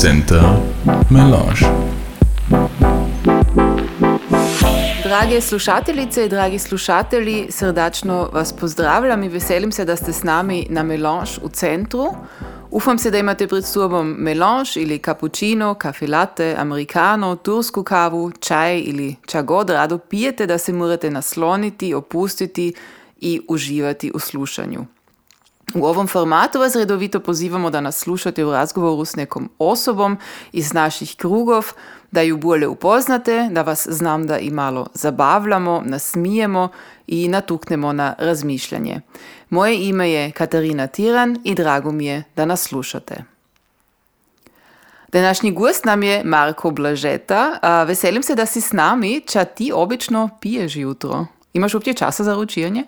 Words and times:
Center 0.00 0.42
Melange. 1.10 1.66
Drage 5.04 5.40
slušateljice 5.40 6.22
in 6.22 6.28
dragi 6.28 6.58
slušatelji, 6.58 7.46
srdačno 7.50 8.28
vas 8.32 8.52
pozdravljam 8.52 9.22
in 9.22 9.30
veselim 9.30 9.72
se, 9.72 9.84
da 9.84 9.96
ste 9.96 10.12
z 10.12 10.24
nami 10.24 10.66
na 10.70 10.82
Melange 10.82 11.30
v 11.44 11.48
centru. 11.48 12.06
Upam 12.70 12.98
se, 12.98 13.10
da 13.10 13.18
imate 13.18 13.48
pred 13.48 13.64
sobom 13.64 14.14
melange 14.18 14.70
ali 14.76 14.98
cappuccino, 14.98 15.74
kafe 15.74 16.06
latte, 16.06 16.54
americano, 16.58 17.36
tursko 17.36 17.82
kavu, 17.82 18.30
čaj 18.40 18.76
ali 18.76 19.16
čagod 19.26 19.70
rado 19.70 19.98
pijete, 19.98 20.46
da 20.46 20.58
se 20.58 20.72
morate 20.72 21.10
nasloniti, 21.10 21.94
opustiti 21.94 22.74
in 23.20 23.42
uživati 23.48 24.12
v 24.14 24.20
slušanju. 24.20 24.97
V 25.74 25.84
ovom 25.84 26.06
formatu 26.06 26.58
vas 26.58 26.76
redovito 26.76 27.20
pozivamo, 27.20 27.70
da 27.70 27.80
nas 27.80 27.98
slušate 27.98 28.44
v 28.44 28.52
razgovoru 28.52 29.04
s 29.04 29.16
nekom 29.16 29.50
osobom 29.58 30.18
iz 30.52 30.72
naših 30.72 31.16
krugov, 31.16 31.72
da 32.10 32.20
ju 32.20 32.36
bolje 32.36 32.68
upoznate, 32.68 33.48
da 33.50 33.62
vas 33.62 33.88
znam, 33.90 34.26
da 34.26 34.38
i 34.38 34.50
malo 34.50 34.86
zabavljamo, 34.94 35.82
nasmijemo 35.84 36.68
i 37.06 37.28
natuknemo 37.28 37.92
na 37.92 38.14
razmišljanje. 38.18 39.00
Moje 39.50 39.88
ime 39.88 40.10
je 40.10 40.30
Katarina 40.30 40.86
Tiran 40.86 41.38
i 41.44 41.54
drago 41.54 41.92
mi 41.92 42.06
je 42.06 42.24
da 42.36 42.44
nas 42.44 42.62
slušate. 42.62 43.24
Današnji 45.12 45.52
gost 45.52 45.84
nam 45.84 46.02
je 46.02 46.24
Marko 46.24 46.70
Blažeta. 46.70 47.58
Veselim 47.86 48.22
se, 48.22 48.34
da 48.34 48.46
si 48.46 48.60
s 48.60 48.72
nami. 48.72 49.20
Ča 49.20 49.44
ti 49.44 49.72
obično 49.74 50.30
piješ 50.40 50.76
jutro? 50.76 51.26
Imaš 51.52 51.74
uopće 51.74 51.92
časa 51.92 52.24
za 52.24 52.34
ručivanje? 52.34 52.84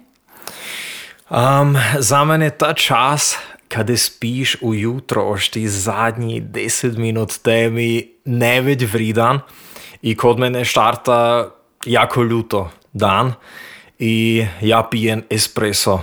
Um, 1.30 1.76
za 1.98 2.24
mene 2.24 2.44
je 2.44 2.58
ta 2.58 2.72
čas, 2.74 3.38
kada 3.68 3.96
spiš 3.96 4.56
ujutro, 4.60 5.30
ošti 5.30 5.68
zadnji 5.68 6.42
10 6.42 6.98
minut 6.98 7.38
temi 7.42 8.08
največ 8.24 8.82
vridan 8.92 9.38
i 10.02 10.16
kod 10.16 10.38
mene 10.38 10.64
štarta 10.64 11.50
jako 11.86 12.22
ljuto 12.22 12.70
dan 12.92 13.32
i 13.98 14.46
ja 14.60 14.82
pijem 14.90 15.22
espresso 15.30 16.00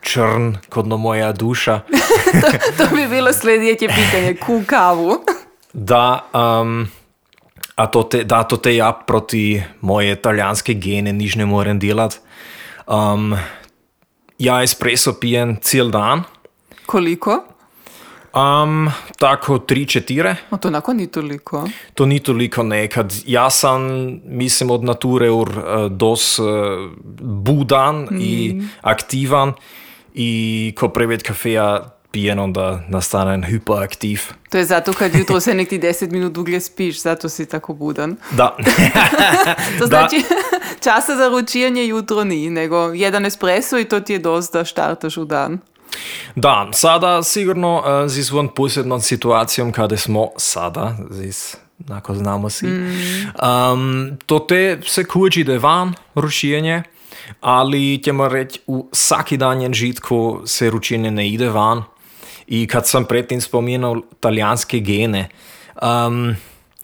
črn 0.00 0.56
kot 0.68 0.86
no 0.86 0.96
moja 0.96 1.32
duša. 1.32 1.80
to, 2.40 2.84
to 2.84 2.96
bi 2.96 3.08
bilo 3.08 3.32
sljedeće 3.32 3.88
pitanje, 3.88 4.36
ku 4.46 4.62
kavu. 4.66 5.18
da, 5.72 6.24
um, 6.32 6.88
a 7.76 7.86
to 7.86 8.02
te, 8.02 8.24
da 8.24 8.42
to 8.42 8.56
te 8.56 8.76
ja 8.76 8.92
proti 9.06 9.62
moje 9.80 10.12
italijanske 10.12 10.74
gene 10.74 11.12
nič 11.12 11.34
ne 11.34 11.46
morem 11.46 11.78
delati. 11.78 12.16
Um, 12.86 13.36
ja 14.38 14.62
espresso 14.62 15.14
pijem 15.20 15.56
cel 15.62 15.90
dan. 15.90 16.22
Koliko? 16.86 17.44
Um, 18.34 18.90
tako 19.18 19.58
tri, 19.58 19.86
četiri. 19.86 20.34
O, 20.50 20.56
to 20.56 20.68
onako 20.68 20.92
ni 20.92 21.06
toliko. 21.06 21.68
To 21.94 22.06
ni 22.06 22.18
toliko 22.20 22.62
nekad. 22.62 23.12
Jaz 23.26 23.54
sem, 23.54 24.20
mislim, 24.24 24.70
od 24.70 24.84
nature 24.84 25.30
ur, 25.30 25.48
uh, 25.48 25.92
dos 25.92 26.38
uh, 26.38 26.46
budan 27.20 28.08
mm. 28.10 28.20
in 28.20 28.68
aktivan. 28.82 29.52
In 30.14 30.74
ko 30.74 30.88
preveč 30.88 31.22
kafeja 31.26 31.94
pijem, 32.14 32.38
onda 32.38 32.80
nastanem 32.88 33.42
hiperaktiv. 33.42 34.20
To 34.50 34.58
je 34.58 34.64
zato, 34.64 34.92
ker 34.94 35.10
jutro 35.14 35.40
se 35.40 35.54
nekaj 35.54 35.78
deset 35.78 36.10
minut 36.10 36.32
dugo 36.32 36.60
spiš, 36.60 37.02
zato 37.02 37.28
si 37.28 37.46
tako 37.46 37.74
buden. 37.74 38.16
Da. 38.30 38.56
to 39.78 39.86
znači, 39.86 40.22
časa 40.84 41.16
za 41.16 41.28
ručenje 41.28 41.86
jutro 41.86 42.24
ni, 42.24 42.50
nego 42.50 42.92
jedan 42.92 43.26
espresso 43.26 43.78
in 43.78 43.86
to 43.86 44.00
ti 44.00 44.12
je 44.12 44.18
dost, 44.18 44.52
da 44.52 44.64
štartaš 44.64 45.16
v 45.16 45.24
dan. 45.24 45.58
Da, 46.34 46.68
sada 46.72 47.22
sigurno 47.22 47.78
uh, 47.78 48.10
z 48.10 48.18
izvon 48.18 48.48
posebno 48.48 49.00
situacijom, 49.00 49.72
kada 49.72 49.96
smo 49.96 50.28
sada, 50.36 50.96
zis, 51.10 51.56
nako 51.78 52.14
znamo 52.14 52.50
si. 52.50 52.66
Mm. 52.66 52.92
Um, 53.72 54.18
to 54.26 54.38
te 54.38 54.80
se 54.86 55.04
kući 55.04 55.44
da 55.44 55.52
je 55.52 55.58
van 55.58 55.94
ručenje, 56.14 56.82
ali 57.40 58.02
ćemo 58.02 58.28
reći 58.28 58.60
u 58.66 58.88
svaki 58.92 59.36
danjen 59.36 59.74
žitku 59.74 60.42
se 60.44 60.70
ručenje 60.70 61.10
ne 61.10 61.28
ide 61.28 61.48
van. 61.48 61.82
I 62.46 62.66
kad 62.66 62.88
sam 62.88 63.04
predtem 63.04 63.40
spomenul 63.40 64.02
italijanske 64.12 64.80
gene, 64.80 65.28
um, 65.82 66.36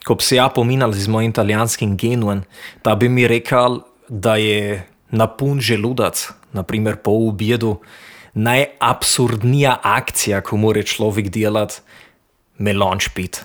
ko 0.05 0.15
bi 0.15 0.23
se 0.23 0.35
ja 0.35 0.49
pominal 0.49 0.91
z 0.91 1.07
mojim 1.07 1.29
italijanskim 1.29 1.97
genom, 1.97 2.41
da 2.83 2.95
bi 2.95 3.09
mi 3.09 3.27
rekel, 3.27 3.79
da 4.11 4.35
je 4.35 4.87
napun 5.11 5.61
želudac, 5.61 6.29
naprimer 6.53 6.95
po 6.95 7.11
objedu, 7.11 7.77
najabsurdnija 8.33 9.77
akcija, 9.83 10.41
ko 10.41 10.57
mora 10.57 10.83
človek 10.83 11.29
delati, 11.29 11.79
melange 12.57 13.05
pit. 13.15 13.43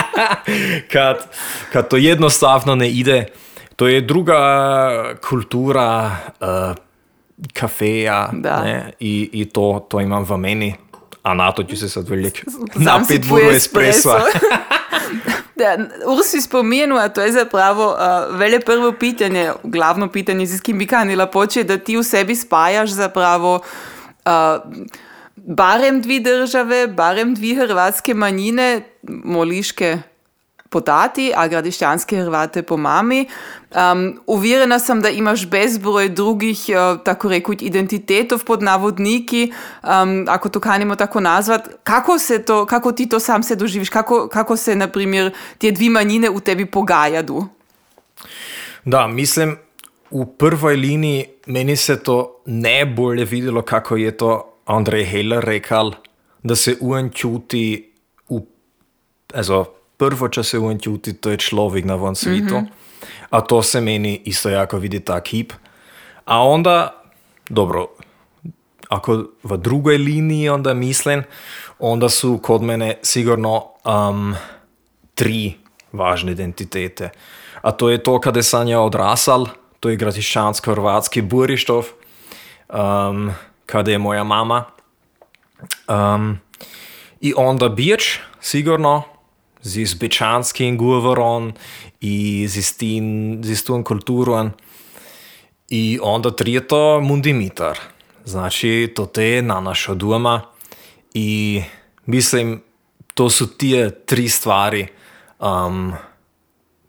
kad, 0.92 1.28
kad 1.72 1.88
to 1.88 1.96
jednostavno 1.96 2.74
ne 2.74 2.90
ide, 2.90 3.26
to 3.76 3.86
je 3.88 4.00
druga 4.00 4.40
kultura 5.28 6.16
uh, 6.40 6.76
kafeja 7.52 8.30
in, 9.00 9.28
in 9.32 9.48
to, 9.48 9.86
to 9.90 10.00
imam 10.00 10.24
v 10.24 10.36
meni. 10.36 10.74
A 11.22 11.34
na 11.34 11.52
to 11.52 11.64
ću 11.64 11.76
se 11.76 11.88
sad 11.88 12.08
velik 12.08 12.44
napit 12.74 13.28
budu 13.28 13.50
espresso. 13.50 14.10
da, 15.64 15.76
Ursi 16.06 16.40
spomenu, 16.40 16.96
a 16.96 17.08
to 17.08 17.24
je 17.24 17.32
zapravo 17.32 17.86
uh, 17.92 18.36
vele 18.38 18.60
prvo 18.60 18.92
pitanje, 18.92 19.52
glavno 19.64 20.08
pitanje, 20.08 20.46
z 20.46 20.60
kim 20.60 20.78
bi 20.78 20.86
kanila 20.86 21.26
poče, 21.26 21.64
da 21.64 21.78
ti 21.78 21.96
v 21.96 22.02
sebi 22.04 22.36
spajaš 22.36 22.90
zapravo 22.90 23.54
uh, 23.58 24.32
barem 25.36 26.00
dvi 26.02 26.20
države, 26.20 26.86
barem 26.86 27.34
dvi 27.34 27.54
hrvatske 27.54 28.14
manjine, 28.14 28.82
moliške 29.08 29.98
po 30.74 30.80
tati, 30.80 31.30
a 31.36 31.46
gradišćanske 31.48 32.16
Hrvate 32.16 32.62
po 32.62 32.76
mami. 32.76 33.28
Um, 33.70 34.18
uvjerena 34.26 34.78
sam 34.78 35.00
da 35.00 35.08
imaš 35.08 35.46
bezbroj 35.46 36.08
drugih, 36.08 36.64
uh, 36.68 36.98
tako 37.04 37.28
rekuć, 37.28 37.62
identitetov 37.62 38.42
pod 38.44 38.62
navodniki, 38.62 39.52
um, 39.82 40.26
ako 40.28 40.48
to 40.48 40.60
kanimo 40.60 40.96
tako 40.96 41.20
nazvat. 41.20 41.68
Kako, 41.84 42.18
se 42.18 42.42
to, 42.42 42.66
kako 42.66 42.92
ti 42.92 43.08
to 43.08 43.20
sam 43.20 43.42
se 43.42 43.56
doživiš? 43.56 43.88
Kako, 43.90 44.28
kako 44.28 44.56
se, 44.56 44.74
na 44.74 44.88
primjer, 44.88 45.30
te 45.58 45.70
dvi 45.70 45.88
manjine 45.88 46.30
u 46.30 46.40
tebi 46.40 46.66
pogajadu? 46.66 47.46
Da, 48.84 49.06
mislim, 49.06 49.56
u 50.10 50.26
prvoj 50.26 50.76
liniji 50.76 51.26
meni 51.46 51.76
se 51.76 52.02
to 52.02 52.42
najbolje 52.46 53.24
vidjelo 53.24 53.62
kako 53.62 53.96
je 53.96 54.16
to 54.16 54.58
Andrej 54.66 55.04
Heller 55.04 55.44
rekal, 55.44 55.92
da 56.42 56.56
se 56.56 56.76
uen 56.80 57.10
čuti 57.10 57.92
u, 58.28 58.46
also, 59.34 59.64
prvo, 59.96 60.28
če 60.28 60.42
se 60.42 60.58
uen 60.58 60.78
čuti, 60.80 61.12
to 61.12 61.30
je 61.30 61.36
človek 61.36 61.84
na 61.84 61.94
von 61.94 62.14
svijetu. 62.14 62.54
Mm 62.54 62.66
-hmm. 62.66 62.84
A 63.30 63.40
to 63.40 63.62
se 63.62 63.80
meni 63.80 64.22
isto 64.24 64.48
jako 64.48 64.78
vidi 64.78 65.00
ta 65.00 65.20
kip. 65.20 65.52
A 66.24 66.42
onda, 66.42 67.02
dobro, 67.48 67.86
ako 68.88 69.24
v 69.42 69.56
drugoj 69.56 69.96
liniji 69.98 70.48
onda 70.48 70.74
mislim, 70.74 71.24
onda 71.78 72.08
su 72.08 72.38
kod 72.42 72.62
mene 72.62 72.94
sigurno 73.02 73.64
um, 73.84 74.34
tri 75.14 75.54
važne 75.92 76.32
identitete. 76.32 77.10
A 77.62 77.70
to 77.72 77.90
je 77.90 78.02
to 78.02 78.20
kada 78.20 78.42
sam 78.42 78.68
ja 78.68 78.80
odrasal, 78.80 79.46
to 79.80 79.88
je 79.88 79.96
gradišćansko-hrvatski 79.96 81.22
Burištov, 81.22 81.84
um, 82.68 83.32
kada 83.66 83.90
je 83.90 83.98
moja 83.98 84.24
mama. 84.24 84.64
Um, 85.88 86.38
I 87.20 87.34
onda 87.36 87.68
Birč, 87.68 88.18
sigurno, 88.40 89.02
z 89.64 89.76
izbečanskim 89.80 90.76
govorom 90.78 91.52
in 92.00 92.48
z, 92.48 92.56
istim, 92.56 93.06
z 93.44 93.50
istom 93.50 93.84
kulturom. 93.84 94.50
I 95.68 95.98
onda 96.02 96.30
treto 96.30 97.00
mundimitar. 97.00 97.78
Znači, 98.24 98.92
to 98.94 99.20
je 99.20 99.42
na 99.42 99.60
našo 99.60 99.94
doma. 99.94 100.42
I 101.14 101.62
mislim, 102.06 102.62
to 103.14 103.30
su 103.30 103.56
tije 103.56 103.90
tri 104.04 104.28
stvari, 104.28 104.86
um, 105.40 105.92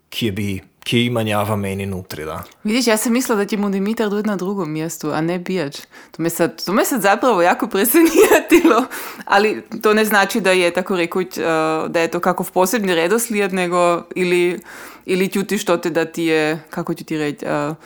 ki 0.08 0.30
bi 0.30 0.60
ki 0.86 1.00
ima 1.04 1.22
njava 1.22 1.56
meni 1.56 1.86
nutri. 1.86 2.24
Da. 2.24 2.42
Vidiš, 2.64 2.86
ja 2.86 2.96
sam 2.96 3.12
mislila 3.12 3.36
da 3.36 3.44
će 3.44 3.56
mu 3.56 3.70
Dimitar 3.70 4.08
doći 4.08 4.28
na 4.28 4.36
drugom 4.36 4.72
mjestu, 4.72 5.10
a 5.10 5.20
ne 5.20 5.38
Bijač. 5.38 5.80
To 6.10 6.22
me 6.22 6.30
sad, 6.30 6.64
to 6.64 6.72
me 6.72 6.84
sad 6.84 7.02
zapravo 7.02 7.42
jako 7.42 7.66
presenijatilo, 7.66 8.84
ali 9.24 9.62
to 9.82 9.94
ne 9.94 10.04
znači 10.04 10.40
da 10.40 10.50
je, 10.50 10.70
tako 10.70 10.96
rekuć, 10.96 11.38
uh, 11.38 11.44
da 11.90 12.00
je 12.00 12.10
to 12.10 12.20
kakov 12.20 12.52
posebni 12.52 12.94
redoslijed, 12.94 13.52
nego 13.52 14.02
ili, 14.14 14.60
ili 15.06 15.28
ćutiš 15.28 15.64
to 15.64 15.76
te 15.76 15.90
da 15.90 16.04
ti 16.04 16.22
je, 16.22 16.62
kako 16.70 16.94
ću 16.94 17.04
ti 17.04 17.18
reći, 17.18 17.44
uh, 17.44 17.76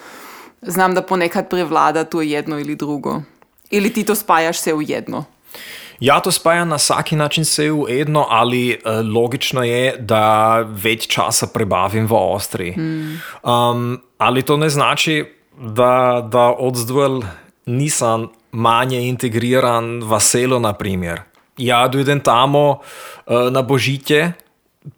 znam 0.63 0.95
da 0.95 1.03
ponekad 1.03 1.49
prevlada 1.49 2.05
to 2.05 2.23
jedno 2.23 2.59
ili 2.61 2.77
drugo. 2.77 3.23
Ili 3.71 3.93
ti 3.93 4.05
to 4.05 4.15
spajaš 4.15 4.61
se 4.61 4.75
u 4.75 4.83
jedno. 4.83 5.25
Ja, 6.01 6.21
to 6.21 6.33
spaja 6.33 6.65
na 6.65 6.77
vsak 6.77 7.13
način 7.13 7.45
se 7.45 7.71
v 7.71 8.01
eno, 8.01 8.27
ali 8.31 8.73
uh, 8.73 9.05
logično 9.15 9.63
je, 9.65 9.97
da 9.99 10.65
več 10.65 11.07
časa 11.07 11.47
prebavim 11.53 12.07
v 12.09 12.17
Avstriji. 12.17 12.75
Mm. 12.77 13.21
Um, 13.45 14.01
ali 14.19 14.43
to 14.43 14.57
ne 14.57 14.69
znači, 14.69 15.25
da, 15.61 16.25
da 16.25 16.51
odzdvojil 16.59 17.21
nisem 17.67 18.29
manj 18.53 18.97
integriran 18.97 20.01
v 20.03 20.21
selo, 20.21 20.59
naprimer. 20.59 21.21
ja 21.61 21.89
dojdem 21.89 22.21
tamo 22.21 22.81
uh, 22.81 23.51
na 23.53 23.63
Božitje, 23.63 24.33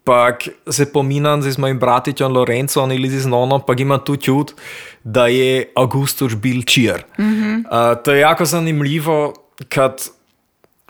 pak 0.03 0.47
se 0.69 0.87
pominam 0.93 1.41
z 1.41 1.57
mojim 1.57 1.79
bratičem 1.79 2.31
Lorencom 2.31 2.91
ili 2.91 3.09
z 3.09 3.27
nonom, 3.27 3.61
pak 3.67 3.79
imam 3.79 3.99
tu 3.99 4.15
čut, 4.15 4.55
da 5.03 5.27
je 5.27 5.67
Augustus 5.75 6.35
bil 6.35 6.63
čir. 6.63 7.03
Mm 7.19 7.23
-hmm. 7.23 7.57
uh, 7.67 8.03
to 8.03 8.11
je 8.11 8.19
jako 8.19 8.45
zanimljivo, 8.45 9.33
kad 9.69 10.09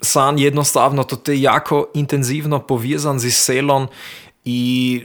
sam 0.04 0.38
jednostavno 0.38 1.04
to 1.04 1.32
je 1.32 1.42
jako 1.42 1.86
intenzivno 1.94 2.60
povezan 2.60 3.20
z 3.20 3.32
selom 3.32 3.88
i 4.46 5.02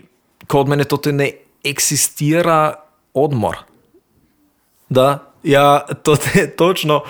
kod 0.47 0.69
mene 0.69 0.85
to 0.85 0.99
ne 1.13 1.31
eksistira 1.65 2.75
odmor. 3.15 3.57
Da, 4.89 5.33
ja, 5.43 5.81
to 6.03 6.17
je 6.35 6.57
točno 6.63 7.03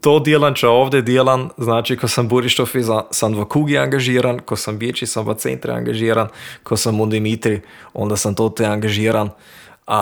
to 0.00 0.18
delam, 0.18 0.54
če 0.54 0.68
ovdje 0.68 1.02
delam, 1.02 1.50
znači 1.58 1.96
ko 1.96 2.08
sem 2.08 2.28
Borištov, 2.28 2.68
sem 3.12 3.34
v 3.36 3.44
Kugi 3.44 3.78
angažiran, 3.78 4.40
ko 4.40 4.56
sem 4.56 4.78
večji, 4.80 5.08
sem 5.08 5.26
v 5.26 5.36
centru 5.36 5.74
angažiran, 5.76 6.30
ko 6.64 6.76
sem 6.76 6.96
v 6.96 7.08
Dimitri, 7.10 7.60
onda 7.92 8.16
sem 8.16 8.34
tudi 8.34 8.64
angažiran. 8.64 9.30
A, 9.86 10.00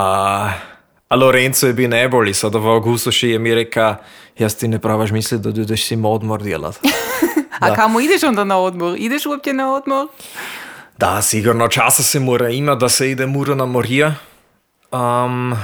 a 1.09 1.17
Lorenzo 1.17 1.67
je 1.67 1.73
bil 1.73 1.91
najbolj, 1.91 2.35
sada 2.35 2.59
v 2.59 2.69
Augustu 2.69 3.13
še 3.13 3.33
je 3.33 3.39
mi 3.39 3.55
rekel, 3.55 3.97
jaz 4.39 4.57
ti 4.61 4.69
ne 4.69 4.79
pravaš 4.79 5.13
misli, 5.13 5.39
da 5.39 5.51
ideš 5.51 5.89
si 5.89 5.97
na 5.97 6.09
odmor 6.09 6.43
delati. 6.43 6.93
a 7.65 7.75
kamo 7.75 8.01
ideš 8.01 8.29
onda 8.29 8.45
na 8.45 8.59
odmor? 8.59 8.97
Ideš 8.99 9.27
uopće 9.27 9.53
na 9.53 9.73
odmor? 9.75 10.09
Da, 10.99 11.23
sigurno 11.23 11.69
časa 11.69 12.03
se 12.03 12.21
mora 12.21 12.51
imati, 12.51 12.81
da 12.81 12.89
se 12.89 13.11
ide 13.11 13.27
mura 13.27 13.55
na 13.55 13.67
morje. 13.67 14.15
Um, 14.93 15.55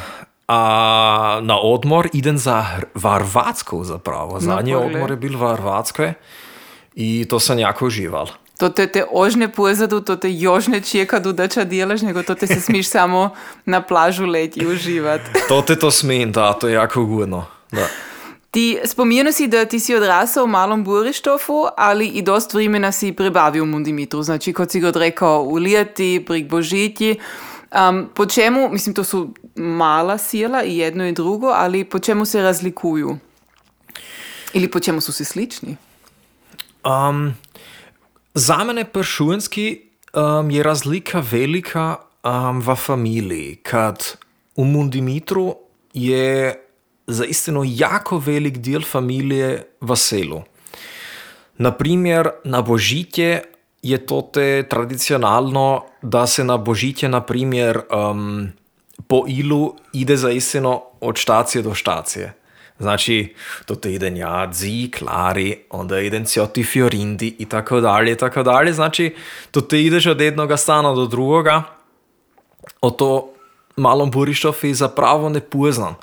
A 0.48 1.40
na 1.42 1.56
odmor 1.56 2.08
idem 2.12 2.38
za 2.38 2.60
Hrvatsko, 2.94 3.84
zapravo. 3.84 4.40
Zadnji 4.40 4.74
odmor 4.74 5.10
je 5.10 5.16
bil 5.16 5.38
v 5.38 5.56
Hrvatskoj 5.56 6.12
in 6.94 7.24
to 7.28 7.40
sem 7.40 7.58
jako 7.58 7.86
užival. 7.86 8.28
To 8.58 8.68
te, 8.68 8.86
te 8.86 9.04
ožne 9.10 9.48
pozadu, 9.48 10.00
to 10.00 10.16
te 10.16 10.30
jožne 10.30 10.80
čekadu, 10.80 11.32
da 11.32 11.48
če 11.50 11.64
delaš, 11.64 12.04
nego 12.06 12.22
to 12.22 12.34
te 12.34 12.46
se 12.46 12.60
smiš 12.60 12.88
samo 12.88 13.34
na 13.66 13.82
plažu 13.82 14.26
leti 14.26 14.60
in 14.60 14.70
uživati. 14.70 15.30
To 15.48 15.62
te 15.62 15.76
to 15.78 15.90
smem, 15.90 16.32
da, 16.32 16.52
to 16.52 16.68
je 16.68 16.74
jako 16.74 17.02
ugodno. 17.02 17.46
Ti 18.50 18.78
spominjaš 18.84 19.34
si, 19.34 19.46
da 19.46 19.64
ti 19.64 19.80
si 19.80 19.94
odrasel 19.94 20.44
v 20.46 20.50
malom 20.54 20.84
Burištofu 20.84 21.66
ali 21.76 22.06
i 22.06 22.22
dost 22.22 22.54
vremena 22.54 22.92
si 22.92 23.12
prebavil 23.12 23.64
v 23.64 23.68
Mundimitru, 23.68 24.22
znači 24.22 24.52
kot 24.52 24.70
si 24.70 24.80
ga 24.80 24.88
odrekel 24.88 25.42
v 25.50 25.58
Lijeti, 25.58 26.24
pri 26.26 26.44
Božitji. 26.44 27.18
Um, 27.74 28.06
po 28.14 28.26
čemu, 28.26 28.68
mislim, 28.70 28.94
to 28.94 29.04
su 29.04 29.34
mala 29.54 30.18
sila 30.18 30.62
i 30.62 30.78
jedno 30.78 31.06
i 31.06 31.12
drugo, 31.12 31.46
ali 31.46 31.84
po 31.84 31.98
čemu 31.98 32.24
se 32.24 32.42
razlikuju? 32.42 33.18
Ili 34.52 34.70
po 34.70 34.80
čemu 34.80 35.00
su 35.00 35.12
si 35.12 35.24
slični? 35.24 35.76
Um, 36.84 37.34
za 38.34 38.64
mene 38.64 38.84
pršujenski 38.84 39.80
um, 40.14 40.50
je 40.50 40.62
razlika 40.62 41.22
velika 41.30 41.96
um, 42.24 42.60
v 42.60 42.74
familiji, 42.74 43.56
kad 43.56 44.16
u 44.56 44.64
Mundimitru 44.64 45.54
je 45.94 46.60
zaistino 47.06 47.62
jako 47.66 48.18
velik 48.18 48.58
del 48.58 48.82
familije 48.82 49.66
v 49.80 49.96
selu. 49.96 50.42
Naprimjer, 51.58 52.30
na 52.44 52.62
Božitje 52.62 53.42
je 53.82 54.06
to 54.06 54.22
te 54.32 54.66
tradicionalno, 54.68 55.84
da 56.02 56.26
se 56.26 56.44
na 56.44 56.56
Božitje, 56.56 57.08
naprimer, 57.08 57.80
um, 57.92 58.48
po 59.06 59.24
ilu 59.28 59.74
ide 59.92 60.16
za 60.16 60.28
jeseno 60.28 60.82
od 61.00 61.16
štacije 61.16 61.62
do 61.62 61.74
štacije. 61.74 62.32
Znači, 62.84 63.34
to 63.66 63.74
te 63.74 63.92
ide 63.92 64.10
njadzi, 64.10 64.90
klari, 64.98 65.56
onda 65.70 66.00
ide 66.00 66.24
cioti 66.24 66.64
fiorindi 66.64 67.36
i 67.38 67.48
tako 67.48 67.80
dalje, 67.80 68.12
i 68.12 68.16
tako 68.16 68.42
dalje. 68.42 68.72
Znači, 68.72 69.14
to 69.50 69.60
te 69.60 69.80
ideš 69.82 70.06
od 70.06 70.20
jednoga 70.20 70.56
stana 70.56 70.92
do 70.92 71.06
drugoga. 71.06 71.62
O 72.80 72.90
to 72.90 73.32
malom 73.76 74.10
Burišovi 74.10 74.74
zapravo 74.74 75.28
ne 75.28 75.40
poznam. 75.40 75.96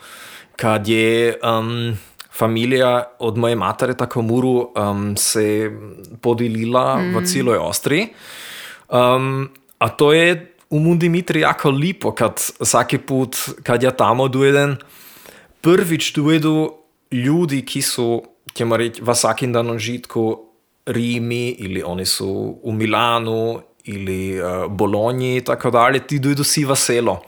Kad 0.56 0.88
je 0.88 1.38
um, 1.44 1.98
familija 2.34 3.04
od 3.20 3.38
moje 3.38 3.56
matere 3.56 3.94
tako 3.94 4.22
muru 4.22 4.72
um, 4.74 5.18
se 5.18 5.72
podelila 6.22 6.98
mm. 6.98 7.18
v 7.18 7.26
celoj 7.26 7.58
Avstriji. 7.62 8.08
Um, 8.90 9.50
a 9.78 9.90
to 9.90 10.14
je 10.14 10.34
v 10.72 10.80
Mundimitri 10.80 11.46
jako 11.46 11.72
lepo, 11.72 12.12
kad 12.12 12.42
vsaki 12.60 12.98
put, 12.98 13.38
kad 13.64 13.84
ja 13.84 13.92
tamo 13.92 14.28
dojdem, 14.28 14.78
prvič 15.62 16.14
dojedu 16.14 16.74
ljudi, 17.12 17.62
ki 17.66 17.82
so, 17.82 18.22
če 18.54 18.66
reči, 18.66 19.04
v 19.04 19.14
vsakem 19.14 19.54
danem 19.54 19.80
žitku 19.80 20.48
Rimi 20.86 21.54
ali 21.62 21.84
oni 21.86 22.06
so 22.10 22.58
v 22.64 22.74
Milanu 22.74 23.62
ali 23.82 24.38
uh, 24.38 24.66
Bologni, 24.70 25.42
tako 25.42 25.72
dalje, 25.72 26.06
ti 26.06 26.20
dojedu 26.20 26.44
si 26.44 26.66
v 26.66 26.76
selo. 26.78 27.22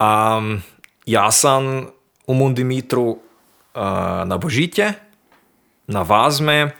Um, 0.00 0.60
jaz 1.08 1.40
sem 1.40 1.88
v 2.28 2.32
Mundimitru 2.36 3.16
uh, 3.16 4.24
na 4.28 4.36
Božitje, 4.36 4.92
na 5.88 6.02
Vazme, 6.04 6.72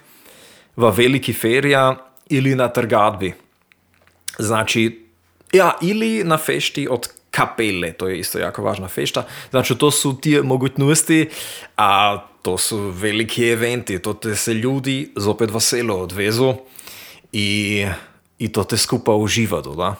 v 0.76 0.92
Veliki 0.96 1.32
Ferija 1.32 1.96
ali 2.30 2.54
na 2.54 2.68
Trgadbi. 2.68 3.32
Znači, 4.38 5.06
ja, 5.52 5.74
ili 5.80 6.24
na 6.24 6.38
fešti 6.38 6.88
od 6.88 7.08
kapele, 7.40 7.92
to 7.92 8.08
je 8.08 8.18
isto 8.20 8.38
jako 8.38 8.62
važna 8.62 8.88
fešta. 8.88 9.24
Znači, 9.50 9.78
to 9.78 9.90
su 9.90 10.16
ti 10.20 10.40
mogućnosti, 10.42 11.28
a 11.76 12.18
to 12.42 12.58
su 12.58 12.78
veliki 12.78 13.48
eventi, 13.48 13.98
to 13.98 14.12
te 14.12 14.36
se 14.36 14.54
ljudi 14.54 15.12
zopet 15.16 15.50
veselo 15.50 15.96
odvezu 15.96 16.54
i, 17.32 17.86
i 18.38 18.52
to 18.52 18.64
te 18.64 18.76
skupa 18.76 19.14
uživaju, 19.14 19.74
da. 19.76 19.94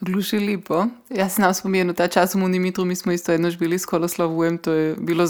Gluši 0.00 0.38
lepo. 0.38 0.84
Jaz 1.10 1.34
sem 1.34 1.54
spomenil 1.54 1.94
ta 1.94 2.06
čas 2.08 2.34
v 2.34 2.38
Munimitru, 2.38 2.84
mi 2.84 2.94
smo 2.96 3.12
isto 3.12 3.32
eno 3.32 3.50
živeli 3.50 3.78
s 3.78 3.86
Koloslavujem, 3.86 4.58
to 4.58 4.72
je 4.72 4.94
bilo 4.98 5.26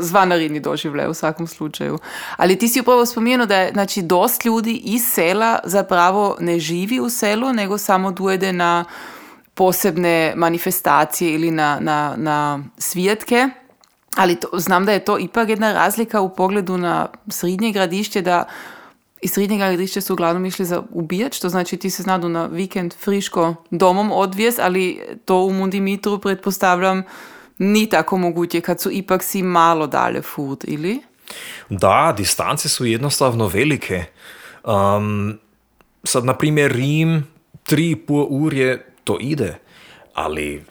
zvanaredni 0.00 0.60
doživljaj 0.60 1.06
v 1.06 1.10
vsakem 1.10 1.46
slučaju. 1.46 1.98
Ali 2.36 2.58
ti 2.58 2.68
si 2.68 2.80
upravo 2.80 3.06
spomenil, 3.06 3.46
da 3.46 3.56
je 3.56 3.72
znači, 3.72 4.02
dost 4.02 4.44
ljudi 4.44 4.80
iz 4.84 5.02
sela 5.02 5.58
zapravo 5.64 6.36
ne 6.40 6.60
živi 6.60 7.00
v 7.00 7.10
selu, 7.10 7.52
nego 7.52 7.78
samo 7.78 8.12
dojde 8.12 8.52
na 8.52 8.84
posebne 9.54 10.32
manifestacije 10.36 11.34
ili 11.34 11.50
na, 11.50 11.78
na, 11.80 12.14
na 12.16 12.64
svijetke. 12.78 13.48
Ali 14.16 14.36
to, 14.36 14.48
znam 14.52 14.84
da 14.84 14.92
je 14.92 15.04
to 15.04 15.18
ipak 15.18 15.48
jedna 15.48 15.72
razlika 15.72 16.20
u 16.20 16.34
pogledu 16.34 16.78
na 16.78 17.08
srednje 17.28 17.72
gradište, 17.72 18.22
da 18.22 18.44
iz 19.22 19.32
srednjega 19.32 19.64
gledališča 19.64 20.00
so 20.00 20.12
uglavnom 20.12 20.46
išli 20.46 20.64
za 20.64 20.82
ubijač, 20.90 21.38
to 21.38 21.48
znači 21.48 21.76
ti 21.76 21.90
se 21.90 22.02
znadu 22.02 22.28
na 22.28 22.46
vikend 22.46 22.94
friško 22.94 23.54
domom 23.70 24.12
odvijez, 24.12 24.58
ali 24.58 25.00
to 25.24 25.44
u 25.44 25.52
Mundimitru 25.52 26.18
pretpostavljam 26.18 27.02
ni 27.58 27.88
tako 27.88 28.18
moguće 28.18 28.60
kad 28.60 28.80
su 28.80 28.90
ipak 28.90 29.22
si 29.22 29.42
malo 29.42 29.86
dalje 29.86 30.22
furt, 30.22 30.64
ili? 30.64 31.00
Da, 31.68 32.14
distance 32.16 32.68
su 32.68 32.86
jednostavno 32.86 33.46
velike. 33.46 34.04
Um, 34.64 35.38
sad, 36.04 36.24
na 36.24 36.34
primjer, 36.34 36.72
Rim, 36.72 37.26
tri 37.62 37.90
i 37.90 37.96
pol 37.96 38.26
urje, 38.30 38.91
to 39.04 39.18
ide, 39.20 39.58
ali 40.14 40.64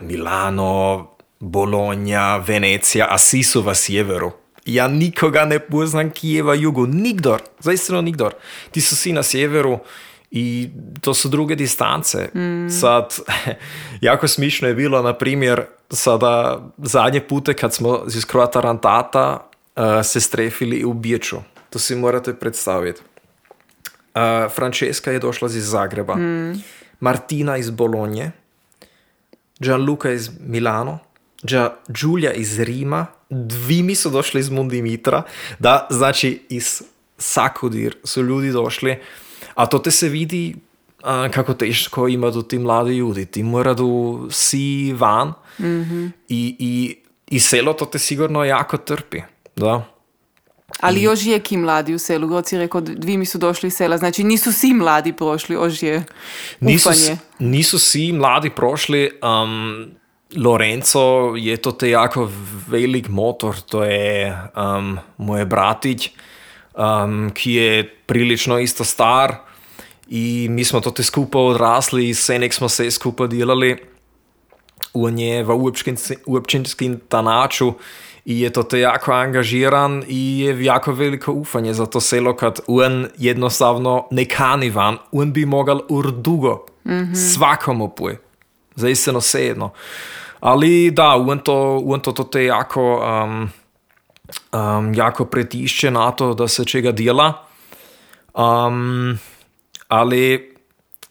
Milano, 0.00 1.10
Bologna, 1.40 2.36
Venecija, 2.36 3.06
a 3.10 3.18
svi 3.18 3.42
su 3.42 3.62
v 3.62 3.74
sjeveru. 3.74 4.32
Ja 4.64 4.88
nikoga 4.88 5.44
ne 5.44 5.58
poznam 5.58 6.10
Kijeva 6.10 6.54
jugu, 6.54 6.86
nikdor, 6.86 7.42
zaistino 7.60 8.00
nikdor. 8.00 8.34
Ti 8.70 8.80
so 8.80 8.94
vsi 8.94 9.12
na 9.12 9.22
severu 9.22 9.78
i 10.30 10.70
to 11.00 11.14
su 11.14 11.28
druge 11.28 11.54
distance. 11.54 12.28
Mm. 12.34 12.70
Sad, 12.70 13.16
jako 14.08 14.28
smišno 14.28 14.68
je 14.68 14.74
bilo, 14.74 15.02
na 15.02 15.14
primjer, 15.14 15.64
sada 15.90 16.62
zadnje 16.78 17.20
pute 17.20 17.54
kad 17.54 17.74
smo 17.74 18.04
iz 18.06 18.24
Kroata 18.24 18.60
Rantata 18.60 19.50
uh, 19.76 19.82
se 20.04 20.20
strefili 20.20 20.84
u 20.84 20.92
Biječu. 20.92 21.36
To 21.70 21.78
si 21.78 21.94
morate 21.94 22.34
predstaviti. 22.34 23.00
Uh, 24.14 24.52
Francesca 24.54 25.10
je 25.10 25.18
došla 25.18 25.48
iz 25.48 25.70
Zagreba, 25.70 26.16
mm. 26.16 26.62
Martina 27.00 27.56
iz 27.56 27.70
Bolonje, 27.70 28.30
Gianluca 29.60 30.10
iz 30.10 30.30
Milano, 30.40 30.98
Giulia 31.88 32.32
iz 32.32 32.60
Rima, 32.60 33.06
dvimi 33.30 33.94
so 33.94 34.10
došli 34.10 34.40
iz 34.40 34.50
Mundimitra, 34.50 35.22
da 35.58 35.86
znači 35.90 36.42
iz 36.48 36.82
Sakudir 37.18 37.96
so 38.04 38.20
ljudi 38.20 38.50
došli, 38.50 38.98
a 39.54 39.66
to 39.66 39.78
te 39.78 39.90
se 39.90 40.08
vidi 40.08 40.56
a, 41.02 41.28
kako 41.28 41.54
teško 41.54 42.08
ima 42.08 42.30
do 42.30 42.42
ti 42.42 42.58
mladi 42.58 42.96
ljudi, 42.96 43.26
ti 43.26 43.42
moraju 43.42 44.28
si 44.30 44.92
van 44.92 45.28
mm 45.58 45.64
-hmm. 45.64 46.10
i, 46.28 46.56
i, 46.58 46.96
i 47.26 47.40
selo 47.40 47.72
to 47.72 47.84
te 47.84 47.98
sigurno 47.98 48.44
jako 48.44 48.76
trpi, 48.76 49.20
da. 49.56 49.95
Ali 50.80 51.02
još 51.02 51.26
je 51.26 51.40
ki 51.40 51.56
mladi 51.56 51.94
u 51.94 51.98
selu? 51.98 52.28
God 52.28 52.48
si 52.48 52.58
rekao, 52.58 52.80
dvi 52.80 53.16
mi 53.16 53.26
su 53.26 53.38
došli 53.38 53.66
iz 53.66 53.74
sela. 53.74 53.98
Znači 53.98 54.24
nisu 54.24 54.52
svi 54.52 54.74
mladi 54.74 55.12
prošli, 55.12 55.54
još 55.54 55.82
je. 55.82 56.04
Nisu, 56.60 56.90
nisu 57.38 57.78
svi 57.78 58.12
mladi 58.12 58.50
prošli. 58.50 59.10
Um, 59.22 59.86
Lorenzo 60.36 61.34
je 61.36 61.56
to 61.56 61.72
te 61.72 61.90
jako 61.90 62.30
velik 62.68 63.08
motor, 63.08 63.60
to 63.60 63.84
je 63.84 64.38
um, 64.56 64.98
moj 65.16 65.44
bratić. 65.44 66.10
um, 66.76 67.30
ki 67.34 67.52
je 67.52 67.96
prilično 68.06 68.58
isto 68.58 68.84
star 68.84 69.34
i 70.08 70.46
mi 70.50 70.64
smo 70.64 70.80
to 70.80 70.90
te 70.90 71.02
skupaj 71.02 71.42
odrasli 71.42 72.08
i 72.08 72.14
senek 72.14 72.54
smo 72.54 72.68
se 72.68 72.90
skupaj 72.90 73.28
delali 73.28 73.76
u 74.94 75.10
nje 75.10 75.42
v 75.42 75.50
uopćinskim 76.26 77.00
tanaču 77.08 77.72
i 78.26 78.40
je 78.40 78.50
to 78.50 78.62
te 78.62 78.80
jako 78.80 79.12
angažiran 79.12 80.02
i 80.06 80.40
je 80.40 80.64
jako 80.64 80.92
veliko 80.92 81.32
ufanje 81.32 81.74
za 81.74 81.86
to 81.86 82.00
selo 82.00 82.36
kad 82.36 82.60
on 82.66 83.06
jednostavno 83.18 84.06
ne 84.10 84.24
kani 84.24 84.70
van, 84.70 84.98
on 85.12 85.32
bi 85.32 85.46
mogal 85.46 85.80
ur 85.88 86.10
dugo 86.10 86.66
mm 86.84 86.92
-hmm. 86.92 87.34
svakomu 87.34 87.88
puj. 87.88 88.16
Zaistino 88.74 89.20
sedno. 89.20 89.70
Ali 90.40 90.90
da, 90.90 91.14
on 91.14 91.38
to, 91.38 91.82
on 91.86 92.00
to, 92.00 92.12
to 92.12 92.24
te 92.24 92.44
jako 92.44 93.00
um, 93.24 93.50
um, 94.52 94.94
jako 94.94 95.24
pritišče 95.24 95.90
na 95.90 96.10
to, 96.10 96.34
da 96.34 96.48
se 96.48 96.64
čega 96.64 96.92
dela. 96.92 97.46
Um, 98.34 99.18
ali 99.88 100.54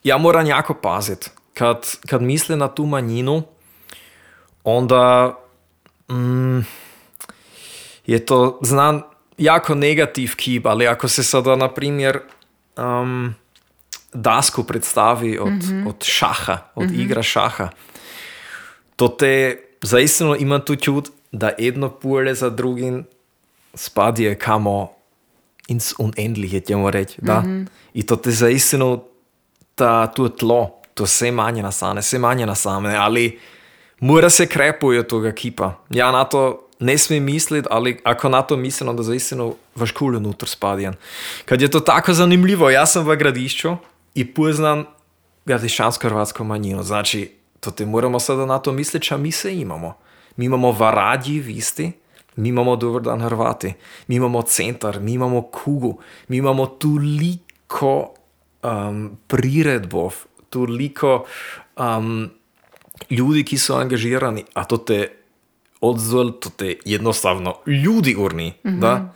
ja 0.04 0.18
moram 0.18 0.46
jako 0.46 0.74
paziti, 0.74 1.30
kad, 1.54 1.88
kad 2.10 2.22
misle 2.22 2.56
na 2.56 2.68
tu 2.68 2.86
manjinu, 2.86 3.44
onda 4.64 5.36
mm, 6.10 6.66
je 8.06 8.26
to 8.26 8.60
znan 8.62 9.02
jako 9.38 9.76
negativ 9.76 10.36
kip, 10.36 10.66
ali 10.66 10.88
ako 10.88 11.08
se 11.08 11.24
sada, 11.24 11.56
na 11.56 11.74
primjer, 11.74 12.20
um, 12.78 13.36
dasku 14.14 14.64
predstavi 14.64 15.40
od, 15.40 15.48
mm 15.48 15.60
-hmm. 15.60 15.90
od 15.90 16.04
šaha, 16.04 16.58
od 16.76 16.86
mm 16.86 16.94
-hmm. 16.94 17.02
igra 17.02 17.24
šaha, 17.24 17.70
to 18.96 19.08
te 19.08 19.58
zaistino 19.82 20.36
ima 20.36 20.60
tu 20.60 20.76
čut, 20.76 21.10
da 21.32 21.52
jedno 21.58 21.90
pole 21.90 22.36
za 22.36 22.50
drugim 22.50 23.06
spadje 23.74 24.36
kamo 24.36 24.92
ins 25.68 25.94
unendliche, 26.00 26.60
ćemo 26.60 26.92
reći, 26.92 27.16
da. 27.22 27.40
Mm 27.40 27.46
-hmm. 27.46 27.68
I 27.94 28.04
to 28.06 28.16
te 28.16 28.32
zaistino 28.32 29.04
ta 29.76 30.08
tu 30.08 30.30
tlo, 30.30 30.82
to 30.94 31.06
se 31.06 31.32
manje 31.32 31.64
nasane, 31.64 32.02
se 32.02 32.20
manje 32.20 32.46
nasane, 32.46 32.96
ali 32.96 33.40
mora 34.00 34.30
se 34.30 34.48
krepuje 34.48 35.08
toga 35.08 35.32
kipa. 35.32 35.74
Ja 35.90 36.12
na 36.12 36.24
to 36.24 36.65
ne 36.80 36.98
smijem 36.98 37.24
misliti, 37.24 37.68
ali 37.72 38.00
ako 38.04 38.30
na 38.30 38.42
to 38.42 38.58
mislim, 38.58 38.90
onda 38.90 39.04
zaistino 39.04 39.54
v 39.76 39.86
školu 39.86 40.18
unutar 40.18 40.50
spadjem. 40.50 40.94
Kad 41.46 41.62
je 41.62 41.72
to 41.72 41.80
tako 41.80 42.14
zanimljivo, 42.14 42.70
ja 42.70 42.86
sam 42.86 43.06
v 43.06 43.16
gradišću 43.16 43.76
i 44.16 44.34
poznam 44.34 44.86
gradišćansko-hrvatsko 45.46 46.44
manjino, 46.44 46.84
znači, 46.84 47.32
to 47.60 47.72
te 47.72 47.86
moramo 47.86 48.20
sada 48.20 48.46
na 48.46 48.60
to 48.60 48.72
misliti, 48.72 49.14
a 49.14 49.18
mi 49.18 49.32
se 49.32 49.56
imamo. 49.56 49.98
Mi 50.36 50.46
imamo 50.46 50.72
varadji 50.72 51.40
visti, 51.40 51.92
mi 52.36 52.50
imamo 52.50 52.76
dober 52.76 53.02
dan 53.02 53.22
Hrvati, 53.22 53.74
mi 54.08 54.16
imamo 54.16 54.42
centar, 54.42 55.00
mi 55.00 55.14
imamo 55.14 55.42
kugu, 55.42 56.00
mi 56.28 56.38
imamo 56.38 56.66
toliko 56.66 58.14
um, 58.64 59.18
priredbov, 59.28 60.14
toliko 60.50 61.26
um, 61.78 62.30
ljudi, 63.10 63.44
ki 63.44 63.58
so 63.58 63.76
angažirani, 63.76 64.44
a 64.54 64.64
to 64.64 64.78
te 64.78 65.25
odzval, 65.82 66.32
to 66.32 66.50
te 66.50 66.76
jednostavno 66.86 67.56
ljudi 67.66 68.16
urni. 68.18 68.54
Mm 68.64 68.70
-hmm. 68.70 69.08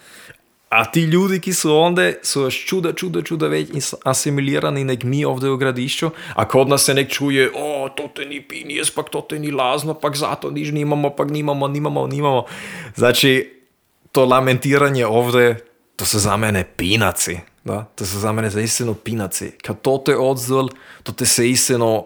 A 0.69 0.85
ti 0.85 1.01
ljudi, 1.01 1.39
ki 1.39 1.53
so 1.53 1.79
onda, 1.81 2.11
so 2.21 2.41
još 2.41 2.65
čuda, 2.65 2.93
čuda, 2.93 3.21
čuda 3.21 3.47
već 3.47 3.69
asimilirani 4.03 4.83
nek 4.83 5.03
mi 5.03 5.25
ovdje 5.25 5.49
u 5.49 5.57
gradišću, 5.57 6.09
a 6.33 6.47
kod 6.47 6.69
nas 6.69 6.83
se 6.83 6.93
nek 6.93 7.09
čuje, 7.09 7.51
o, 7.55 7.89
to 7.89 8.09
te 8.15 8.25
ni 8.25 8.41
pinijes, 8.41 8.91
pak 8.91 9.09
to 9.09 9.21
te 9.21 9.39
ni 9.39 9.51
lazno, 9.51 9.93
pak 9.93 10.15
zato 10.15 10.51
niš 10.51 10.71
nimamo, 10.71 11.09
pak 11.09 11.29
nimamo, 11.29 11.67
nimamo, 11.67 12.07
nimamo. 12.07 12.45
Znači, 12.95 13.61
to 14.11 14.25
lamentiranje 14.25 15.05
ovdje, 15.05 15.65
to 15.95 16.05
su 16.05 16.19
za 16.19 16.37
mene 16.37 16.63
pinaci, 16.77 17.37
da? 17.63 17.85
to 17.95 18.05
su 18.05 18.19
za 18.19 18.31
mene 18.31 18.49
zaistino 18.49 18.93
pinaci. 18.93 19.51
Kad 19.51 19.81
to 19.81 19.97
te 20.05 20.17
odzval, 20.17 20.69
to 21.03 21.11
te 21.11 21.25
se 21.25 21.49
istino 21.49 22.05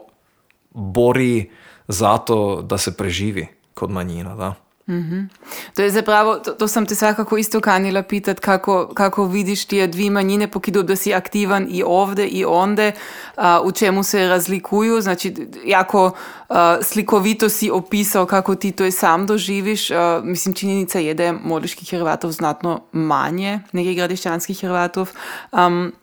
bori 0.71 1.49
zato 1.87 2.61
da 2.61 2.77
se 2.77 2.97
preživi 2.97 3.47
kod 3.73 3.91
manjina, 3.91 4.35
da. 4.35 4.53
Mm 4.87 4.93
-hmm. 4.93 5.27
To 5.75 5.81
je 5.81 5.89
zapravo, 5.89 6.35
to, 6.35 6.51
to 6.51 6.67
sam 6.67 6.85
te 6.85 6.95
svakako 6.95 7.37
isto 7.37 7.61
kanila 7.61 8.03
pitat 8.03 8.39
kako, 8.39 8.87
kako 8.93 9.25
vidiš 9.25 9.65
tije 9.65 9.87
dvije 9.87 10.09
manjine 10.09 10.47
pokidu 10.47 10.83
da 10.83 10.95
si 10.95 11.13
aktivan 11.13 11.67
i 11.69 11.83
ovde 11.85 12.27
i 12.27 12.45
onde, 12.45 12.91
a, 13.35 13.61
u 13.63 13.71
čemu 13.71 14.03
se 14.03 14.27
razlikuju, 14.27 15.01
znači 15.01 15.35
jako 15.65 16.11
a, 16.49 16.77
slikovito 16.81 17.49
si 17.49 17.71
opisao 17.71 18.25
kako 18.25 18.55
ti 18.55 18.71
to 18.71 18.91
sam 18.91 19.27
doživiš, 19.27 19.91
a, 19.91 20.21
mislim 20.23 20.55
činjenica 20.55 20.99
je 20.99 21.13
da 21.13 21.23
je 21.23 21.33
moliških 21.43 21.89
Hrvatov 21.91 22.31
znatno 22.31 22.81
manje 22.91 23.59
nekih 23.71 23.95
gradišćanskih 23.95 24.61
Hrvatov, 24.61 25.09
um, 25.51 25.93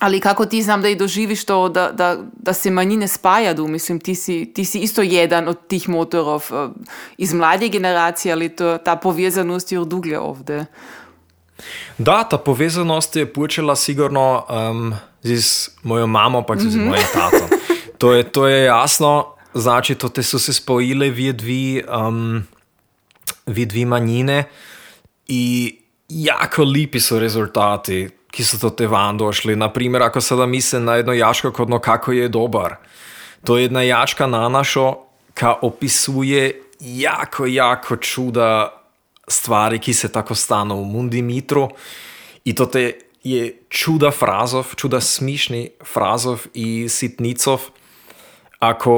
Ali 0.00 0.20
kako 0.20 0.46
ti 0.46 0.62
znam 0.62 0.82
da 0.82 0.88
i 0.88 0.96
doživiš 0.96 1.44
to, 1.44 1.68
da, 1.68 1.92
da, 1.92 2.16
da 2.32 2.52
se 2.52 2.70
manjine 2.70 3.08
spajaju, 3.08 3.68
mislim, 3.68 4.00
ti 4.00 4.14
si, 4.14 4.52
ti 4.54 4.64
si 4.64 4.78
isto 4.78 5.02
jedan 5.02 5.48
od 5.48 5.66
tih 5.66 5.88
motorov 5.88 6.44
uh, 6.50 6.70
iz 7.18 7.32
mlade 7.32 7.68
generacije, 7.68 8.32
ali 8.32 8.48
to, 8.48 8.78
ta 8.78 8.96
povezanost 8.96 9.72
je 9.72 9.84
duglje 9.84 10.18
ovde. 10.18 10.64
Da, 11.98 12.24
ta 12.24 12.38
povezanost 12.38 13.16
je 13.16 13.32
počela 13.32 13.76
sigurno 13.76 14.44
um, 14.70 14.94
z 15.22 15.68
mojo 15.82 16.06
mamo, 16.06 16.42
pa 16.42 16.54
tudi 16.54 16.66
mm 16.66 16.68
-hmm. 16.68 16.72
z 16.72 16.76
mhm. 16.76 16.88
mojim 16.88 17.06
tatom. 17.14 17.58
To 17.98 18.12
je, 18.12 18.32
to 18.32 18.46
je 18.46 18.64
jasno, 18.64 19.26
znači, 19.54 19.94
to 19.94 20.08
te 20.08 20.22
so 20.22 20.38
se 20.38 20.52
spojile 20.52 21.10
v 21.10 21.32
dve 21.32 21.82
um, 22.02 22.44
dvi 23.46 23.84
manjine 23.84 24.44
in 25.26 25.70
jako 26.08 26.64
lepi 26.64 27.00
so 27.00 27.18
rezultati 27.18 28.08
ki 28.36 28.44
so 28.44 28.58
to 28.60 28.70
te 28.70 28.86
van 28.86 29.16
došli. 29.16 29.56
Naprimer, 29.56 30.02
ako 30.02 30.20
sada 30.20 30.46
mislim 30.46 30.84
na 30.84 30.98
jedno 31.00 31.14
jaško, 31.16 31.52
kot 31.56 31.68
no, 31.72 31.78
kako 31.80 32.12
je 32.12 32.28
dobar. 32.28 32.76
To 33.44 33.56
je 33.56 33.64
jedna 33.64 33.82
jačka 33.82 34.26
na 34.26 34.48
našo, 34.48 34.92
ki 35.34 35.56
opisuje 35.62 36.60
jako, 36.80 37.46
jako 37.46 37.96
čuda 37.96 38.72
stvari, 39.28 39.78
ki 39.78 39.94
se 39.94 40.12
tako 40.12 40.34
stanu 40.34 40.82
v 40.82 40.84
Mundimitru. 40.84 41.68
In 42.44 42.54
to 42.54 42.66
te 42.66 42.92
je 43.24 43.56
čuda 43.68 44.10
frazov, 44.10 44.74
čuda 44.76 45.00
smišni 45.00 45.70
frazov 45.84 46.46
in 46.54 46.88
sitnicov. 46.88 47.70
Ako 48.60 48.94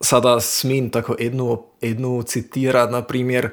sada 0.00 0.40
smim 0.40 0.90
tako 0.90 1.16
eno, 1.18 1.64
eno 1.82 2.22
citirati, 2.22 2.92
naprimer, 2.92 3.50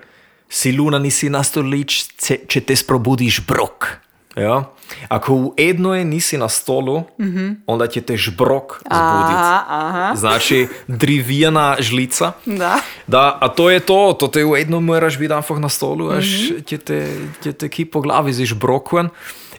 si 0.50 0.72
luna 0.72 1.00
nisi 1.00 1.30
na 1.30 1.44
stolič, 1.44 2.04
če 2.48 2.62
te 2.62 2.76
sprobudiš 2.76 3.46
brok. 3.48 4.05
Ja. 4.36 4.64
Ako 5.08 5.34
u 5.34 5.54
jednoj 5.58 6.06
nisi 6.06 6.38
na 6.38 6.50
stolu, 6.50 7.00
mm 7.00 7.26
-hmm. 7.26 7.56
onda 7.68 7.88
će 7.88 8.02
te 8.02 8.18
žbrok 8.18 8.82
zbuditi. 8.92 10.20
Znači, 10.20 10.68
drivijana 10.88 11.76
žlica. 11.80 12.32
Da. 12.46 12.80
da. 13.08 13.38
A 13.42 13.48
to 13.48 13.70
je 13.70 13.80
to, 13.80 14.16
to 14.20 14.28
te 14.28 14.46
u 14.46 14.56
jednom 14.56 14.86
moraš 14.86 15.20
biti 15.20 15.34
einfach 15.34 15.60
na 15.60 15.70
stolu, 15.70 16.10
až 16.10 16.26
mm 16.26 16.56
-hmm. 16.56 16.66
će 16.66 16.78
te, 16.78 17.18
će 17.44 17.54
te 17.54 17.70
ki 17.70 17.86
po 17.86 18.02
glavi 18.02 18.34
zižbrokujem. 18.34 19.10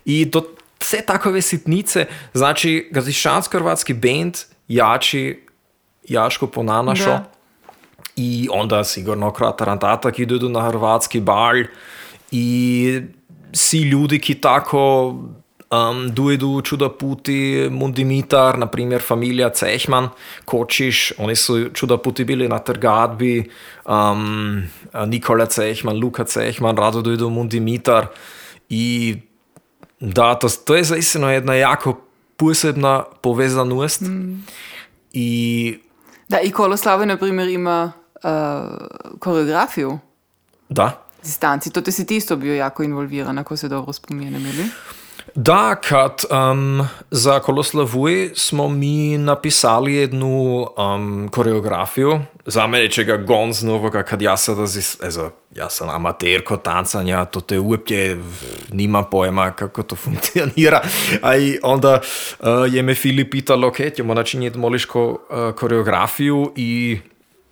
I 0.05 0.31
to 0.31 0.45
sve 0.81 1.01
takove 1.03 1.43
sitnice, 1.43 2.07
znači, 2.35 2.91
gazišansko-hrvatski 2.93 3.95
band 3.95 4.35
jači, 4.69 5.47
jačko 6.09 6.47
ponanašo. 6.47 7.19
I 8.17 8.49
onda 8.53 8.85
sigurno 8.85 9.31
kratarantata, 9.31 10.11
ki 10.11 10.23
idu 10.23 10.49
na 10.49 10.61
hrvatski 10.61 11.21
bal 11.21 11.65
i 12.31 13.01
si 13.53 13.79
ljudi, 13.79 14.19
ki 14.21 14.35
tako 14.35 14.83
um, 15.71 16.15
dojdu 16.15 16.61
čuda 16.63 16.89
puti, 16.89 17.69
Mundimitar, 17.71 18.59
naprimer 18.59 19.03
familija 19.03 19.51
Cehman, 19.51 20.09
Kočiš, 20.45 21.13
oni 21.19 21.37
su 21.37 21.69
čuda 21.75 21.99
puti 21.99 22.25
bili 22.25 22.49
na 22.49 22.59
trgadbi, 22.59 23.51
um, 23.85 24.63
Nikola 25.07 25.47
Cehman, 25.47 26.01
Luka 26.01 26.25
Cehman, 26.25 26.77
rado 26.77 27.03
dojdu 27.03 27.31
Mundimitar 27.31 28.07
i 28.69 29.17
da, 30.01 30.35
to, 30.35 30.49
to 30.49 30.77
je 30.77 30.85
zaistino 30.85 31.31
jedna 31.31 31.55
jako 31.55 32.01
posebna 32.37 33.05
povezanost 33.23 34.01
mm. 34.01 34.45
i 35.13 35.79
Da, 36.29 36.41
i 36.41 36.51
Koloslava, 36.51 37.05
na 37.05 37.17
primjer, 37.17 37.49
ima 37.49 37.93
uh, 38.15 38.31
koreografiju. 39.19 39.99
Da 40.69 41.06
дистанци. 41.27 41.73
Тоа 41.75 41.93
си 41.93 42.07
ти 42.07 42.21
исто 42.23 42.39
био 42.39 42.55
јако 42.55 42.87
инволвиран, 42.87 43.39
ако 43.39 43.57
се 43.57 43.69
добро 43.69 43.93
споминам, 43.93 44.47
или? 44.47 44.71
Да, 45.35 45.75
кад 45.77 46.23
um, 46.31 46.87
за 47.11 47.41
Колославуј 47.43 48.31
смо 48.39 48.69
ми 48.71 49.19
написали 49.19 49.99
едну 50.07 50.71
um, 50.79 51.27
кореографију, 51.29 52.21
за 52.47 52.67
мене 52.71 52.89
чега 52.89 53.19
гонзново, 53.19 53.91
кад 53.91 54.23
јас 54.23 54.47
да 54.55 54.69
си, 54.71 54.85
еза, 55.05 55.33
јас 55.53 55.77
сам 55.83 55.91
аматер 55.91 56.45
ко 56.47 56.57
танцања, 56.57 57.25
то 57.29 57.43
те 57.43 57.59
уопќе 57.59 58.17
нима 58.73 59.03
поема 59.11 59.51
како 59.51 59.83
то 59.83 59.99
функционира. 59.99 60.81
А 61.23 61.35
и 61.37 61.59
онда 61.61 61.99
uh, 62.01 62.65
је 62.71 62.87
ме 62.87 62.95
Филип 62.95 63.35
питал, 63.35 63.67
оке, 63.67 63.91
ќе 63.91 64.07
му 64.07 64.15
начинјет 64.15 64.57
молишко 64.57 65.05
uh, 65.27 65.51
кореографију 65.59 66.55
и 66.55 67.03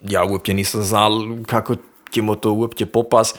ја 0.09 0.25
уопќе 0.25 0.55
нисам 0.55 0.87
знал 0.87 1.21
како 1.51 1.77
ќе 2.15 2.23
му 2.23 2.39
то 2.39 2.55
уопќе 2.55 2.87
попас. 2.87 3.35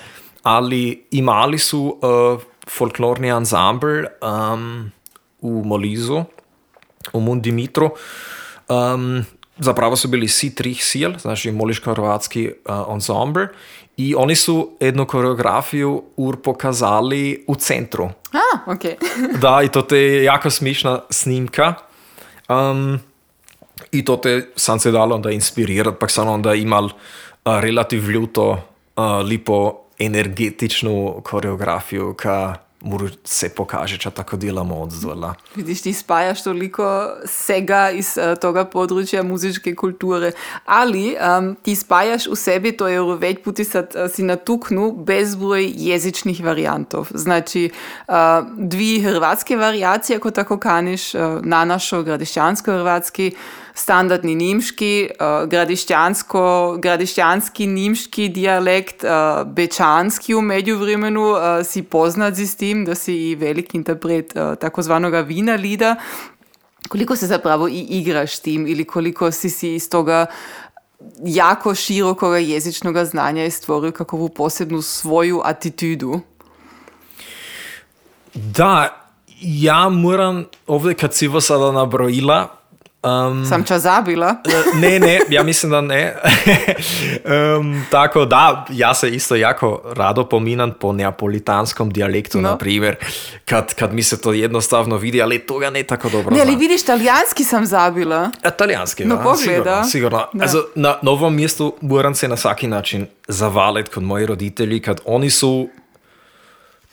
Ali 0.46 1.08
imali 1.12 1.60
su 1.60 2.00
uh, 2.02 2.42
folklorni 2.70 3.32
ansambl 3.32 4.06
um, 4.22 4.92
v 5.42 5.66
Molizu, 5.66 6.24
v 7.14 7.20
Mundimitru. 7.20 7.90
Um, 8.70 9.26
zapravo 9.58 9.96
su 9.96 10.08
bili 10.08 10.28
svi 10.28 10.56
trih 10.56 10.86
sil, 10.90 11.12
znači 11.18 11.52
moliško-hrvatski 11.52 12.50
uh, 12.50 12.94
ansambl. 12.94 13.50
I 13.98 14.16
oni 14.16 14.36
su 14.36 14.78
jednu 14.80 15.06
koreografiju 15.06 16.04
ur 16.18 16.42
pokazali 16.42 17.46
u 17.48 17.56
centru. 17.56 18.10
A, 18.34 18.72
ok. 18.72 18.82
da, 19.44 19.62
i 19.64 19.70
to 19.70 19.96
je 19.96 20.24
jako 20.24 20.50
smišna 20.50 21.00
snimka. 21.10 21.74
Um, 22.50 23.00
I 23.92 24.06
to 24.06 24.18
te 24.18 24.52
sam 24.56 24.80
se 24.80 24.92
dalo 24.92 25.16
onda 25.16 25.32
inspirirati, 25.32 25.98
pa 26.00 26.08
sam 26.08 26.28
onda 26.28 26.54
imal 26.54 26.86
uh, 26.86 26.92
relativ 27.46 28.10
ljuto, 28.10 28.50
uh, 28.96 29.04
lipo 29.24 29.85
energetičnu 30.00 31.22
koreografiju, 31.24 32.14
ka 32.14 32.66
mora 32.86 33.08
se 33.24 33.50
pokaže, 33.50 33.98
če 33.98 34.12
tako 34.14 34.38
delamo 34.38 34.78
od 34.84 34.94
zdola. 34.94 35.34
Vidiš, 35.56 35.82
ti 35.88 35.94
spajaš 35.94 36.44
toliko 36.46 36.86
vsega 37.26 37.90
iz 37.98 38.14
uh, 38.20 38.36
tega 38.42 38.66
področja 38.70 39.24
muzičke 39.26 39.74
kulture. 39.78 40.36
Ali 40.70 41.16
um, 41.16 41.54
ti 41.66 41.74
spajaš 41.78 42.30
v 42.30 42.38
sebi, 42.40 42.76
to 42.78 42.90
je 42.92 43.02
več 43.22 43.42
puti 43.46 43.66
sad, 43.66 43.98
uh, 43.98 44.06
si 44.12 44.26
natuknu 44.28 44.92
bezbroj 45.08 45.66
jezičnih 45.66 46.44
variantov. 46.46 47.10
Znači, 47.10 47.72
uh, 47.72 48.46
dvi 48.54 48.92
hrvatske 49.08 49.58
variacije, 49.58 50.22
kot 50.22 50.38
tako 50.38 50.60
kaniš, 50.62 51.14
uh, 51.18 51.40
na 51.42 51.66
našo 51.66 52.04
gradiščansko-hrvatski, 52.06 53.32
standardni 53.76 54.36
nemški, 54.40 54.92
uh, 55.12 55.44
gradiščansko, 55.52 56.44
gradiščanski 56.82 57.68
nemški 57.68 58.30
dialekt, 58.34 59.04
uh, 59.04 59.44
bečanski 59.46 60.34
v 60.34 60.42
međuvremenu 60.42 61.26
uh, 61.34 61.40
si 61.68 61.84
poznat 61.84 62.40
z 62.40 62.56
tim, 62.56 62.86
da 62.88 62.96
si 62.96 63.36
velik 63.36 63.76
interpret 63.76 64.34
uh, 64.36 64.56
takozvanoga 64.60 65.22
vina 65.28 65.56
lida. 65.56 65.96
Koliko 66.90 67.16
se 67.16 67.28
zapravo 67.28 67.68
igraš 67.72 68.38
s 68.38 68.40
tim 68.40 68.68
ili 68.68 68.86
koliko 68.86 69.32
si 69.32 69.50
si 69.50 69.74
iz 69.76 69.90
toga 69.90 70.26
jako 71.24 71.76
širokoga 71.76 72.38
jezičnog 72.38 72.98
znanja 73.06 73.50
stvorio 73.52 73.92
kakvu 73.92 74.30
posebnu 74.30 74.82
svoju 74.82 75.42
atitudu? 75.44 76.20
Da, 78.34 79.02
ja 79.42 79.90
moram 79.90 80.46
ovdje 80.68 80.94
kad 80.94 81.14
si 81.14 81.28
vas 81.28 81.46
sada 81.46 81.72
nabrojila, 81.72 82.58
Um, 83.06 83.46
Sam 83.46 83.64
čas 83.64 83.82
zabila? 83.82 84.36
ne, 84.82 85.00
ne, 85.00 85.20
ja 85.30 85.44
mislim 85.44 85.72
da 85.72 85.82
ne. 85.82 86.16
um, 87.60 87.86
tako 87.92 88.26
da, 88.26 88.66
ja 88.70 88.94
se 88.94 89.10
isto 89.10 89.36
jako 89.36 89.82
rado 89.96 90.26
pominam 90.26 90.74
po 90.80 90.94
neapolitanskom 90.94 91.90
dijalektu, 91.94 92.42
no. 92.42 92.50
na 92.50 92.58
primjer, 92.58 92.96
kad, 93.46 93.74
kad 93.74 93.94
mi 93.94 94.04
se 94.04 94.22
to 94.22 94.34
jednostavno 94.34 94.98
vidi, 94.98 95.22
ali 95.22 95.40
toga 95.40 95.70
ne 95.70 95.84
tako 95.84 96.10
dobro 96.10 96.36
Ne, 96.36 96.42
ali 96.42 96.56
vidiš, 96.56 96.86
talijanski 96.86 97.44
sam 97.44 97.66
zabila. 97.66 98.32
A, 98.44 98.52
talijanski, 98.52 99.06
no, 99.06 99.16
da, 99.16 99.24
pogleda. 99.24 99.84
sigurno. 99.84 99.84
sigurno. 99.84 100.28
Da. 100.34 100.44
Also, 100.44 100.66
na 100.76 100.98
novom 101.02 101.36
mjestu 101.36 101.76
moram 101.82 102.16
se 102.16 102.28
na 102.28 102.38
svaki 102.38 102.68
način 102.68 103.08
zavaliti 103.28 103.92
kod 103.92 104.04
moji 104.04 104.26
roditelji, 104.26 104.80
kad 104.80 105.02
oni 105.06 105.30
su, 105.30 105.70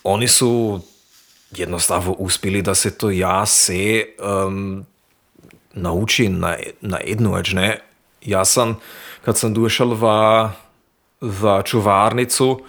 oni 0.05 0.29
su 0.29 0.81
jednostavno 1.51 2.13
uspjeli 2.13 2.63
da 2.63 2.75
se 2.75 2.99
to 2.99 3.11
ja 3.11 3.47
se 3.47 4.05
um, 4.47 4.87
nauči 5.75 6.29
na, 6.29 6.57
na 6.81 6.99
jednu. 7.05 7.37
Ne? 7.55 7.79
Jaz 8.23 8.55
sem, 8.55 8.77
kad 9.25 9.39
sem 9.39 9.55
došel 9.55 9.95
v, 9.99 10.07
v 11.21 11.63
čuvarnicu, 11.65 12.61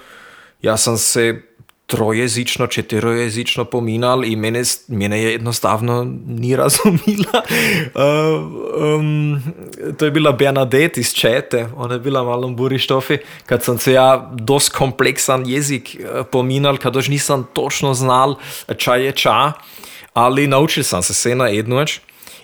jaz 0.62 0.84
sem 0.84 0.98
se 0.98 1.26
trojezično, 1.86 2.68
četirojezično 2.68 3.66
pominal 3.66 4.26
in 4.26 4.40
mene, 4.40 4.64
mene 4.88 5.20
je 5.24 5.36
enostavno 5.36 6.04
ni 6.28 6.56
razumela. 6.56 7.44
Uh, 7.94 9.00
um, 9.00 9.42
to 9.98 10.06
je 10.06 10.12
bila 10.12 10.32
Bernadette 10.32 11.00
iz 11.02 11.14
Čete, 11.14 11.68
ona 11.76 11.94
je 11.94 12.00
bila 12.00 12.24
malo 12.24 12.48
burištofi, 12.48 13.18
kad 13.46 13.64
sem 13.64 13.78
se 13.78 13.94
ja 13.94 14.32
dost 14.34 14.72
kompleksan 14.74 15.44
jezik 15.48 15.96
uh, 16.00 16.26
pominal, 16.32 16.78
kad 16.78 16.96
už 16.96 17.10
nisem 17.10 17.46
točno 17.54 17.94
znal, 17.94 18.36
čaj 18.78 19.06
je 19.06 19.12
ča, 19.12 19.52
ali 20.14 20.48
naučil 20.48 20.84
sem 20.84 21.04
se 21.04 21.14
se 21.14 21.36
na 21.36 21.48
jednu 21.48 21.80
reč. 21.80 22.00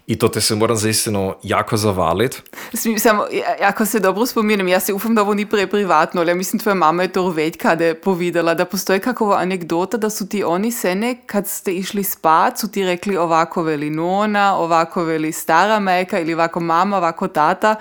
I 0.09 0.15
to 0.15 0.27
te 0.27 0.41
se 0.41 0.55
moram 0.55 0.77
zaistino 0.77 1.35
jako 1.43 1.77
zavaliti. 1.77 2.41
Samo, 2.97 3.25
jako 3.61 3.85
se 3.85 3.99
dobro 3.99 4.25
spominam, 4.25 4.67
ja 4.67 4.79
se 4.79 4.93
ufam, 4.93 5.15
da 5.15 5.21
ovo 5.21 5.33
ni 5.33 5.45
preprivatno, 5.45 6.21
ali 6.21 6.31
ja 6.31 6.35
mislim, 6.35 6.59
tvoja 6.59 6.75
mama 6.75 7.03
je 7.03 7.11
to 7.11 7.29
već 7.29 7.57
kada 7.57 7.85
je 7.85 8.01
povedala, 8.01 8.53
da 8.53 8.65
postoji 8.65 8.99
kakova 8.99 9.37
anegdota, 9.37 9.97
da 9.97 10.09
su 10.09 10.29
ti 10.29 10.43
oni 10.43 10.71
sene, 10.71 11.15
kad 11.25 11.47
ste 11.47 11.73
išli 11.73 12.03
spat, 12.03 12.57
su 12.57 12.71
ti 12.71 12.83
rekli 12.83 13.17
ovako 13.17 13.63
veli 13.63 13.89
nona, 13.89 14.57
ovako 14.57 15.03
veli 15.03 15.31
stara 15.31 15.79
majka 15.79 16.19
ili 16.19 16.33
ovako 16.33 16.59
mama, 16.59 16.97
ovako 16.97 17.27
tata, 17.27 17.75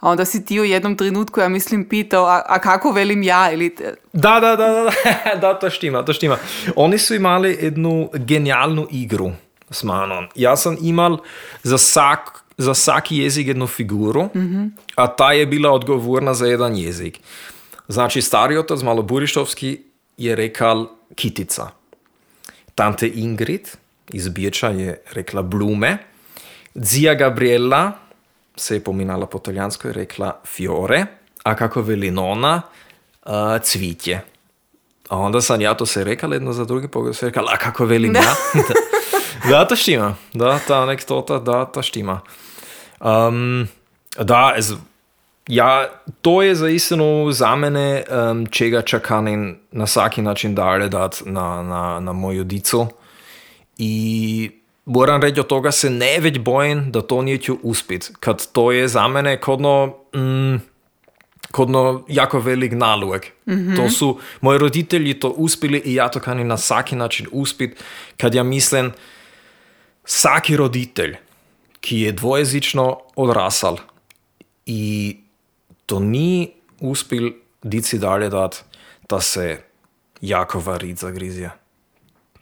a 0.00 0.10
onda 0.10 0.24
si 0.24 0.44
ti 0.44 0.60
u 0.60 0.64
jednom 0.64 0.96
trenutku, 0.96 1.40
ja 1.40 1.48
mislim, 1.48 1.88
pitao, 1.88 2.24
a, 2.26 2.42
a 2.46 2.58
kako 2.58 2.92
velim 2.92 3.22
ja? 3.22 3.52
Ili... 3.52 3.76
Da, 4.12 4.40
da, 4.40 4.56
da, 4.56 4.66
da, 4.66 4.90
da, 5.42 5.58
to 5.58 5.70
štima, 5.70 6.04
to 6.04 6.12
štima. 6.12 6.36
Oni 6.76 6.98
su 6.98 7.14
imali 7.14 7.58
jednu 7.60 8.10
genialnu 8.14 8.86
igru 8.90 9.32
s 9.72 9.82
mano. 9.82 10.28
Jaz 10.34 10.62
sem 10.62 10.76
imel 10.80 11.18
za 11.62 11.76
vsak, 11.76 12.44
za 12.58 12.72
vsak 12.72 13.12
jezik 13.12 13.48
eno 13.48 13.66
figuro, 13.66 14.22
mm 14.34 14.40
-hmm. 14.40 14.70
a 14.94 15.06
ta 15.06 15.32
je 15.32 15.46
bila 15.46 15.70
odgovorna 15.70 16.34
za 16.34 16.46
en 16.48 16.76
jezik. 16.76 17.20
Znači, 17.88 18.22
stari 18.22 18.56
otac, 18.56 18.82
malo 18.82 19.02
burištovski, 19.02 19.80
je 20.16 20.36
rekel 20.36 20.86
kitica. 21.14 21.70
Tante 22.74 23.08
Ingrid 23.14 23.68
iz 24.12 24.28
Beča 24.28 24.68
je 24.68 25.02
rekla 25.12 25.42
blume, 25.42 25.98
Zija 26.74 27.14
Gabriela 27.14 27.92
se 28.56 28.76
je 28.76 28.84
pominala 28.84 29.26
po 29.26 29.38
italijansko 29.38 29.88
in 29.88 29.94
rekla 29.94 30.40
fiore, 30.44 31.06
a 31.44 31.56
kako 31.56 31.82
veli 31.82 32.10
nona, 32.10 32.62
uh, 33.26 33.32
cvitje. 33.62 34.24
A 35.08 35.18
onda 35.18 35.40
sam 35.40 35.60
ja 35.60 35.74
to 35.74 35.86
se 35.86 36.04
rekla 36.04 36.34
jedno 36.34 36.52
za 36.52 36.64
drugi, 36.64 36.88
pa 36.88 37.12
se 37.12 37.26
rekla, 37.26 37.52
a 37.52 37.56
kako 37.56 37.84
velim 37.84 38.14
ja? 38.14 38.34
da, 39.50 39.64
to 39.64 39.76
štima. 39.76 40.14
Da, 40.32 40.58
ta 40.66 40.82
anekdota, 40.82 41.38
da, 41.38 41.64
ta 41.64 41.82
štima. 41.82 42.20
Um, 43.00 43.68
da, 44.18 44.54
ez, 44.56 44.72
ja, 45.48 45.88
to 46.22 46.42
je 46.42 46.54
zaistino 46.54 47.32
za 47.32 47.56
mene, 47.56 48.04
um, 48.10 48.46
čega 48.46 48.82
čakam 48.82 49.56
na 49.70 49.84
vsaki 49.84 50.22
način 50.22 50.54
dalje 50.54 50.88
dati 50.88 51.22
na, 51.30 51.62
na, 51.62 52.00
na 52.00 52.12
mojo 52.12 52.44
dico. 52.44 52.86
I 53.78 54.50
moram 54.84 55.22
reči, 55.22 55.40
od 55.40 55.46
toga 55.46 55.72
se 55.72 55.90
ne 55.90 56.18
več 56.20 56.38
bojim, 56.38 56.90
da 56.92 57.02
to 57.02 57.22
neće 57.22 57.52
uspjeti. 57.62 58.12
Kad 58.20 58.46
to 58.52 58.72
je 58.72 58.88
za 58.88 59.08
mene 59.08 59.40
kodno... 59.40 59.94
Mm, 60.14 60.72
kodno 61.50 62.04
jako 62.08 62.40
velik 62.40 62.72
nalog. 62.72 63.20
Mm 63.46 63.52
-hmm. 63.52 63.76
To 63.76 63.90
su 63.90 64.18
moji 64.40 64.58
roditelji 64.58 65.14
to 65.14 65.28
uspjeli 65.28 65.82
i 65.84 65.94
ja 65.94 66.08
to 66.08 66.20
kanim 66.20 66.46
na 66.46 66.56
svaki 66.56 66.96
način 66.96 67.26
uspjeti. 67.32 67.82
Kad 68.16 68.34
ja 68.34 68.42
mislim, 68.42 68.92
svaki 70.04 70.56
roditelj, 70.56 71.16
ki 71.80 72.00
je 72.00 72.12
dvojezično 72.12 72.98
odrasal 73.16 73.76
i 74.66 75.16
to 75.86 76.00
ni 76.00 76.50
uspjel 76.80 77.30
dici 77.62 77.98
dalje 77.98 78.28
dat, 78.28 78.64
da 79.08 79.20
se 79.20 79.60
jako 80.20 80.60
varit 80.60 80.98
zagrizje. 80.98 81.50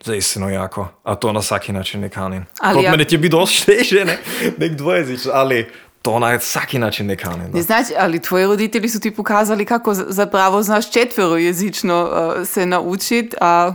Zaistino 0.05 0.49
jako, 0.51 0.89
a 1.03 1.15
to 1.15 1.33
na 1.33 1.43
svaki 1.43 1.73
način 1.73 2.01
ne 2.01 2.09
kanim. 2.09 2.47
Ali 2.61 2.83
ja- 2.83 2.91
mene 2.91 3.05
će 3.05 3.19
biti 3.19 3.31
dosta 3.31 3.65
teže, 3.73 4.05
ne, 4.05 4.19
nek 4.59 4.73
dvojezično, 4.73 5.31
ali 5.35 5.67
to 6.03 6.19
na 6.19 6.39
svaki 6.41 6.79
način 6.79 7.07
ne 7.07 7.17
kanim. 7.17 7.51
Ne 7.53 7.63
znači, 7.63 7.93
ali 7.99 8.23
tvoji 8.23 8.47
roditelji 8.47 8.89
su 8.89 9.01
ti 9.01 9.11
pokazali 9.11 9.65
kako 9.65 9.95
za- 9.95 10.07
zapravo 10.09 10.63
znaš 10.63 10.93
četverojezično 10.93 12.03
uh, 12.05 12.47
se 12.47 12.67
naučiti, 12.67 13.37
a 13.41 13.73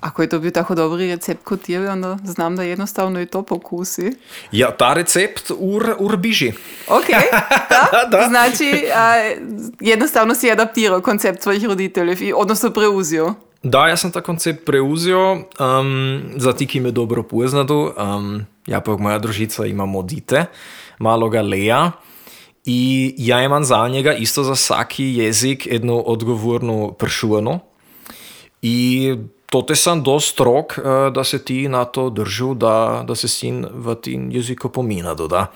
ako 0.00 0.22
je 0.22 0.28
to 0.28 0.38
bio 0.38 0.50
tako 0.50 0.74
dobri 0.74 1.08
recept 1.08 1.44
kod 1.44 1.60
tebe, 1.60 1.90
onda 1.90 2.18
znam 2.24 2.56
da 2.56 2.62
jednostavno 2.62 3.20
i 3.20 3.26
to 3.26 3.42
pokusi. 3.42 4.12
Ja, 4.52 4.70
ta 4.70 4.94
recept 4.94 5.50
ur, 5.58 5.94
ur 5.98 6.16
biži. 6.16 6.52
Ok, 6.88 7.06
da? 7.70 8.08
Da. 8.10 8.28
Znači, 8.28 8.84
a, 8.94 9.14
jednostavno 9.80 10.34
si 10.34 10.50
adaptirao 10.50 11.00
koncept 11.00 11.42
svojih 11.42 11.64
roditeljev, 11.64 12.18
odnosno 12.36 12.70
preuzio. 12.70 13.34
Da, 13.62 13.88
ja 13.88 13.96
sam 13.96 14.12
ta 14.12 14.20
koncept 14.20 14.64
preuzeo, 14.64 15.32
um, 15.32 16.22
za 16.36 16.52
ti, 16.52 16.66
ki 16.66 16.80
me 16.80 16.90
dobro 16.90 17.22
poznadu. 17.22 17.92
Um, 17.98 18.46
ja, 18.66 18.80
pa 18.80 18.96
moja 18.96 19.18
družica 19.18 19.66
imamo 19.66 20.02
dite, 20.02 20.44
maloga 20.98 21.42
Leja. 21.42 21.90
I 22.64 23.14
ja 23.18 23.42
imam 23.42 23.64
za 23.64 23.88
njega 23.88 24.12
isto 24.12 24.42
za 24.42 24.54
svaki 24.54 25.04
jezik 25.04 25.66
jednu 25.66 26.02
odgovornu 26.06 26.92
pršuanu. 26.98 27.58
I 28.62 29.14
to 29.50 29.62
te 29.62 29.76
sam 29.76 30.02
dost 30.02 30.32
strog, 30.32 30.74
uh, 30.78 31.12
da 31.12 31.24
se 31.24 31.44
ti 31.44 31.68
na 31.68 31.84
to 31.84 32.10
držu, 32.10 32.54
da, 32.54 33.04
da 33.06 33.14
se 33.14 33.28
sin 33.28 33.66
v 33.70 33.94
tim 33.94 34.30
jeziku 34.30 34.68
pominadu. 34.68 35.28
Da. 35.28 35.46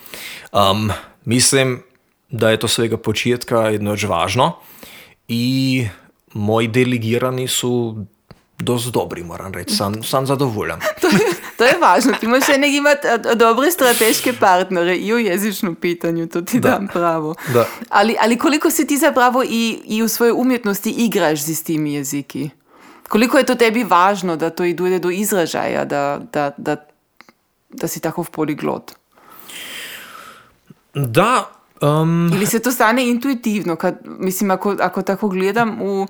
Um, 0.52 0.90
mislim, 1.24 1.82
da 2.30 2.50
je 2.50 2.56
to 2.56 2.68
svega 2.68 2.96
početka 2.96 3.60
jedno 3.60 3.96
važno. 4.08 4.52
I 5.28 5.86
moji 6.32 6.68
delegirani 6.68 7.48
su 7.48 7.96
dosti 8.58 8.90
dobri, 8.90 9.22
moram 9.22 9.52
reči, 9.52 9.76
sem, 9.76 10.02
sem 10.02 10.26
zadovoljen. 10.26 10.80
To 11.00 11.08
je, 11.08 11.18
to 11.58 11.64
je 11.64 11.78
važno. 11.80 12.12
Ti 12.20 12.26
moraš 12.26 12.48
nek 12.58 12.72
imati 12.74 13.08
a, 13.08 13.34
dobre 13.34 13.70
strateške 13.70 14.32
partnere 14.32 14.96
i 14.96 15.14
u 15.14 15.18
jezičnom 15.18 15.74
pitanju, 15.74 16.26
to 16.28 16.42
ti 16.42 16.60
Da. 16.60 16.68
dam 16.68 16.88
pravo. 16.92 17.34
Da. 17.52 17.66
Ali, 17.88 18.16
ali 18.20 18.38
koliko 18.38 18.70
si 18.70 18.86
ti 18.86 18.98
zapravo 18.98 19.44
i, 19.44 19.78
i 19.84 20.02
u 20.02 20.08
svojoj 20.08 20.32
umjetnosti 20.36 20.90
igraš 20.90 21.42
s 21.42 21.62
timi 21.62 21.94
jeziki? 21.94 22.50
Koliko 23.14 23.38
je 23.38 23.46
to 23.46 23.54
tebi 23.54 23.84
važno 23.84 24.34
da 24.36 24.50
to 24.50 24.64
i 24.64 24.72
dojde 24.74 24.98
do 24.98 25.10
izražaja, 25.10 25.84
da, 25.84 26.20
da, 26.32 26.50
da, 26.56 26.76
da 27.70 27.88
si 27.88 28.00
takov 28.00 28.26
poliglot? 28.30 28.90
Da, 30.94 31.50
um, 31.82 32.32
Ili 32.34 32.46
se 32.46 32.58
to 32.58 32.72
stane 32.72 33.06
intuitivno? 33.06 33.76
Kad, 33.76 33.98
mislim, 34.04 34.50
ako, 34.50 34.74
ako 34.80 35.02
tako 35.02 35.28
gledam 35.28 35.78
u 35.82 36.06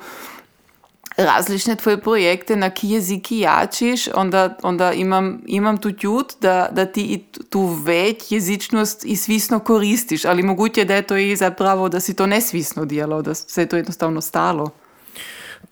različne 1.17 1.77
tvoje 1.77 2.01
projekte, 2.01 2.57
na 2.57 2.71
ki 2.71 2.89
jeziki 2.91 3.39
jačiš, 3.39 4.09
onda, 4.15 4.57
onda 4.63 4.93
imam, 4.93 5.43
imam 5.47 5.77
tu 5.77 5.93
čut, 5.93 6.33
da, 6.41 6.69
da 6.73 6.87
ti 6.87 7.25
tu 7.51 7.67
već 7.67 8.33
jezičnost 8.33 9.05
i 9.05 9.17
svisno 9.17 9.59
koristiš, 9.59 10.25
ali 10.25 10.43
moguće 10.43 10.85
da 10.85 10.95
je 10.95 11.03
to 11.03 11.17
i 11.17 11.37
zapravo 11.37 11.89
da 11.89 12.01
si 12.01 12.15
to 12.15 12.27
nesvisno 12.27 12.85
djelao, 12.85 13.23
da 13.23 13.35
se 13.35 13.63
je 13.63 13.69
to 13.69 13.77
jednostavno 13.77 14.21
stalo. 14.21 14.71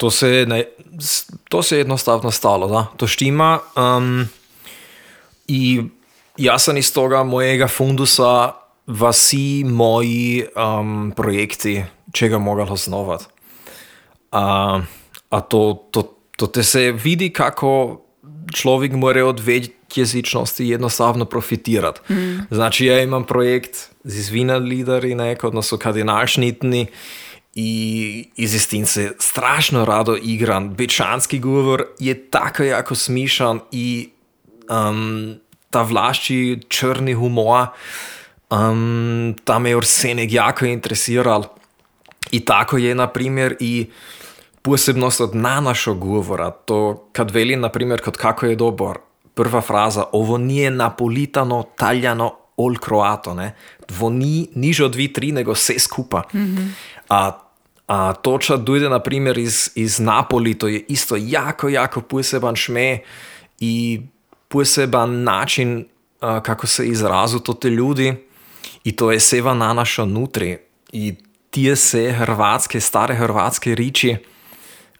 To 0.03 0.11
se, 0.11 0.29
je 0.29 0.45
ne, 0.45 0.63
to 1.49 1.63
se 1.63 1.75
je 1.75 1.79
jednostavno 1.79 2.31
stalo, 2.31 2.67
da, 2.67 2.85
to 2.97 3.07
štima. 3.07 3.59
Um, 3.75 4.27
I 5.47 5.81
ja 6.37 6.59
sam 6.59 6.77
iz 6.77 6.93
toga 6.93 7.23
mojega 7.23 7.67
fundusa 7.67 8.51
vasi 8.87 9.63
moji 9.63 10.43
um, 10.55 11.13
projekti, 11.15 11.83
čega 12.11 12.37
mogel 12.37 12.73
osnovati. 12.73 13.25
A, 14.31 14.81
a 15.29 15.41
to, 15.41 15.87
to, 15.91 16.03
to 16.37 16.47
te 16.47 16.63
se 16.63 16.91
vidi 16.91 17.29
kako 17.29 18.01
človek 18.53 18.91
mora 18.91 19.25
od 19.25 19.41
jezičnosti 19.95 20.67
jednostavno 20.67 21.25
profitirati. 21.25 22.13
Mm. 22.13 22.47
Znači, 22.51 22.85
ja 22.85 22.99
imam 23.01 23.23
projekt 23.23 23.77
z 24.03 24.19
izvina 24.19 24.57
lideri, 24.57 25.15
nek, 25.15 25.43
odnosno 25.43 25.77
kardinalšnitni, 25.77 26.87
i 27.55 28.29
iz 28.35 28.55
istince 28.55 29.11
strašno 29.19 29.85
rado 29.85 30.17
igram. 30.23 30.73
Bečanski 30.73 31.39
govor 31.39 31.85
je 31.99 32.29
tako 32.29 32.63
jako 32.63 32.95
smišan 32.95 33.59
i 33.71 34.09
um, 34.69 35.35
ta 35.69 35.81
vlašči 35.81 36.59
črni 36.67 37.13
humor, 37.13 37.67
um, 38.49 39.35
ta 39.43 39.59
me 39.59 39.69
je 39.69 39.77
Arsenik 39.77 40.31
jako 40.31 40.65
interesiral. 40.65 41.43
I 42.31 42.39
tako 42.39 42.77
je, 42.77 42.95
na 42.95 43.07
primjer, 43.07 43.55
i 43.59 43.89
posebnost 44.61 45.21
od 45.21 45.35
nanašo 45.35 45.93
govora, 45.93 46.51
to 46.51 47.09
kad 47.11 47.31
veli, 47.31 47.55
na 47.55 47.69
primjer, 47.69 48.01
kod 48.01 48.17
kako 48.17 48.45
je 48.45 48.55
dobar, 48.55 48.97
prva 49.33 49.61
fraza, 49.61 50.03
ovo 50.11 50.37
nije 50.37 50.71
napolitano, 50.71 51.63
taljano, 51.77 52.35
ol 52.57 52.77
kroato, 52.77 53.33
ne? 53.33 53.55
Ovo 53.91 54.09
ni 54.09 54.47
niže 54.55 54.85
od 54.85 54.91
dvi, 54.91 55.07
tri, 55.13 55.31
nego 55.31 55.53
vse 55.53 55.79
skupa. 55.79 56.23
A, 57.09 57.39
a 57.87 58.13
toča 58.13 58.57
dojde, 58.57 58.89
na 58.89 58.99
primjer, 58.99 59.37
iz, 59.37 59.71
iz 59.75 59.99
Napoli, 59.99 60.53
to 60.53 60.67
je 60.67 60.85
isto 60.87 61.15
jako, 61.19 61.69
jako 61.69 62.01
poseban 62.01 62.55
šme 62.55 62.99
i 63.59 64.01
poseban 64.47 65.23
način, 65.23 65.85
a, 66.21 66.39
kako 66.39 66.67
se 66.67 66.87
izrazu 66.87 67.39
to 67.39 67.53
te 67.53 67.69
ljudi. 67.69 68.13
I 68.83 68.95
to 68.95 69.11
je 69.11 69.19
seva 69.19 69.53
nanaša 69.53 70.05
nutri. 70.05 70.57
I 70.91 71.15
tije 71.49 71.75
se 71.75 72.11
hrvatske, 72.11 72.79
stare 72.79 73.15
hrvatske 73.15 73.75
riči, 73.75 74.15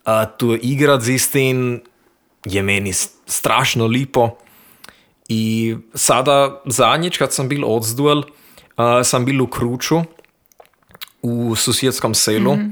a, 0.05 0.25
tu 0.25 0.57
igrati 0.61 1.05
z 1.05 1.09
istim 1.09 1.81
je 2.45 2.63
meni 2.63 2.93
strašno 3.25 3.87
lipo. 3.87 4.29
I 5.27 5.75
sada 5.93 6.61
zadnjič, 6.65 7.17
kad 7.17 7.33
sam 7.33 7.47
bil 7.49 7.65
odzduel, 7.65 8.17
uh, 8.17 9.01
sam 9.03 9.25
bil 9.25 9.45
v 9.45 9.49
Kruču, 9.49 10.03
v 11.23 11.55
susjedskom 11.55 12.13
selu. 12.13 12.55
Mm 12.55 12.61
-hmm. 12.61 12.71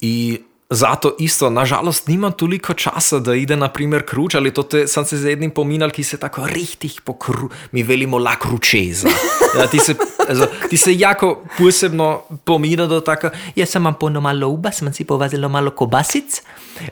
I 0.00 0.38
zato 0.70 1.16
isto, 1.18 1.50
nažalost, 1.50 2.08
nimam 2.08 2.32
toliko 2.32 2.74
časa, 2.74 3.18
da 3.18 3.34
ide 3.34 3.56
na 3.56 3.68
primer 3.72 4.04
kruč, 4.06 4.34
ali 4.34 4.52
to 4.54 4.62
te, 4.62 4.86
sam 4.86 5.04
se 5.04 5.16
z 5.16 5.24
jednim 5.24 5.50
pominjal, 5.50 5.90
ki 5.90 6.04
se 6.04 6.18
tako 6.20 6.46
richtig 6.46 7.00
pokru, 7.04 7.48
mi 7.72 7.82
velimo 7.82 8.18
la 8.18 8.36
kručeza. 8.36 9.08
Ja, 9.58 9.66
ti, 9.66 9.78
se, 9.78 9.94
also, 10.28 10.46
ti 10.70 10.76
se 10.76 10.92
jako 10.98 11.44
posebno 11.58 12.22
pominja 12.44 12.86
do 12.86 13.00
tako, 13.00 13.30
Jaz 13.56 13.70
sem 13.70 13.84
vam 13.84 13.94
pono 13.94 14.20
malo 14.20 14.48
uba, 14.48 14.70
sem 14.70 14.92
si 14.92 15.04
povazila 15.04 15.48
malo 15.48 15.70
kobasic. 15.70 16.42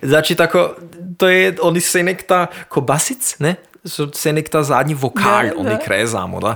Znači, 0.02 0.34
tako, 0.34 0.70
to 1.18 1.28
je, 1.28 1.56
oni 1.62 1.80
se 1.80 2.02
nek 2.02 2.26
ta 2.26 2.46
kobasic, 2.68 3.36
ne? 3.38 3.54
So 3.86 4.08
se 4.14 4.32
nek 4.32 4.48
ta 4.48 4.62
zadnji 4.62 4.94
vokal, 4.94 5.46
Da, 5.46 5.52
oni 5.56 5.76
krezamo, 5.84 6.40
da. 6.40 6.54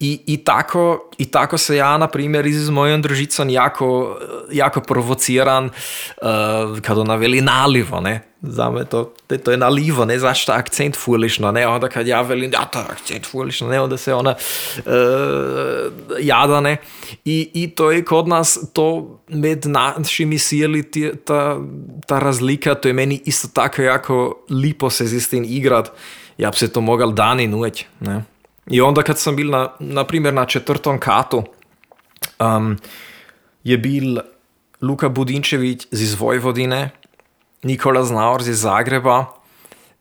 I, 0.00 0.20
i, 0.26 0.36
tako, 0.44 1.10
I 1.18 1.24
tako 1.30 1.58
se 1.58 1.76
ja, 1.76 1.98
na 1.98 2.08
primjer, 2.08 2.48
z 2.52 2.70
mojom 2.70 3.02
družicom 3.02 3.50
jako, 3.50 4.18
jako 4.52 4.80
provociran, 4.80 5.64
uh, 5.70 6.78
kad 6.80 6.98
ona 6.98 7.14
veli 7.14 7.40
nalivo, 7.40 8.00
ne? 8.00 8.20
Zame 8.42 8.84
to, 8.84 9.12
to, 9.26 9.38
to 9.38 9.50
je 9.50 9.56
nalivo, 9.56 10.04
ne, 10.04 10.18
zašto 10.18 10.52
ta 10.52 10.58
akcent 10.58 10.96
fulišno, 10.96 11.52
ne, 11.52 11.66
onda 11.66 11.88
kad 11.88 12.06
ja 12.06 12.22
velim, 12.22 12.50
ja, 12.52 12.64
ta 12.64 12.86
akcent 12.90 13.26
fulišno, 13.26 13.68
ne, 13.68 13.80
onda 13.80 13.96
se 13.96 14.14
ona 14.14 14.34
uh, 14.78 15.92
jada, 16.18 16.60
ne, 16.60 16.76
I, 17.24 17.50
i 17.54 17.70
to 17.70 17.90
je 17.90 18.04
kod 18.04 18.28
nas, 18.28 18.58
to 18.72 19.18
med 19.28 19.66
našimi 19.66 20.38
ti- 20.90 21.12
ta, 21.24 21.58
ta 22.06 22.18
razlika, 22.18 22.74
to 22.74 22.88
je 22.88 22.94
meni 22.94 23.20
isto 23.24 23.48
tako 23.54 23.82
jako 23.82 24.34
lipo 24.50 24.90
se 24.90 25.06
z 25.06 25.12
istim 25.12 25.44
igrat, 25.44 25.92
ja 26.38 26.50
bi 26.50 26.56
se 26.56 26.72
to 26.72 26.80
mogel 26.80 27.12
dan 27.12 27.40
in 27.40 27.50
noč, 27.50 27.84
ne. 28.00 28.22
I 28.66 28.80
onda 28.80 29.02
kad 29.02 29.18
sam 29.18 29.36
bil 29.36 29.50
na, 29.50 29.68
na 29.78 30.04
primjer 30.04 30.34
na 30.34 30.44
četvrtom 30.46 31.00
katu, 31.00 31.42
um, 32.38 32.78
je 33.64 33.78
bil 33.78 34.18
Luka 34.80 35.08
Budinčević 35.08 35.86
iz 35.90 36.14
Vojvodine, 36.14 36.90
Nikola 37.62 38.04
Znaur 38.04 38.40
iz 38.40 38.60
Zagreba 38.60 39.24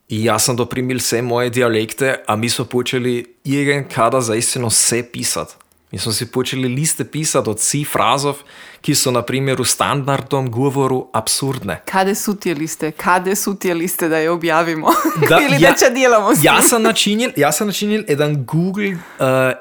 i 0.10 0.24
ja 0.24 0.40
sam 0.40 0.56
doprimil 0.56 0.98
vse 0.98 1.22
moje 1.22 1.50
dialekte, 1.50 2.24
a 2.28 2.36
mi 2.36 2.50
smo 2.50 2.66
počeli 2.66 3.36
igen 3.44 3.86
kada 3.90 4.22
zaistino 4.22 4.68
vse 4.68 5.04
pisati. 5.12 5.54
Mi 5.92 6.00
smo 6.00 6.12
si 6.12 6.32
počeli 6.32 6.68
liste 6.68 7.06
pisati 7.12 7.50
od 7.50 7.58
vseh 7.58 7.88
frazov, 7.88 8.38
ki 8.82 8.96
so 8.96 9.12
na 9.12 9.22
primjer 9.22 9.62
v 9.62 9.66
standardnom 9.66 10.50
govoru 10.50 11.08
absurdne. 11.14 11.82
Kade 11.86 12.16
su 12.16 12.36
ti 12.36 12.54
liste? 12.54 12.92
Kade 12.92 13.36
su 13.36 13.56
ti 13.56 13.74
liste 13.74 14.10
da 14.10 14.18
je 14.18 14.30
objavimo? 14.30 14.88
Da, 15.30 15.40
Ili 15.40 15.62
ja- 15.62 15.70
da 15.70 15.78
če 15.78 15.90
delamo 15.92 16.36
s 16.36 16.44
Ja 16.44 16.62
sam 16.62 16.82
načinil, 16.84 17.32
ja 17.36 17.52
sam 17.52 17.68
načinil 17.68 18.04
jedan 18.08 18.46
Google 18.46 18.90
uh, 18.90 18.98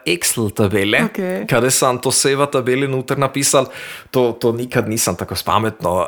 Excel 0.07 0.51
tabele, 0.51 1.05
Ok. 1.05 1.49
kada 1.49 1.71
sam 1.71 1.99
to 1.99 2.11
sve 2.11 2.37
v 2.37 2.47
tabeli 2.47 2.89
noter 2.89 3.19
napisal, 3.19 3.67
to, 4.11 4.33
to 4.33 4.53
nikad 4.53 4.89
nisam 4.89 5.17
tako 5.17 5.37
spametno 5.37 5.95
uh, 5.95 6.07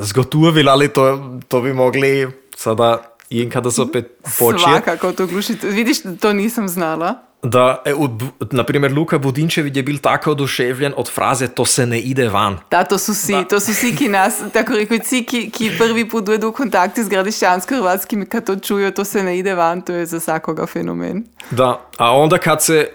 zgotovil, 0.00 0.68
ali 0.68 0.88
to, 0.88 1.04
to 1.48 1.60
bi 1.60 1.72
mogli 1.72 2.26
sada 2.56 2.98
in 3.30 3.50
kada 3.50 3.70
so 3.70 3.82
opet 3.82 4.06
počeli. 4.38 4.62
Svakako 4.62 5.12
to 5.12 5.26
glušite. 5.26 5.66
Vidiš, 5.66 5.96
to 6.20 6.32
nisem 6.32 6.68
znala. 6.68 7.25
Da, 7.50 7.82
e, 7.84 7.94
od, 7.94 8.22
naprimer, 8.50 8.92
Luka 8.92 9.18
Budinčević 9.18 9.76
je 9.76 9.82
bil 9.82 9.98
tako 9.98 10.30
oduševljen 10.30 10.92
od 10.96 11.10
fraze 11.10 11.48
to 11.48 11.64
se 11.64 11.86
ne 11.86 12.00
ide 12.00 12.28
van. 12.28 12.58
Da, 12.70 12.84
to 12.84 12.98
su 12.98 13.12
vsi, 13.12 13.34
to 13.50 13.60
su 13.60 13.72
vsi, 13.72 13.96
ki 13.96 14.08
nas, 14.08 14.40
tako 14.52 14.72
rekoč, 14.72 15.00
vsi, 15.04 15.24
ki, 15.24 15.50
ki 15.50 15.70
prvi 15.78 16.08
put 16.08 16.24
dojedu 16.24 16.50
v 16.50 16.52
kontakt 16.52 16.98
z 16.98 17.08
gradiščansko-hrvatskimi, 17.08 18.26
kad 18.26 18.46
to 18.46 18.56
čujo, 18.56 18.90
to 18.90 19.04
se 19.04 19.22
ne 19.22 19.38
ide 19.38 19.54
van, 19.54 19.82
to 19.82 19.92
je 19.92 20.06
za 20.06 20.18
vsakoga 20.18 20.66
fenomen. 20.66 21.24
Da, 21.50 21.80
a 21.98 22.16
onda 22.16 22.38
kad 22.38 22.62
se, 22.62 22.88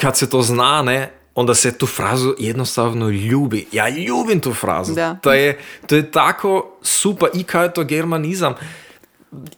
kad 0.00 0.16
se 0.16 0.30
to 0.30 0.42
zna, 0.42 0.82
ne, 0.82 1.10
onda 1.34 1.54
se 1.54 1.78
tu 1.78 1.86
frazu 1.86 2.34
jednostavno 2.38 3.08
ljubi. 3.08 3.66
Ja 3.72 3.88
ljubim 3.88 4.40
tu 4.40 4.54
frazu. 4.54 4.94
Da. 4.94 5.14
To, 5.22 5.32
je, 5.32 5.58
to 5.86 5.96
je 5.96 6.10
tako 6.10 6.78
super. 6.82 7.28
I 7.34 7.44
kaj 7.44 7.64
je 7.64 7.74
to 7.74 7.84
germanizam? 7.84 8.54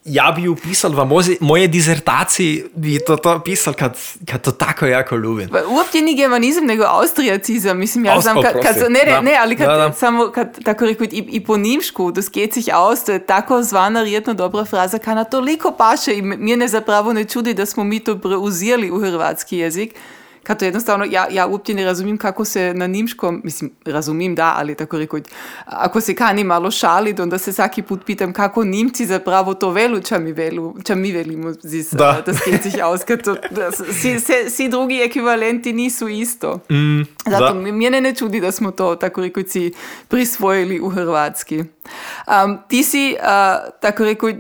Ja 0.04 0.32
bi 0.36 0.48
upisal 0.48 0.92
v 0.92 1.04
moje, 1.04 1.36
moje 1.40 1.68
dizertaciji, 1.68 2.64
bi 2.74 2.98
to, 3.06 3.16
to 3.16 3.40
pisal, 3.40 3.74
kad, 3.74 3.98
kad 4.30 4.40
to 4.42 4.52
tako 4.52 4.86
jako 4.86 5.16
ljubim. 5.16 5.48
Uopće 5.68 6.00
ni 6.00 6.14
germanizam, 6.16 6.64
nego 6.64 6.84
austriacizam. 6.84 7.78
Mislim, 7.78 8.04
ja 8.04 8.20
znam, 8.20 8.42
kad, 8.42 8.52
kad, 8.62 8.76
ne, 8.92 8.98
ne, 9.04 9.10
Da. 9.10 9.20
ne, 9.20 9.38
ali 9.42 9.56
kad, 9.56 9.66
Da, 9.66 9.76
da. 9.76 9.92
samo 9.92 10.30
kad, 10.34 10.64
tako 10.64 10.84
rekoč, 10.86 11.08
i, 11.12 11.24
i 11.28 11.44
po 11.44 11.56
nimšku, 11.56 12.10
das 12.12 12.30
geht 12.30 12.54
sich 12.54 12.68
aus, 12.72 13.04
to 13.04 13.12
je 13.12 13.26
tako 13.26 13.62
zvana 13.62 14.02
rijetno 14.02 14.34
dobra 14.34 14.64
fraza, 14.64 14.98
ka 14.98 15.14
na 15.14 15.24
toliko 15.24 15.70
paše 15.78 16.14
i 16.14 16.22
mene 16.22 16.68
zapravo 16.68 17.12
ne 17.12 17.24
čudi, 17.24 17.54
da 17.54 17.66
smo 17.66 17.84
mi 17.84 18.00
to 18.00 18.18
preuzeli 18.18 18.90
u 18.90 19.00
hrvatski 19.00 19.58
jezik, 19.58 19.94
kad 20.44 20.58
to 20.58 20.64
jednostavno, 20.64 21.04
ja, 21.10 21.26
ja 21.30 21.46
uopće 21.46 21.74
ne 21.74 21.84
razumijem 21.84 22.18
kako 22.18 22.44
se 22.44 22.74
na 22.74 22.86
nimškom, 22.86 23.40
mislim, 23.44 23.70
razumijem 23.84 24.34
da, 24.34 24.54
ali 24.58 24.74
tako 24.74 24.98
rekoč, 24.98 25.24
ako 25.64 26.00
se 26.00 26.14
kani 26.14 26.44
malo 26.44 26.70
šalit, 26.70 27.20
onda 27.20 27.38
se 27.38 27.52
svaki 27.52 27.82
put 27.82 28.04
pitam 28.04 28.32
kako 28.32 28.64
Nimci 28.64 29.06
zapravo 29.06 29.54
to 29.54 29.70
velu, 29.70 30.00
ča 30.00 30.18
mi, 30.18 30.32
velu, 30.32 30.74
ča 30.84 30.94
mi 30.94 31.12
velimo, 31.12 31.52
zis, 31.62 31.90
Da. 31.90 32.22
das 32.26 32.36
geht 32.44 32.62
sich 32.62 32.82
aus, 32.82 33.04
kad 33.04 33.22
to, 33.22 33.36
da, 33.50 33.72
si, 33.72 34.20
se, 34.20 34.50
si 34.50 34.68
drugi 34.68 35.02
ekvivalenti 35.02 35.72
nisu 35.72 36.08
isto. 36.08 36.60
Mm, 36.70 37.02
Zato 37.30 37.54
da. 37.54 37.72
mene 37.72 38.00
ne 38.00 38.14
čudi 38.14 38.40
da 38.40 38.52
smo 38.52 38.70
to 38.70 38.96
tako 38.96 39.20
rekoč 39.20 39.48
si 39.48 39.72
prisvojili 40.08 40.80
u 40.80 40.88
Hrvatski. 40.88 41.58
Um, 41.58 42.58
ti 42.68 42.82
si, 42.82 43.16
uh, 43.18 43.72
tako 43.80 44.04
rekoč, 44.04 44.34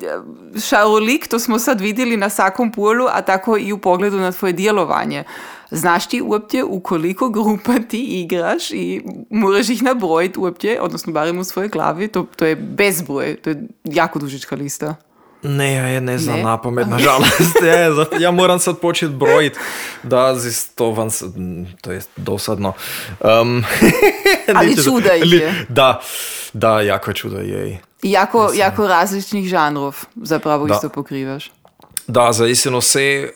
šarolik, 0.68 1.28
to 1.28 1.38
smo 1.38 1.58
sad 1.58 1.80
vidjeli 1.80 2.16
na 2.16 2.28
svakom 2.30 2.72
polu, 2.72 3.06
a 3.10 3.22
tako 3.22 3.58
i 3.58 3.72
u 3.72 3.78
pogledu 3.78 4.16
na 4.16 4.32
tvoje 4.32 4.52
djelovanje. 4.52 5.24
Znaš 5.74 6.06
ti 6.06 6.22
uopće 6.22 6.64
u 6.64 6.80
koliko 6.80 7.28
grupa 7.28 7.72
ti 7.80 7.98
igraš 8.20 8.70
i 8.70 9.00
moraš 9.30 9.68
ih 9.68 9.82
nabrojiti 9.82 10.38
uopće, 10.38 10.78
odnosno 10.80 11.12
barem 11.12 11.38
u 11.38 11.44
svojoj 11.44 11.68
glavi, 11.68 12.08
to, 12.08 12.26
to 12.36 12.46
je 12.46 12.56
bezbroj, 12.56 13.36
to 13.36 13.50
je 13.50 13.56
jako 13.84 14.18
dužička 14.18 14.56
lista. 14.56 14.94
Ne, 15.42 15.72
ja 15.72 15.84
je 15.84 16.00
ne 16.00 16.18
znam 16.18 16.36
Ne? 16.36 16.42
na 16.42 16.58
pamet, 16.62 16.86
nažalost. 16.88 17.32
ja, 17.62 18.18
ja 18.18 18.30
moram 18.30 18.58
sad 18.58 18.78
početi 18.78 19.12
brojiti, 19.14 19.58
da 20.02 20.34
zis 20.36 20.68
to 20.68 20.86
van, 20.86 21.10
to 21.80 21.92
je 21.92 22.00
dosadno. 22.16 22.72
Um, 23.42 23.64
Ali 24.56 24.68
neću- 24.68 24.84
čuda 24.84 25.14
ih 25.14 25.24
li- 25.24 25.36
je. 25.36 25.66
Da, 25.68 26.00
da, 26.52 26.80
jako 26.80 27.12
čuda 27.12 27.38
je. 27.38 27.78
Jako, 28.02 28.50
jako 28.54 28.86
različnih 28.86 29.48
žanrov 29.48 29.94
zapravo 30.16 30.66
Da. 30.66 30.74
isto 30.74 30.88
pokrivaš. 30.88 31.52
Da, 32.06 32.32
zaistino 32.32 32.78
vse, 32.78 33.28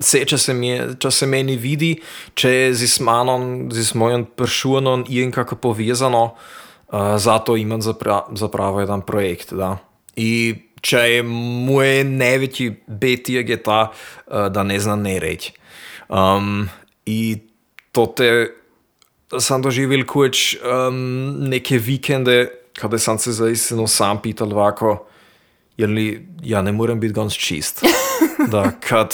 vse 0.00 0.24
če, 0.28 0.38
se 0.38 0.54
mi, 0.54 0.74
če 1.00 1.10
se 1.10 1.26
meni 1.26 1.56
vidi, 1.56 1.94
če 2.34 2.52
je 2.52 2.74
z 2.74 3.00
manom, 3.04 3.68
z 3.72 3.94
mojim 3.94 4.26
pršunom 4.26 5.06
nekako 5.08 5.56
povezano, 5.56 6.24
uh, 6.32 7.16
zato 7.18 7.56
imam 7.56 7.82
zapra, 7.82 8.24
zapravo 8.34 8.80
jedan 8.80 9.02
projekt. 9.02 9.54
Da. 9.56 9.78
I 10.16 10.54
če 10.80 10.98
je 10.98 11.22
moj 11.22 12.04
največji 12.04 12.74
betijeg 12.86 13.48
je 13.48 13.62
ta, 13.62 13.80
uh, 13.90 14.46
da 14.52 14.62
ne 14.62 14.78
znam 14.80 15.02
ne 15.02 15.18
reći. 15.20 15.52
Um, 16.08 16.68
I 17.06 17.38
to 17.92 18.06
te 18.06 18.52
sam 19.38 19.62
doživjel 19.62 20.04
kuć 20.06 20.56
um, 20.60 21.48
neke 21.48 21.78
vikende, 21.78 22.48
kada 22.72 22.98
sam 22.98 23.18
se 23.18 23.32
zaistino 23.32 23.86
sam 23.86 24.22
pital 24.22 24.52
ovako, 24.52 25.06
jer 25.76 25.90
li 25.90 26.28
ja 26.42 26.62
ne 26.62 26.72
morem 26.72 27.00
biti 27.00 27.14
gonc 27.14 27.32
čist. 27.32 27.82
da, 28.52 28.70
kad, 28.80 29.10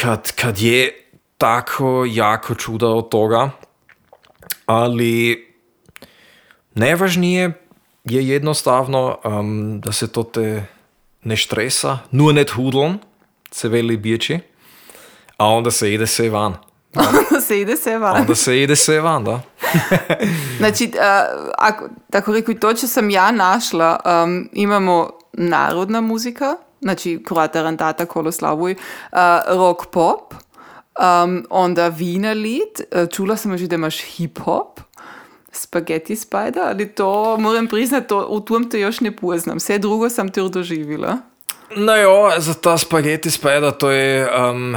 kad, 0.00 0.32
kad 0.32 0.58
je 0.58 1.04
tako 1.38 2.04
jako 2.08 2.54
čuda 2.54 2.86
od 2.86 3.08
toga, 3.08 3.50
ali 4.66 5.46
najvažnije 6.74 7.52
je 8.04 8.28
jednostavno 8.28 9.18
um, 9.24 9.80
da 9.80 9.92
se 9.92 10.12
to 10.12 10.22
te 10.22 10.66
ne 11.22 11.36
štresa, 11.36 11.98
nur 12.10 12.34
net 12.34 12.50
hudlom, 12.50 12.98
se 13.50 13.68
veli 13.68 13.96
bijeći, 13.96 14.38
a 15.36 15.46
onda 15.46 15.70
se 15.70 15.94
ide 15.94 16.06
sve 16.06 16.30
van. 16.30 16.56
se 17.46 17.60
ide 17.60 17.76
se 17.76 17.98
van. 17.98 18.20
Onda 18.20 18.34
se 18.34 18.62
ide 18.62 18.76
sve 18.76 19.00
van, 19.00 19.24
da. 19.24 19.40
Znači, 20.58 20.90
a, 21.00 21.26
ako, 21.58 21.88
tako 22.10 22.32
reku, 22.32 22.54
to 22.54 22.74
čo 22.74 22.86
sam 22.86 23.10
ja 23.10 23.30
našla, 23.30 24.00
um, 24.24 24.48
imamo 24.52 25.10
narodna 25.32 26.00
muzika, 26.00 26.56
znači 26.80 27.22
Kroata 27.26 27.62
Rantata, 27.62 28.06
Koloslavuj, 28.06 28.72
uh, 28.72 29.18
rock 29.46 29.86
pop, 29.92 30.34
um, 30.34 31.46
onda 31.50 31.90
Wiener 31.90 32.42
Lied, 32.42 33.02
uh, 33.02 33.08
čula 33.10 33.36
sam 33.36 33.52
još 33.52 33.60
da 33.60 33.74
imaš 33.74 34.00
hip 34.00 34.38
hop, 34.38 34.80
Spaghetti 35.52 36.16
Spider, 36.16 36.62
ali 36.62 36.88
to 36.88 37.36
moram 37.36 37.66
priznat, 37.66 38.06
to, 38.06 38.26
u 38.28 38.40
tom 38.40 38.70
te 38.70 38.80
još 38.80 39.00
ne 39.00 39.16
poznam. 39.16 39.60
Sve 39.60 39.78
drugo 39.78 40.08
sam 40.08 40.28
te 40.28 40.40
doživjela. 40.40 41.18
No 41.76 41.96
jo, 41.96 42.30
za 42.38 42.54
ta 42.54 42.78
spaghetti 42.78 43.30
speda, 43.30 43.70
to 43.70 43.90
je, 43.90 44.28
um, 44.50 44.76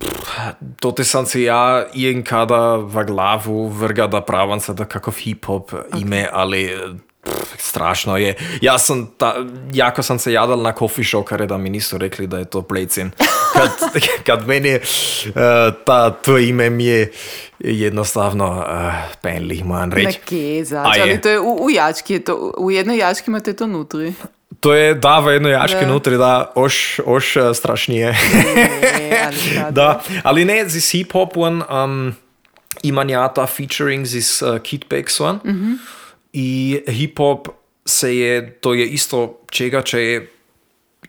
pff, 0.00 0.30
to 0.80 1.04
sam 1.04 1.26
se 1.26 1.42
ja 1.42 1.86
kada 2.24 2.76
v 2.76 3.04
glavu 3.04 3.68
vrga 3.68 4.06
da 4.06 4.20
pravam 4.20 4.60
sada 4.60 4.84
kakav 4.84 5.14
hip-hop 5.14 5.74
ime, 5.98 6.28
ali 6.32 6.70
pff, 7.22 7.32
strašno 7.58 8.16
je. 8.16 8.34
Ja 8.60 8.78
sam, 8.78 9.06
ta, 9.16 9.34
jako 9.72 10.02
sam 10.02 10.18
se 10.18 10.32
jadal 10.32 10.62
na 10.62 10.72
coffee 10.72 11.04
shokare 11.04 11.46
da 11.46 11.56
mi 11.58 11.70
nisu 11.70 11.98
rekli 11.98 12.26
da 12.26 12.38
je 12.38 12.44
to 12.44 12.62
plecin. 12.62 13.10
Kad, 13.52 13.70
kad 14.24 14.46
meni 14.48 14.74
uh, 14.74 15.32
ta, 15.84 16.10
to 16.10 16.38
ime 16.38 16.70
mi 16.70 16.84
je 16.84 17.10
jednostavno 17.58 18.48
uh, 18.58 18.92
penlih, 19.22 19.64
moram 19.64 19.88
Na 19.88 19.94
reći. 19.96 20.18
kezač, 20.20 20.86
A 20.86 20.96
je. 20.96 21.02
ali 21.02 21.20
to 21.20 21.28
je 21.28 21.40
u, 21.40 21.64
u 21.64 21.70
jački, 21.70 22.12
je 22.12 22.24
to, 22.24 22.52
u 22.58 22.70
jednoj 22.70 22.96
jački 22.98 23.30
imate 23.30 23.52
to 23.52 23.66
nutri. 23.66 24.12
To 24.60 24.74
je 24.74 24.94
da 24.94 25.18
v 25.18 25.32
jednoj 25.32 25.52
jački 25.52 25.80
Da. 25.80 25.86
nutri, 25.86 26.16
da, 26.16 26.52
oš, 26.54 27.00
oš 27.06 27.36
uh, 27.36 27.42
strašnije. 27.54 28.16
Ne, 28.44 29.20
ali 29.26 29.72
Da, 29.72 30.00
ali 30.22 30.44
ne, 30.44 30.68
z 30.68 30.76
hip-hopom 30.94 31.62
um, 31.84 32.14
imam 32.82 33.08
ja 33.10 33.28
ta 33.28 33.46
featuring 33.46 34.06
z 34.06 34.16
uh, 34.42 34.58
Kid 34.58 34.84
Pexon. 34.88 35.38
Mm 35.44 35.50
-hmm. 35.50 35.76
I 36.32 36.80
hip-hop 36.86 37.48
se 37.86 38.16
je, 38.16 38.50
to 38.60 38.74
je 38.74 38.86
isto 38.86 39.40
čega, 39.50 39.82
če 39.82 40.00
je 40.00 40.28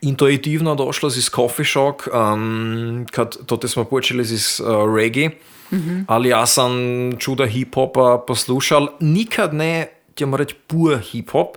intuitivno 0.02 0.76
došlo 0.76 1.10
z 1.10 1.30
Coffee 1.30 1.66
Shock, 1.66 2.08
um, 2.08 3.06
kad 3.12 3.38
to 3.46 3.58
te 3.58 3.68
smo 3.68 3.84
počeli 3.86 4.26
z 4.26 4.60
uh, 4.60 4.96
reggae. 4.96 5.30
Mm 5.72 5.78
-hmm. 5.78 6.04
Ali 6.08 6.30
ja 6.30 6.46
sam 6.46 6.72
čuda 7.20 7.46
hip-hopa 7.46 8.24
poslušal, 8.28 8.88
nikad 9.00 9.54
ne, 9.54 9.88
ćemo 10.16 10.38
reći, 10.38 10.56
pur 10.68 10.98
hip-hop, 10.98 11.48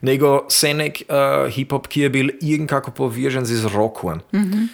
nego 0.00 0.46
senek 0.48 1.02
uh, 1.08 1.14
hip-hop, 1.52 1.86
ki 1.88 2.00
je 2.00 2.10
bil 2.10 2.28
irgendako 2.40 2.90
povežen 2.90 3.44
z 3.44 3.64
rockom. 3.64 4.20
Mm 4.32 4.38
-hmm. 4.38 4.66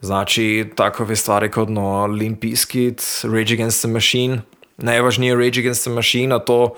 Znači, 0.00 0.70
takove 0.74 1.16
stvari 1.16 1.50
kot 1.50 1.68
no, 1.68 2.06
Limp 2.06 2.40
Bizkit, 2.40 3.02
Rage 3.24 3.54
Against 3.54 3.80
the 3.80 3.88
Machine, 3.88 4.42
najvažnije 4.76 5.34
Rage 5.34 5.60
Against 5.60 5.82
the 5.82 5.90
Machine, 5.90 6.34
a 6.34 6.38
to, 6.38 6.74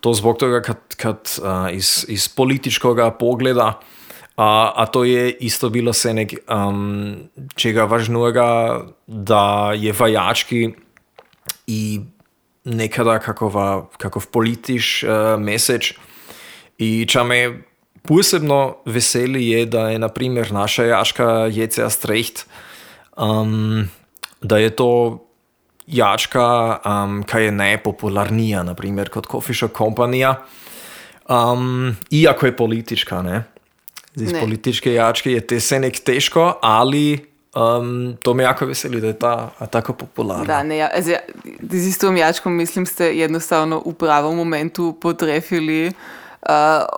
to 0.00 0.14
zbog 0.14 0.38
toga 0.38 0.62
kad, 0.62 0.78
kad 0.96 1.38
uh, 1.42 1.72
iz, 1.72 2.04
iz 2.08 2.28
političkoga 2.28 3.10
pogleda, 3.10 3.80
a, 4.36 4.72
a 4.76 4.86
to 4.86 5.04
je 5.04 5.30
isto 5.30 5.68
bilo 5.70 5.92
se 5.92 6.14
nek 6.14 6.32
um, 6.48 7.16
čega 7.54 7.84
važnega, 7.84 8.80
da 9.06 9.72
je 9.76 9.92
vajački 9.92 10.70
i 11.66 12.00
nekada 12.64 13.18
kakova, 13.18 13.88
kakov 13.98 14.26
politiš 14.32 15.02
uh, 15.02 15.10
message. 15.40 15.92
I 16.78 17.04
ča 17.08 17.24
me 17.24 17.62
posebno 18.02 18.76
veseli 18.86 19.46
je, 19.48 19.66
da 19.66 19.88
je 19.90 19.98
naprimer 19.98 20.52
naša 20.52 20.84
jaška 20.84 21.48
JCA 21.52 21.90
Streht, 21.90 22.46
um, 23.16 23.88
da 24.40 24.58
je 24.58 24.70
to 24.70 25.20
jačka, 25.90 26.78
um, 26.84 27.22
kaj 27.22 27.44
je 27.44 27.52
najpopularnija, 27.52 28.62
naprimer 28.62 29.10
kot 29.10 29.26
Coffee 29.30 29.54
Shop 29.56 29.72
kompanija, 29.72 30.34
um, 31.28 31.96
iako 32.10 32.46
je 32.46 32.56
politička, 32.56 33.22
ne? 33.22 33.44
Iz 34.16 34.32
Ne. 34.32 34.40
političke 34.40 34.94
jačke 34.94 35.32
je 35.32 35.40
te 35.40 35.60
se 35.60 35.78
nek 35.80 35.98
teško, 35.98 36.58
ali 36.62 37.18
um, 37.54 38.16
to 38.22 38.34
me 38.34 38.42
jako 38.42 38.66
veseli, 38.66 39.00
da 39.00 39.06
je 39.06 39.18
ta 39.18 39.50
tako 39.70 39.92
popularna. 39.92 40.44
Da, 40.44 40.62
ne, 40.62 40.76
ja, 40.76 40.90
also, 40.94 41.10
ja, 41.10 41.18
z 41.70 41.88
istom 41.88 42.16
jačkom 42.16 42.52
mislim 42.52 42.86
ste 42.86 43.04
jednostavno 43.04 43.82
u 43.84 43.92
pravom 43.92 44.36
momentu 44.36 44.96
potrefili 45.00 45.92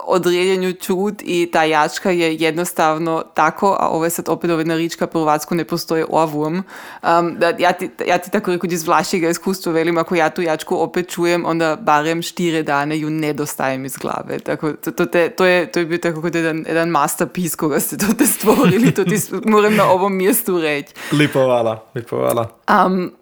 određenju 0.05 0.73
čud 0.73 1.23
i 1.25 1.51
ta 1.53 1.65
jačka 1.65 2.11
je 2.11 2.35
jednostavno 2.35 3.25
tako, 3.35 3.77
a 3.81 3.89
ovo 3.89 4.05
je 4.05 4.11
sad 4.11 4.29
opet 4.29 4.51
ova 4.51 4.65
narička 4.65 5.07
po 5.07 5.21
Hrvatsku 5.21 5.55
ne 5.55 5.65
postoje 5.65 6.07
ovum. 6.09 6.57
Um, 7.03 7.37
da, 7.39 7.53
ja, 7.59 7.73
ti, 7.73 7.91
ja 8.07 8.19
ti 8.19 8.31
tako 8.31 8.51
rekoč 8.51 8.73
iz 8.73 8.87
vlašćega 8.87 9.29
iskustva 9.29 9.73
velim, 9.73 9.99
ako 9.99 10.15
ja 10.15 10.31
tu 10.31 10.43
jačku 10.43 10.77
opet 10.77 11.09
čujem, 11.09 11.45
onda 11.47 11.77
barem 11.77 12.23
štire 12.23 12.63
dane 12.63 12.99
ju 12.99 13.11
ne 13.11 13.33
dostajem 13.33 13.85
iz 13.85 13.97
glave. 13.97 14.39
Tako, 14.39 14.73
to, 14.73 14.91
to, 14.91 15.07
te, 15.07 15.29
to, 15.29 15.45
je, 15.45 15.73
to 15.73 15.81
je 15.81 15.87
bio 15.87 15.99
tako 15.99 16.23
kot 16.23 16.35
jedan, 16.35 16.65
jedan 16.69 16.89
masterpiece 16.89 17.57
koga 17.57 17.81
ste 17.81 17.97
to 17.97 18.07
te 18.19 18.27
stvorili, 18.27 18.95
to 18.95 19.05
ti 19.05 19.17
moram 19.45 19.77
na 19.77 19.91
ovom 19.91 20.17
mjestu 20.17 20.61
reći. 20.61 20.95
Lipovala, 21.13 21.85
lipovala. 21.95 22.49
Um, 22.87 23.13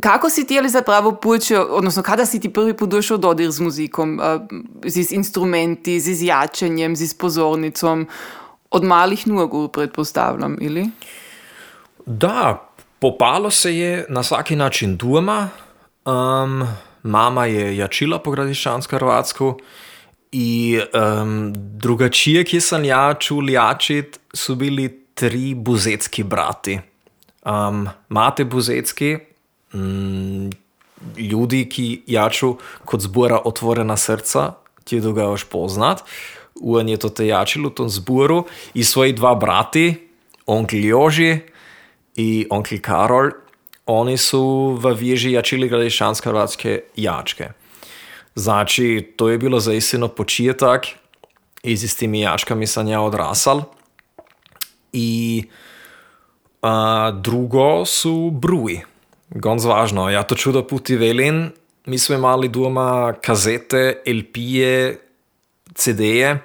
kako 0.00 0.30
si 0.30 0.46
ti 0.46 0.58
ali 0.58 0.68
zapravo 0.68 1.12
počeo, 1.12 1.62
odnosno 1.62 2.02
kada 2.02 2.26
si 2.26 2.40
ti 2.40 2.52
prvi 2.52 2.76
put 2.76 2.88
došao 2.88 3.14
u 3.14 3.18
dodir 3.18 3.50
z 3.50 3.60
muzikom, 3.60 4.20
uh, 4.20 4.40
z 4.86 5.12
instrumenti, 5.12 6.00
z 6.00 6.22
jačanjem, 6.22 6.96
z 6.96 7.14
pozornicom, 7.14 8.08
od 8.70 8.84
malih 8.84 9.26
nogu, 9.26 9.68
pretpostavljam, 9.68 10.56
ili? 10.60 10.90
Da, 12.06 12.68
popalo 12.98 13.50
se 13.50 13.76
je 13.76 14.06
na 14.08 14.22
svaki 14.22 14.56
način 14.56 14.96
doma. 14.96 15.48
Um, 16.04 16.68
mama 17.02 17.46
je 17.46 17.76
jačila 17.76 18.18
po 18.18 18.30
gradiščansko 18.30 18.96
Hrvatsku 18.96 19.58
i 20.32 20.80
um, 20.94 21.52
drugačije, 21.56 22.44
ki 22.44 22.60
sem 22.60 22.84
ja 22.84 23.14
čul 23.14 23.50
jačit, 23.50 24.18
so 24.34 24.54
bili 24.54 24.88
tri 25.14 25.54
buzetski 25.54 26.22
brati. 26.24 26.80
Um, 27.44 27.88
Mate 28.08 28.44
Buzecki, 28.44 29.18
mm, 29.74 30.50
ljudi, 31.16 31.68
ki 31.68 32.02
jaču 32.06 32.56
kot 32.84 33.00
zbora 33.00 33.40
otvorena 33.44 33.96
srca, 33.96 34.52
ti 34.84 35.00
ga 35.00 35.22
još 35.22 35.44
poznat. 35.44 36.02
On 36.62 36.88
je 36.88 36.96
to 36.96 37.08
te 37.08 37.26
jačil 37.26 37.66
u 37.66 37.70
tom 37.70 37.88
zboru 37.88 38.44
i 38.74 38.84
svoji 38.84 39.12
dva 39.12 39.34
brati, 39.34 40.08
onkl 40.46 40.76
Joži 40.76 41.38
i 42.16 42.46
onkl 42.50 42.76
Karol, 42.80 43.30
oni 43.86 44.16
su 44.16 44.78
v 44.80 44.94
vježi 44.94 45.32
jačili 45.32 45.68
gradišanske 45.68 46.28
hrvatske 46.28 46.82
jačke. 46.96 47.48
Znači, 48.34 49.12
to 49.16 49.28
je 49.28 49.38
bilo 49.38 49.60
zaistino 49.60 50.08
početak 50.08 50.86
i 51.62 51.76
s 51.76 51.96
tými 51.96 52.20
jačkami 52.20 52.66
sam 52.66 52.88
ja 52.88 53.00
odrasal. 53.00 53.62
I 54.92 55.44
a, 56.62 57.10
drugo 57.10 57.84
su 57.86 58.30
bruji. 58.30 58.80
Ganz 59.34 59.64
važno. 59.64 60.10
Ja 60.12 60.22
to 60.22 60.36
čudo 60.36 60.62
puti 60.68 60.96
velin. 60.96 61.50
Mi 61.86 61.98
smo 61.98 62.14
imali 62.14 62.48
doma 62.48 63.14
kazete, 63.22 64.02
LP-je, 64.06 64.98
CD-je. 65.74 66.36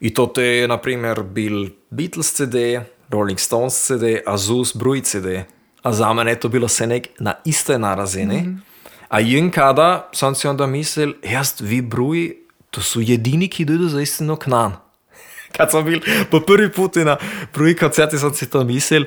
I 0.00 0.14
to 0.14 0.26
te 0.26 0.42
je, 0.42 0.68
na 0.68 0.78
primer, 0.78 1.22
bil 1.22 1.68
Beatles 1.90 2.32
CD, 2.32 2.80
Rolling 3.10 3.38
Stones 3.38 3.76
CD, 3.86 4.22
Azus 4.26 4.72
Bruj 4.76 5.02
CD. 5.02 5.42
A 5.82 5.92
za 5.92 6.12
mene 6.12 6.30
je 6.30 6.40
to 6.40 6.48
bilo 6.48 6.66
vse 6.70 6.86
nek 6.86 7.08
na 7.18 7.34
iste 7.44 7.78
narazini. 7.78 8.40
Mm 8.40 8.46
-hmm. 8.46 8.72
A 9.08 9.20
jen 9.20 9.50
kada 9.50 10.08
sam 10.12 10.34
si 10.34 10.48
onda 10.48 10.66
mislil, 10.66 11.12
jaz 11.22 11.60
vi 11.60 11.82
Bruj, 11.82 12.32
to 12.70 12.80
su 12.80 13.00
jedini, 13.00 13.48
ki 13.48 13.64
dojedu 13.64 13.88
za 13.88 14.00
istino 14.00 14.36
k 14.36 14.46
nam. 14.46 14.76
Kad 15.56 15.70
sam 15.70 15.84
bil 15.84 16.00
po 16.30 16.40
prvi 16.40 16.72
put 16.72 16.96
na 16.96 17.16
Bruj 17.54 17.76
koncerti, 17.76 18.18
sam 18.18 18.34
si 18.34 18.50
to 18.50 18.64
mislil. 18.64 19.04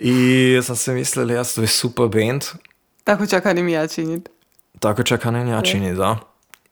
I 0.00 0.56
sam 0.62 0.76
si 0.76 0.92
mislil, 0.96 1.30
jaz 1.30 1.54
to 1.54 1.60
je 1.60 1.68
super 1.68 2.08
band. 2.08 2.44
Tako 3.04 3.26
čaka 3.26 3.52
ni 3.52 3.62
mi 3.62 3.72
ja 3.72 3.86
činiti. 3.88 4.30
Tako 4.80 5.02
čaka 5.02 5.30
ne 5.30 5.50
ja 5.50 5.60
čini, 5.62 5.94
da. 5.94 6.16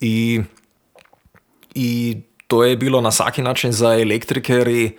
I, 0.01 0.41
I 1.75 2.17
to 2.47 2.65
je 2.65 2.77
bilo 2.77 3.01
na 3.01 3.09
vsaki 3.09 3.43
način 3.43 3.73
za 3.73 4.01
elektrikeri 4.01 4.97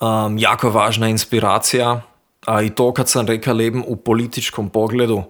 um, 0.00 0.38
jako 0.38 0.70
važna 0.70 1.08
inspiracija. 1.08 2.00
A 2.46 2.62
i 2.62 2.70
to 2.70 2.92
kad 2.92 3.08
sam 3.08 3.26
rekao 3.26 3.54
leben 3.54 3.84
u 3.86 3.96
političkom 3.96 4.70
pogledu, 4.70 5.22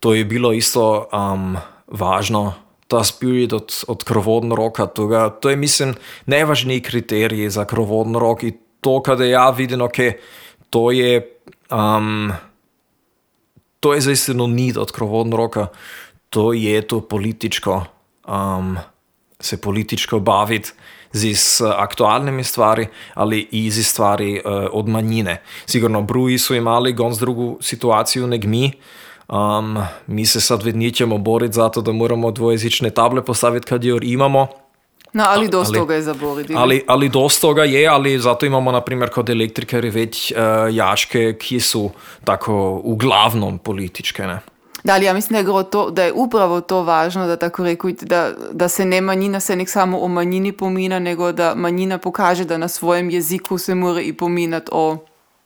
to 0.00 0.14
je 0.14 0.24
bilo 0.24 0.52
isto 0.52 1.08
um, 1.12 1.56
važno. 1.86 2.54
Ta 2.88 3.04
spirit 3.04 3.52
od, 3.52 3.72
od 3.88 4.04
krovodnog 4.04 4.58
roka, 4.58 4.86
toga, 4.86 5.30
to 5.30 5.50
je 5.50 5.56
mislim 5.56 5.94
najvažniji 6.26 6.80
kriterij 6.80 7.48
za 7.50 7.64
krovodni 7.64 8.18
rok 8.18 8.42
i 8.42 8.52
to 8.80 9.02
kada 9.02 9.24
ja 9.24 9.50
vidim, 9.50 9.80
ok, 9.82 9.96
to 10.70 10.90
je 10.90 11.33
um, 11.70 12.32
to 13.80 13.94
je 13.94 14.00
zaistino 14.00 14.46
nit 14.46 14.76
od 14.76 14.92
krovodnog 14.92 15.38
roka, 15.38 15.66
to 16.30 16.52
je 16.52 16.82
to 16.82 17.00
političko, 17.00 17.84
um, 18.28 18.76
se 19.40 19.60
političko 19.60 20.20
baviti 20.20 20.70
z 21.12 21.62
aktualnimi 21.76 22.44
stvari, 22.44 22.86
ali 23.14 23.48
i 23.50 23.70
z 23.70 23.84
stvari 23.84 24.40
uh, 24.44 24.52
od 24.72 24.88
manjine. 24.88 25.42
Sigurno 25.66 26.02
bruji 26.02 26.38
su 26.38 26.54
imali 26.54 26.92
gonz 26.92 27.18
drugu 27.18 27.58
situaciju 27.60 28.26
neg 28.26 28.44
mi, 28.44 28.72
um, 29.28 29.78
mi 30.06 30.26
se 30.26 30.40
sad 30.40 30.62
vednićemo 30.62 31.18
boriti 31.18 31.54
zato 31.54 31.80
da 31.80 31.92
moramo 31.92 32.30
dvojezične 32.30 32.90
table 32.90 33.24
postaviti 33.24 33.66
kad 33.66 33.84
joj 33.84 34.00
imamo, 34.02 34.46
No, 35.14 35.24
ali 35.26 35.48
dosta 35.48 35.78
toga 35.78 35.94
je 35.94 36.02
za 36.02 36.14
boriti. 36.14 36.54
Ali, 36.56 36.82
ali 36.86 37.08
dosta 37.08 37.40
toga 37.40 37.64
je, 37.64 37.88
ali 37.88 38.18
zato 38.18 38.46
imamo, 38.46 38.72
na 38.72 38.80
primjer, 38.80 39.10
kod 39.10 39.30
elektrikari 39.30 39.90
već 39.90 40.32
uh, 40.32 40.74
jačke, 40.74 41.36
ki 41.38 41.60
su 41.60 41.90
tako 42.24 42.80
uglavnom 42.84 43.58
političke, 43.58 44.26
ne? 44.26 44.40
Da, 44.84 44.94
ali 44.94 45.04
ja 45.04 45.14
mislim 45.14 45.44
da 45.44 45.58
je, 45.58 45.70
to, 45.70 45.90
da 45.90 46.02
je 46.02 46.12
upravo 46.12 46.60
to 46.60 46.82
važno, 46.82 47.26
da 47.26 47.36
tako 47.36 47.64
reku, 47.64 47.90
da, 48.00 48.32
da 48.52 48.68
se 48.68 48.84
ne 48.84 49.00
manjina 49.00 49.40
se 49.40 49.56
nek 49.56 49.68
samo 49.68 50.00
o 50.00 50.08
manjini 50.08 50.52
pomina, 50.52 50.98
nego 50.98 51.32
da 51.32 51.54
manjina 51.54 51.98
pokaže 51.98 52.44
da 52.44 52.58
na 52.58 52.68
svojem 52.68 53.10
jeziku 53.10 53.58
se 53.58 53.74
mora 53.74 54.00
i 54.00 54.12
pominati 54.12 54.70
o 54.72 54.96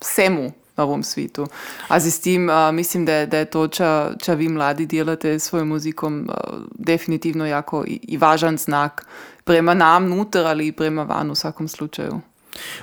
vsemu 0.00 0.52
na 0.76 0.84
ovom 0.84 1.02
svitu. 1.02 1.46
A 1.88 2.00
s 2.00 2.20
tim 2.20 2.48
uh, 2.48 2.74
mislim 2.74 3.04
da 3.04 3.14
je, 3.14 3.26
da 3.26 3.38
je 3.38 3.44
to 3.44 3.68
ča, 3.68 4.12
ča 4.18 4.34
vi 4.34 4.48
mladi 4.48 4.86
delate 4.86 5.38
s 5.38 5.44
svojim 5.44 5.68
muzikom 5.68 6.28
uh, 6.28 6.58
definitivno 6.78 7.46
jako 7.46 7.84
i, 7.86 8.00
i 8.02 8.16
važan 8.16 8.56
znak 8.56 9.06
prema 9.48 9.74
nam 9.74 10.08
nutar 10.08 10.46
ali 10.46 10.72
prema 10.72 11.02
van 11.02 11.30
u 11.30 11.34
svakom 11.34 11.68
slučaju. 11.68 12.20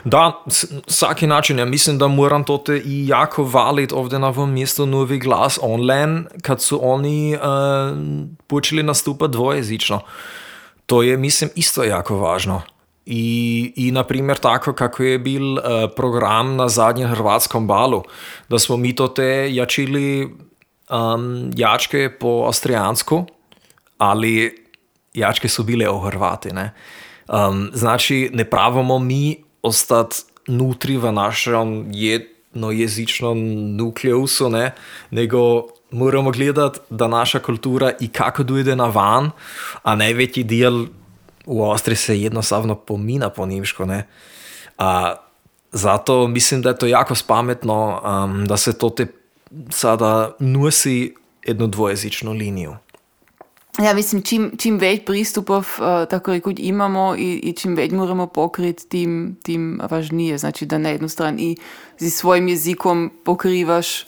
Da, 0.03 0.43
vsaki 0.87 1.27
način. 1.27 1.59
Ja 1.59 1.65
mislim, 1.65 1.97
da 1.97 2.07
moram 2.07 2.43
to 2.43 2.63
i 2.85 3.07
jako 3.07 3.43
valit 3.43 3.91
ovdje 3.93 4.19
na 4.19 4.27
ovom 4.27 4.53
mjestu 4.53 4.85
novi 4.85 5.19
glas 5.19 5.59
online, 5.61 6.23
kad 6.41 6.61
su 6.61 6.79
oni 6.83 7.35
uh, 7.35 7.41
počeli 8.47 8.83
nastupati 8.83 9.31
dvojezično. 9.31 9.99
To 10.85 11.03
je, 11.03 11.17
mislim, 11.17 11.49
isto 11.55 11.83
jako 11.83 12.17
važno. 12.17 12.61
I, 13.05 13.73
i 13.75 13.91
na 13.91 14.03
primjer 14.03 14.37
tako 14.37 14.73
kako 14.73 15.03
je 15.03 15.19
bil 15.19 15.53
uh, 15.53 15.59
program 15.95 16.55
na 16.55 16.69
zadnjem 16.69 17.09
hrvatskom 17.09 17.67
balu, 17.67 18.03
da 18.49 18.59
smo 18.59 18.77
mi 18.77 18.95
to 18.95 19.07
te 19.07 19.53
jačili 19.53 20.35
um, 20.89 21.51
jačke 21.55 22.09
po 22.19 22.43
austrijansku, 22.45 23.25
ali 23.97 24.64
jačke 25.15 25.49
su 25.49 25.63
bile 25.63 25.89
o 25.89 25.99
Hrvati. 25.99 26.53
Ne? 26.53 26.73
Um, 27.27 27.69
znači, 27.73 28.29
ne 28.33 28.45
pravimo 28.45 28.99
mi 28.99 29.43
ostati 29.61 30.15
nutri 30.47 30.97
v 30.97 31.11
našem 31.11 31.85
jednojezičnem 31.91 33.37
nukleusu, 33.75 34.49
ne? 34.49 34.71
nego 35.11 35.67
moramo 35.91 36.31
gledati, 36.31 36.79
da 36.89 37.07
naša 37.07 37.39
kultura 37.39 37.91
i 37.99 38.07
kako 38.07 38.43
dojde 38.43 38.75
na 38.75 38.85
van, 38.85 39.31
a 39.83 39.95
največji 39.95 40.43
del 40.43 40.85
v 41.45 41.71
Avstriji 41.71 41.95
se 41.95 42.21
jednostavno 42.21 42.75
pomina 42.75 43.29
po 43.29 43.45
nemško. 43.45 43.85
Ne? 43.85 44.07
Zato 45.71 46.27
mislim, 46.27 46.61
da 46.61 46.69
je 46.69 46.77
to 46.77 46.87
jako 46.87 47.15
spametno, 47.15 48.01
um, 48.03 48.45
da 48.45 48.57
se 48.57 48.77
to 48.77 48.89
te 48.89 49.07
sada 49.69 50.35
nosi 50.39 51.15
jednu 51.45 51.67
dvojezično 51.67 52.31
linijo. 52.31 52.77
Ja, 53.83 53.93
mislim, 53.93 54.21
čim, 54.23 54.51
čim 54.57 54.77
več 54.79 55.01
pristupov 55.03 55.67
uh, 55.67 56.05
tako 56.07 56.31
rekoč 56.37 56.61
imamo 56.63 57.09
in, 57.19 57.41
in 57.43 57.55
čim 57.59 57.73
več 57.75 57.91
moramo 57.91 58.29
pokriti, 58.31 58.87
tim, 58.87 59.15
tim 59.43 59.81
važnije. 59.91 60.37
Znači, 60.37 60.65
da 60.65 60.77
na 60.79 60.93
eno 60.95 61.09
stran 61.11 61.39
i 61.39 61.57
z 61.99 62.11
svojim 62.11 62.47
jezikom 62.47 63.09
pokrivaš 63.25 64.05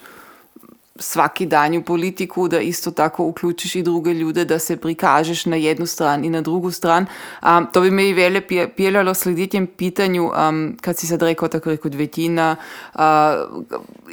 svaki 1.00 1.46
danju 1.46 1.84
politiku, 1.84 2.48
da 2.48 2.62
isto 2.64 2.92
tako 2.92 3.28
vključiš 3.30 3.76
i 3.76 3.82
druge 3.84 4.14
ljude, 4.14 4.46
da 4.46 4.60
se 4.60 4.78
prikažeš 4.78 5.46
na 5.46 5.56
jednu 5.56 5.86
stran 5.86 6.24
i 6.26 6.30
na 6.30 6.42
drugu 6.42 6.72
stran. 6.72 7.06
Um, 7.44 7.68
to 7.74 7.82
bi 7.82 7.92
me 7.92 8.08
i 8.10 8.14
vele 8.14 8.42
pjeljalo 8.76 9.14
sleditjem 9.14 9.68
pitanju, 9.68 10.32
um, 10.32 10.78
kad 10.82 10.98
si 10.98 11.08
sad 11.08 11.22
rekao 11.22 11.48
tako 11.48 11.70
rekoč 11.70 11.94
većina, 11.96 12.56
uh, 12.96 13.02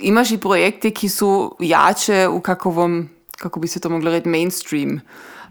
imaš 0.03 0.31
i 0.31 0.39
projekte 0.39 0.91
ki 0.91 1.09
su 1.09 1.57
jače 1.61 2.29
u 2.29 2.41
kakovom, 2.41 3.09
kako 3.39 3.61
bi 3.61 3.69
se 3.69 3.81
to 3.81 3.89
moglo 3.89 4.11
reći, 4.11 4.29
mainstream 4.29 5.01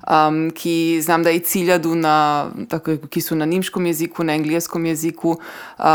um, 0.07 0.51
ki 0.51 1.01
znam 1.01 1.23
da 1.23 1.31
i 1.31 1.39
ciljadu 1.39 1.95
na, 1.95 2.47
tako, 2.69 2.97
ki 3.09 3.21
su 3.21 3.35
na 3.35 3.45
nimškom 3.45 3.85
jeziku, 3.85 4.23
na 4.23 4.33
engleskom 4.33 4.85
jeziku. 4.85 5.39
Uh, 5.77 5.85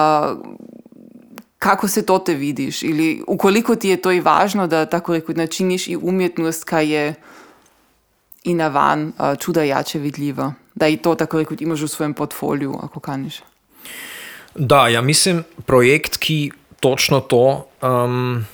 kako 1.59 1.89
se 1.89 2.07
to 2.07 2.19
te 2.19 2.35
vidiš? 2.35 2.83
Ili 2.83 3.23
ukoliko 3.27 3.77
ti 3.77 3.89
je 3.89 3.97
to 3.97 4.13
i 4.13 4.21
važno 4.21 4.67
da 4.67 4.87
tako 4.87 5.13
rekoč 5.13 5.37
načiniš 5.37 5.89
i 5.89 5.97
umjetnost 5.97 6.65
kaj 6.65 6.95
je 6.95 7.15
i 8.45 8.55
na 8.55 8.69
van 8.69 9.13
uh, 9.19 9.39
čuda 9.39 9.63
jače 9.63 9.99
vidljiva? 9.99 10.53
Da 10.75 10.89
i 10.89 10.97
to 10.97 11.15
tako 11.15 11.39
rekoč 11.39 11.61
imaš 11.61 11.83
u 11.83 11.89
svojem 11.89 12.15
portfoliju, 12.15 12.79
ako 12.83 13.01
kaniš? 13.01 13.43
Da, 14.55 14.89
ja 14.89 15.03
mislim 15.03 15.45
projekt 15.67 16.17
ki 16.17 16.51
točno 16.81 17.21
to 17.21 17.67
um, 17.83 18.47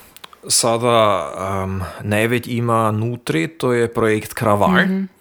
sada 0.48 1.30
um, 1.64 1.82
največ 2.02 2.46
ima 2.46 2.90
nutri, 2.90 3.48
to 3.48 3.72
je 3.72 3.94
projekt 3.94 4.34
Kraval. 4.34 4.70
Mm 4.70 4.76
-hmm. 4.76 5.13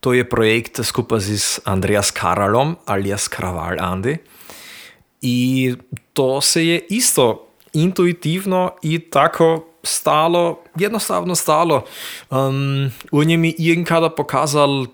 To 0.00 0.12
je 0.12 0.24
projekt 0.24 0.80
skupaj 0.82 1.20
z 1.20 1.60
Andreas 1.64 2.10
Karalom, 2.10 2.76
alias 2.88 3.28
Kraval 3.28 3.76
Andy. 3.76 4.16
I 5.20 5.74
to 6.12 6.40
se 6.40 6.66
je 6.66 6.86
isto 6.88 7.46
intuitivno 7.72 8.70
i 8.82 8.98
tako 8.98 9.66
stalo, 9.82 10.60
jednostavno 10.76 11.34
stalo. 11.34 11.84
Um, 12.30 12.90
on 13.12 13.30
je 13.30 13.36
mi 13.36 13.54
inkada 13.58 14.10
pokazal 14.10 14.86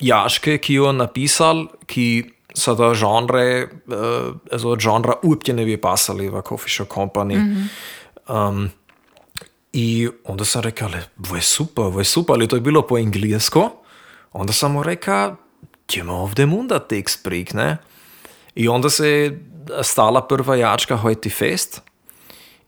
jaške, 0.00 0.58
ki 0.58 0.74
jo 0.74 0.92
napisal, 0.92 1.66
ki 1.86 2.24
sada 2.54 2.94
žanre, 2.94 3.68
uh, 3.86 4.36
also 4.52 4.76
žanra 4.80 5.20
uopće 5.22 5.52
ne 5.52 5.64
bi 5.64 5.76
pasali 5.76 6.28
v 6.28 6.42
Coffee 6.48 6.72
Shop 6.72 6.88
Company. 6.88 7.36
Mm 7.36 7.68
-hmm. 8.26 8.48
um, 8.48 8.70
I 9.72 10.08
onda 10.24 10.44
sam 10.44 10.62
rekao, 10.62 10.88
ovo 11.26 11.36
je 11.36 11.42
super, 11.42 11.84
ovo 11.84 12.00
je 12.00 12.04
super, 12.04 12.34
ali 12.34 12.48
to 12.48 12.56
je 12.56 12.60
bilo 12.60 12.82
po 12.82 12.98
englesko. 12.98 13.85
Onda 14.38 14.52
sam 14.52 14.72
mu 14.72 14.82
rekao, 14.82 15.36
ćemo 15.86 16.12
ovdje 16.14 16.46
munda 16.46 16.78
tekst 16.78 17.24
prik, 17.24 17.54
ne? 17.54 17.76
I 18.54 18.68
onda 18.68 18.90
se 18.90 19.38
stala 19.82 20.26
prva 20.26 20.56
jačka 20.56 20.96
Hojti 20.96 21.30
Fest 21.30 21.82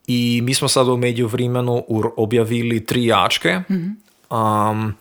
I 0.07 0.41
mi 0.43 0.55
smo 0.55 0.69
sad 0.69 0.89
u 0.89 0.97
međuvremenu 0.97 1.85
ur- 1.89 2.11
objavili 2.16 2.87
tri 2.87 3.07
jačke. 3.07 3.61
Um, 4.31 4.95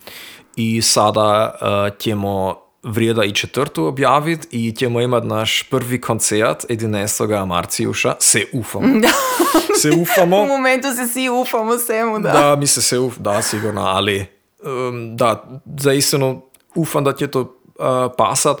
I 0.56 0.82
sada 0.82 1.54
uh, 1.60 1.98
ćemo 1.98 2.56
vrijeda 2.82 3.24
i 3.24 3.32
četvrtu 3.32 3.84
objaviti 3.84 4.48
i 4.50 4.72
ćemo 4.72 5.00
imati 5.00 5.26
naš 5.26 5.62
prvi 5.70 6.00
koncert 6.00 6.64
11. 6.68 7.46
marcijuša. 7.46 8.14
Se 8.18 8.44
ufamo. 8.52 8.86
se 9.82 9.90
ufamo. 9.90 10.42
U 10.42 10.46
momentu 10.46 10.88
se 10.96 11.06
svi 11.12 11.28
ufamo 11.28 11.78
svemu, 11.78 12.18
da. 12.18 12.32
Da, 12.32 12.56
mi 12.56 12.66
se 12.66 12.82
se 12.82 12.98
uf, 12.98 13.18
da, 13.18 13.42
sigurno, 13.42 13.80
ali 13.80 14.26
um, 14.64 15.16
da, 15.16 15.60
zaistinu 15.78 16.47
ufam 16.74 17.04
da 17.04 17.12
će 17.12 17.26
to 17.26 17.40
uh, 17.40 18.12
pasat. 18.16 18.58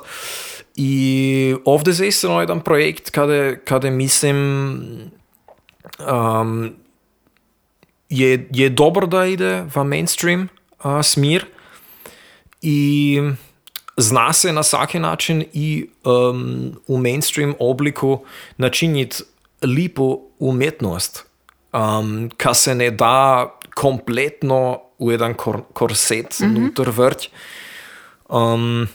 I 0.76 1.54
ovdje 1.64 1.92
zaistinu 1.92 2.40
jedan 2.40 2.60
projekt 2.60 3.10
kada, 3.10 3.56
kada 3.56 3.90
mislim 3.90 4.36
um, 5.98 6.74
je, 8.08 8.48
je 8.52 8.68
dobro 8.68 9.06
da 9.06 9.26
ide 9.26 9.64
v 9.74 9.84
mainstream 9.84 10.48
uh, 10.84 11.02
smir 11.02 11.46
i 12.62 13.20
zna 13.96 14.32
se 14.32 14.52
na 14.52 14.62
svaki 14.62 14.98
način 14.98 15.44
i 15.52 15.88
um, 16.04 16.72
u 16.86 16.98
mainstream 16.98 17.54
obliku 17.58 18.24
načiniti 18.56 19.22
lipo 19.62 20.18
umetnost, 20.38 21.26
um, 21.72 22.30
ka 22.36 22.54
se 22.54 22.74
ne 22.74 22.90
da 22.90 23.46
kompletno 23.74 24.80
u 24.98 25.10
jedan 25.10 25.34
kor 25.34 25.60
korset 25.72 26.40
mm 26.40 26.44
-hmm. 26.44 26.58
nutar 26.58 26.90
vrć. 26.90 27.30
Um, 28.28 28.88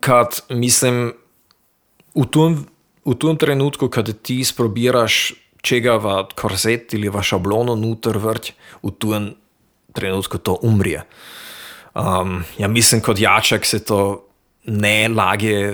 kad, 0.00 0.40
mislim, 0.48 1.12
u 2.14 2.24
tom, 2.24 2.66
u 3.04 3.14
tom 3.14 3.36
trenutku, 3.36 3.88
kad 3.88 4.22
ti 4.22 4.44
sprobiraš 4.44 5.32
čega 5.62 5.96
v 5.96 6.24
korset 6.34 6.94
ili 6.94 7.08
v 7.08 7.22
šablono 7.22 7.76
nutar 7.76 8.18
vrć, 8.18 8.52
u 8.82 8.90
tom 8.90 9.34
trenutku 9.92 10.38
to 10.38 10.58
umrije. 10.62 11.04
Um, 11.94 12.44
ja 12.58 12.68
mislim, 12.68 13.00
kot 13.00 13.18
jačak 13.18 13.64
se 13.64 13.84
to 13.84 14.26
ne 14.66 15.08
lage, 15.08 15.72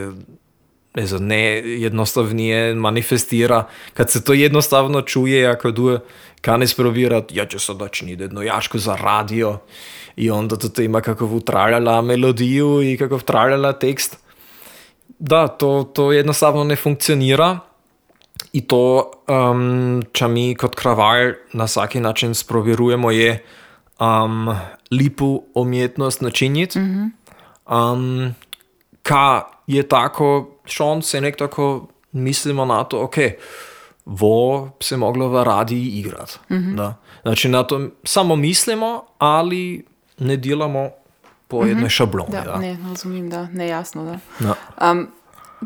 also 0.93 1.19
ne 1.19 1.43
jednostavnije 1.81 2.75
manifestira. 2.75 3.65
Kad 3.95 4.11
se 4.11 4.25
to 4.25 4.33
jednostavno 4.33 5.03
čuje, 5.03 5.47
ako 5.47 5.71
duje 5.71 5.99
kane 6.41 6.67
sprobirat, 6.67 7.33
ja 7.33 7.47
ću 7.47 7.59
sada 7.59 7.89
činiti 7.89 8.23
jednu 8.23 8.43
jašku 8.43 8.79
za 8.79 8.97
radio 8.97 9.59
i 10.17 10.31
onda 10.31 10.57
to 10.57 10.83
ima 10.83 11.01
kakvu 11.01 11.41
traljala 11.41 12.03
melodiju 12.03 12.83
i 12.83 12.97
kakav 12.97 13.23
traljala 13.23 13.73
tekst. 13.73 14.19
Da, 15.19 15.49
to, 15.49 15.91
to 15.95 16.13
jednostavno 16.13 16.65
ne 16.65 16.77
funkcionira. 16.77 17.59
I 18.53 18.61
to, 18.61 19.11
um, 19.29 20.03
če 20.13 20.29
mi 20.29 20.55
kot 20.55 20.75
kraval 20.75 21.33
na 21.53 21.65
vsaki 21.65 22.01
način 22.01 22.35
sprovjerujemo, 22.35 23.11
je 23.11 23.45
um, 24.01 24.49
lipo 24.91 25.41
umetnost 25.55 26.21
načiniti. 26.21 26.79
Mm 26.79 27.13
-hmm. 27.67 27.93
um, 27.93 28.35
ka 29.11 29.43
je 29.67 29.83
tako, 29.89 30.51
šon 30.65 31.03
se 31.03 31.21
nek 31.21 31.37
tako 31.37 31.87
mislimo 32.13 32.65
na 32.65 32.85
to, 32.85 33.03
ok, 33.03 33.15
vo 34.05 34.71
se 34.81 34.97
moglo 34.97 35.29
v 35.29 35.45
radiji 35.45 35.87
igrati. 35.87 36.39
Mm 36.51 36.57
-hmm. 36.57 36.93
Znači, 37.23 37.49
na 37.49 37.63
to 37.63 37.89
samo 38.05 38.37
mislimo, 38.37 39.05
ali 39.19 39.85
ne 40.19 40.37
delamo 40.37 40.91
po 41.49 41.65
jednoj 41.65 41.89
šabloni. 41.89 42.31
Da, 42.33 42.41
da. 42.41 42.59
ne, 42.59 42.79
razumem, 42.89 43.31
da, 43.31 43.47
nejasno. 43.47 44.05
Da. 44.05 44.47
Ja. 44.47 44.91
Um, 44.91 45.09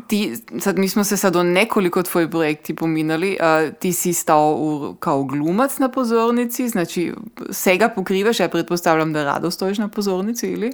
ti, 0.07 0.37
sad, 0.59 0.77
mi 0.77 0.89
smo 0.89 1.03
se 1.03 1.17
sad 1.17 1.35
o 1.35 1.43
nekoliko 1.43 2.03
tvojih 2.03 2.29
projekti 2.29 2.75
pominjali. 2.75 3.37
Uh, 3.39 3.73
ti 3.79 3.93
si 3.93 4.13
stal 4.13 4.55
u, 4.57 4.95
kao 4.99 5.23
glumac 5.23 5.77
na 5.77 5.89
pozornici, 5.89 6.69
znači 6.69 7.13
vsega 7.49 7.89
pokrivaš, 7.89 8.39
ja 8.39 8.49
pretpostavljam, 8.49 9.13
da 9.13 9.23
rado 9.23 9.51
stojiš 9.51 9.77
na 9.77 9.87
pozornici, 9.87 10.47
ili? 10.47 10.71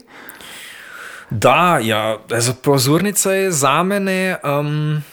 Da, 1.31 1.79
ja, 1.81 2.19
also 2.31 2.53
pozornica 2.53 3.31
je 3.31 3.51
za 3.51 3.83
mene, 3.83 4.37
um, 4.43 5.03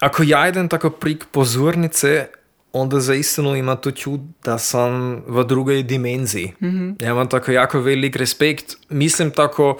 ako 0.00 0.22
ja 0.22 0.48
idem 0.48 0.68
tako 0.68 0.90
prek 0.90 1.24
pozornice, 1.30 2.26
onda 2.72 3.00
zaistinu 3.00 3.56
ima 3.56 3.76
to 3.76 3.90
čud, 3.90 4.20
da 4.44 4.58
sam 4.58 5.22
v 5.26 5.44
drugoj 5.44 5.82
dimenziji. 5.82 6.52
Mm 6.60 6.68
-hmm. 6.68 7.04
Ja 7.04 7.10
imam 7.10 7.28
tako 7.28 7.52
jako 7.52 7.80
velik 7.80 8.16
respekt. 8.16 8.76
Mislim 8.88 9.30
tako 9.30 9.78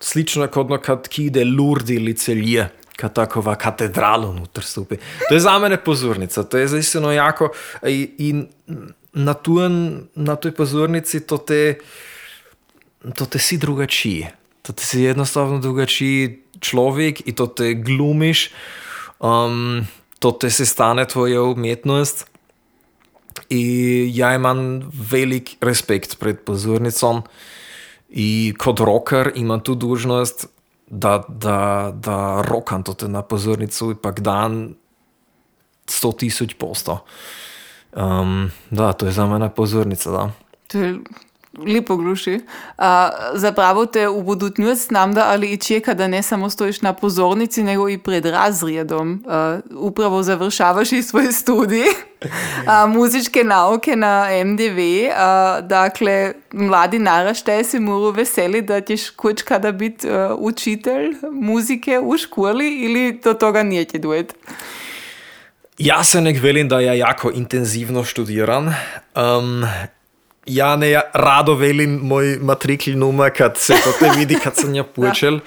slično 0.00 0.46
kot 0.48 0.68
no, 0.68 0.78
kad 0.78 1.08
ki 1.08 1.24
ide 1.24 1.44
Lurdi 1.44 1.94
ili 1.94 2.14
celje, 2.14 2.68
kad 2.96 3.12
tako 3.12 3.40
v 3.40 3.54
katedralu 3.54 4.32
nutar 4.32 4.64
stupi. 4.64 4.96
To 5.28 5.34
je 5.34 5.40
za 5.40 5.58
mene 5.58 5.76
pozornica, 5.84 6.42
to 6.42 6.58
je 6.58 6.68
zaistinu 6.68 7.12
jako 7.12 7.48
i, 7.86 8.10
i 8.18 8.44
na, 9.12 9.34
tujen, 9.34 10.02
na 10.14 10.36
toj 10.36 10.52
pozornici 10.52 11.20
to 11.20 11.38
te, 11.38 11.74
to 13.14 13.26
te 13.26 13.38
si 13.38 13.58
drugačije. 13.58 14.43
To 14.64 14.72
ti 14.72 14.84
si 14.84 15.02
jednostavno 15.04 15.58
drugačiji 15.60 16.42
človek 16.60 17.26
in 17.28 17.36
to 17.36 17.46
te 17.46 17.74
glumiš, 17.74 18.48
um, 19.20 19.84
to 20.18 20.32
te 20.32 20.50
se 20.50 20.66
stane 20.66 21.04
tvoja 21.04 21.42
umetnost. 21.42 22.24
In 23.52 24.08
ja 24.14 24.32
imam 24.34 24.80
velik 25.10 25.56
respekt 25.60 26.16
pred 26.18 26.40
pozornicom 26.46 27.22
in 28.08 28.56
kot 28.56 28.80
rocker 28.80 29.32
imam 29.36 29.60
tu 29.60 29.74
dužnost, 29.74 30.46
da, 30.86 31.24
da, 31.28 31.92
da 31.94 32.42
rokam 32.46 32.82
to 32.82 32.94
te 32.94 33.08
na 33.08 33.22
pozornicu 33.22 33.90
in 33.90 34.00
pa 34.00 34.12
dan 34.16 34.74
100 35.86 36.16
tisoč 36.18 36.54
posto. 36.54 37.04
Um, 37.92 38.50
da, 38.70 38.92
to 38.92 39.06
je 39.06 39.12
za 39.12 39.26
mene 39.26 39.50
pozornica, 39.54 40.30
lepo 41.66 41.96
gluši. 41.96 42.34
Uh, 42.34 42.84
zapravo 43.34 43.86
te 43.86 44.08
v 44.08 44.22
budućnost 44.22 44.90
nam 44.90 45.14
da 45.14 45.26
ali 45.28 45.52
i 45.52 45.56
čeka 45.56 45.94
da 45.94 46.08
ne 46.08 46.22
samo 46.22 46.50
stojiš 46.50 46.82
na 46.82 46.92
pozornici, 46.92 47.62
nego 47.62 47.88
i 47.88 47.98
pred 47.98 48.26
razredom. 48.26 49.24
Uh, 49.26 49.80
upravo 49.80 50.22
završavaš 50.22 50.92
i 50.92 51.02
svoj 51.02 51.32
studij 51.32 51.84
uh, 52.24 52.90
muzičke 52.94 53.44
nauke 53.44 53.96
na 53.96 54.28
MDV. 54.44 54.78
Uh, 54.78 55.66
dakle, 55.66 56.32
mladi 56.52 56.98
naraštaj 56.98 57.64
se 57.64 57.80
moru 57.80 58.10
veseli 58.10 58.62
da 58.62 58.80
ćeš 58.80 59.10
kuć 59.10 59.42
kada 59.42 59.72
biti 59.72 60.08
uh, 60.10 60.14
učitelj 60.38 61.16
muzike 61.32 61.98
u 61.98 62.16
školi 62.18 62.68
ili 62.68 63.20
do 63.24 63.34
toga 63.34 63.62
nije 63.62 63.84
će 63.84 63.98
duet? 63.98 64.34
Ja 65.78 66.04
se 66.04 66.20
nek 66.20 66.42
velim, 66.42 66.68
da 66.68 66.80
ja 66.80 66.94
jako 66.94 67.30
intenzivno 67.34 68.04
študiram. 68.04 68.66
Um, 68.66 69.64
ja 70.46 70.76
ne 70.76 70.90
ja 70.90 71.02
rado 71.14 71.54
velim 71.54 72.00
moj 72.02 72.38
matrikl 72.42 72.90
numa, 72.90 73.30
kad 73.30 73.56
se 73.56 73.74
to 73.84 73.92
te 73.98 74.10
vidi, 74.18 74.38
kad 74.42 74.56
sam 74.56 74.74
ja 74.80 74.84
počel. 74.84 75.40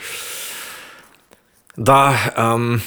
Da, 1.75 2.17
um, 2.37 2.81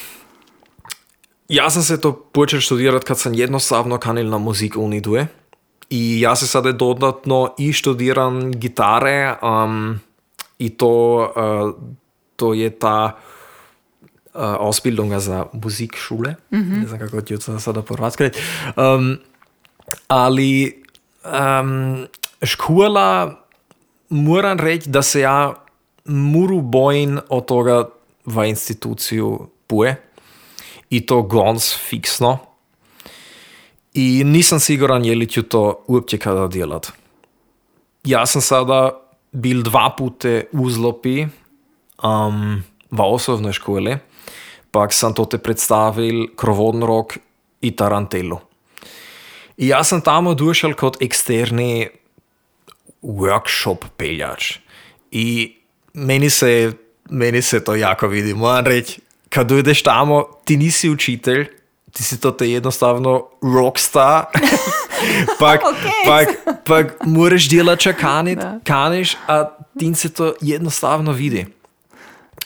ja 1.48 1.70
sam 1.70 1.82
se 1.82 2.00
to 2.00 2.12
počel 2.12 2.60
študirati, 2.60 3.06
kad 3.06 3.18
sam 3.18 3.34
jednostavno 3.34 3.98
kanil 3.98 4.28
na 4.28 4.38
muzik 4.38 4.76
uniduje. 4.76 5.26
I 5.90 6.20
ja 6.20 6.36
se 6.36 6.46
sada 6.46 6.72
dodatno 6.72 7.54
i 7.58 7.72
študiram 7.72 8.52
gitare 8.52 9.34
um, 9.42 10.00
i 10.58 10.70
to, 10.70 11.18
uh, 11.36 11.90
to 12.36 12.54
je 12.54 12.70
ta 12.70 13.16
uh, 14.34 14.40
Ausbildung 14.40 15.18
za 15.18 15.46
Musikschule. 15.52 16.34
Mm 16.50 16.58
-hmm. 16.58 16.80
Ne 16.80 16.86
znam 16.86 16.98
kako 16.98 17.20
ću 17.20 17.38
to 17.38 17.60
sada 17.60 17.82
po 17.82 17.94
hrvatski 17.94 18.22
reći. 18.22 18.40
Um, 18.76 19.18
ali 20.08 20.82
um, 21.24 22.06
škola, 22.42 23.36
moram 24.08 24.58
reči, 24.58 24.90
da 24.90 25.02
se 25.02 25.20
ja 25.20 25.54
muru 26.04 26.60
bojim 26.60 27.18
od 27.28 27.46
toga 27.46 27.88
v 28.26 28.48
instituciju 28.48 29.48
puje 29.66 29.96
i 30.90 31.06
to 31.06 31.22
gons 31.22 31.74
fiksno. 31.88 32.38
I 33.94 34.22
nisam 34.24 34.60
siguran 34.60 35.04
je 35.04 35.14
li 35.14 35.26
ću 35.26 35.42
to 35.42 35.84
uopće 35.86 36.18
kada 36.18 36.48
djelat. 36.48 36.86
Ja 38.04 38.26
sam 38.26 38.42
sada 38.42 38.90
bil 39.32 39.62
dva 39.62 39.94
pute 39.98 40.44
u 40.52 40.70
zlopi 40.70 41.26
um, 42.02 42.62
v 42.90 43.00
osnovnoj 43.00 43.52
školi, 43.52 43.98
pak 44.70 44.92
sam 44.92 45.14
to 45.14 45.24
te 45.24 45.38
predstavil 45.38 46.26
Krovodnorok 46.36 47.18
i 47.60 47.76
Tarantelu. 47.76 48.38
I 49.60 49.68
ja 49.68 49.84
sam 49.84 50.00
tamo 50.00 50.34
došel 50.34 50.72
kot 50.74 50.96
eksterni 51.04 51.88
workshop 53.02 53.84
peljač. 53.96 54.54
I 55.10 55.52
meni 55.92 56.30
se, 56.30 56.72
meni 57.10 57.42
se 57.42 57.60
to 57.64 57.74
jako 57.74 58.08
vidi. 58.08 58.34
Moram 58.34 58.66
reći, 58.66 59.00
kad 59.28 59.46
dojdeš 59.46 59.82
tamo, 59.82 60.24
ti 60.44 60.56
nisi 60.56 60.90
učitelj, 60.90 61.48
ti 61.92 62.02
si 62.02 62.20
to 62.20 62.30
te 62.30 62.50
jednostavno 62.50 63.28
rockstar. 63.42 64.24
pak, 65.40 65.60
Okay. 65.60 66.04
pak, 66.06 66.28
pak 66.64 66.96
moraš 67.04 67.48
delati, 67.48 67.82
če 67.82 67.92
kanit, 67.92 68.38
kaniš, 68.64 69.16
a 69.28 69.44
ti 69.78 69.94
se 69.94 70.12
to 70.12 70.34
jednostavno 70.40 71.12
vidi. 71.12 71.46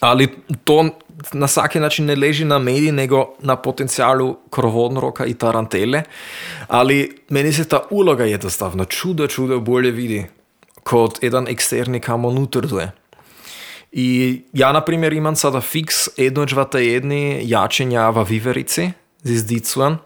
Ali 0.01 0.29
to 0.65 0.91
na 1.33 1.49
svaki 1.49 1.81
način 1.81 2.07
ne 2.07 2.17
leži 2.17 2.45
na 2.45 2.59
mediji, 2.59 2.93
nego 2.93 3.35
na 3.41 3.57
potencijalu 3.57 4.37
krovodnoroka 4.51 5.27
i 5.27 5.35
tarantele, 5.35 6.03
ali 6.69 7.17
meni 7.29 7.53
se 7.53 7.65
ta 7.65 7.81
uloga 7.91 8.25
jednostavno 8.25 8.85
čudo, 8.85 9.27
čudo 9.27 9.61
bolje 9.61 9.91
vidi 9.91 10.27
kot 10.83 11.23
jedan 11.23 11.49
eksterni 11.49 12.01
kamo 12.01 12.31
nutruje. 12.31 12.93
I 13.93 14.43
ja, 14.53 14.73
na 14.73 14.81
primjer, 14.81 15.13
imam 15.13 15.37
sada 15.37 15.61
fiks 15.61 16.09
jedno 16.17 16.45
dva 16.45 16.65
tjedni 16.65 17.41
jačenja 17.45 18.11
v 18.11 18.25
viverici 18.29 18.91
z 19.23 19.31
izdicujem. 19.31 19.99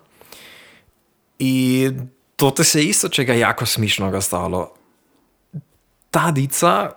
I 1.39 1.91
to 2.37 2.51
te 2.51 2.65
se 2.65 2.85
isto 2.85 3.09
čega 3.09 3.35
jako 3.35 3.67
smišnoga 3.67 4.21
stalo. 4.21 4.75
Ta 6.11 6.31
dica 6.31 6.93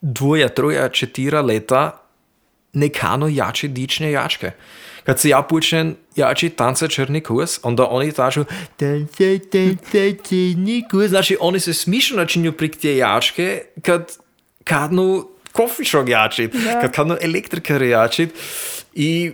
dvoje, 0.00 0.54
troje, 0.54 0.88
četira 0.92 1.40
leta 1.40 2.05
nekano 2.76 3.28
jači 3.28 3.68
dične 3.68 4.10
jačke. 4.12 4.50
Kad 5.06 5.20
se 5.20 5.28
ja 5.28 5.42
počnem 5.42 5.94
jači 6.16 6.50
tance 6.50 6.88
črni 6.88 7.20
kurs, 7.20 7.58
onda 7.62 7.86
oni 7.86 8.12
kažu 8.12 8.44
tance, 8.76 9.38
tance, 9.50 10.12
črni 10.28 10.82
kurs. 10.90 11.08
Znači, 11.08 11.36
oni 11.40 11.60
se 11.60 11.74
smišno 11.74 12.16
načinju 12.16 12.52
prik 12.52 12.76
te 12.76 12.96
jačke, 12.96 13.62
kad 13.82 14.12
kadnu 14.64 15.28
kofišog 15.52 16.08
jačit, 16.08 16.54
Ja. 16.54 16.80
kad 16.80 16.92
kadnu 16.92 17.16
elektrikar 17.20 17.82
jačit. 17.82 18.30
I 18.94 19.32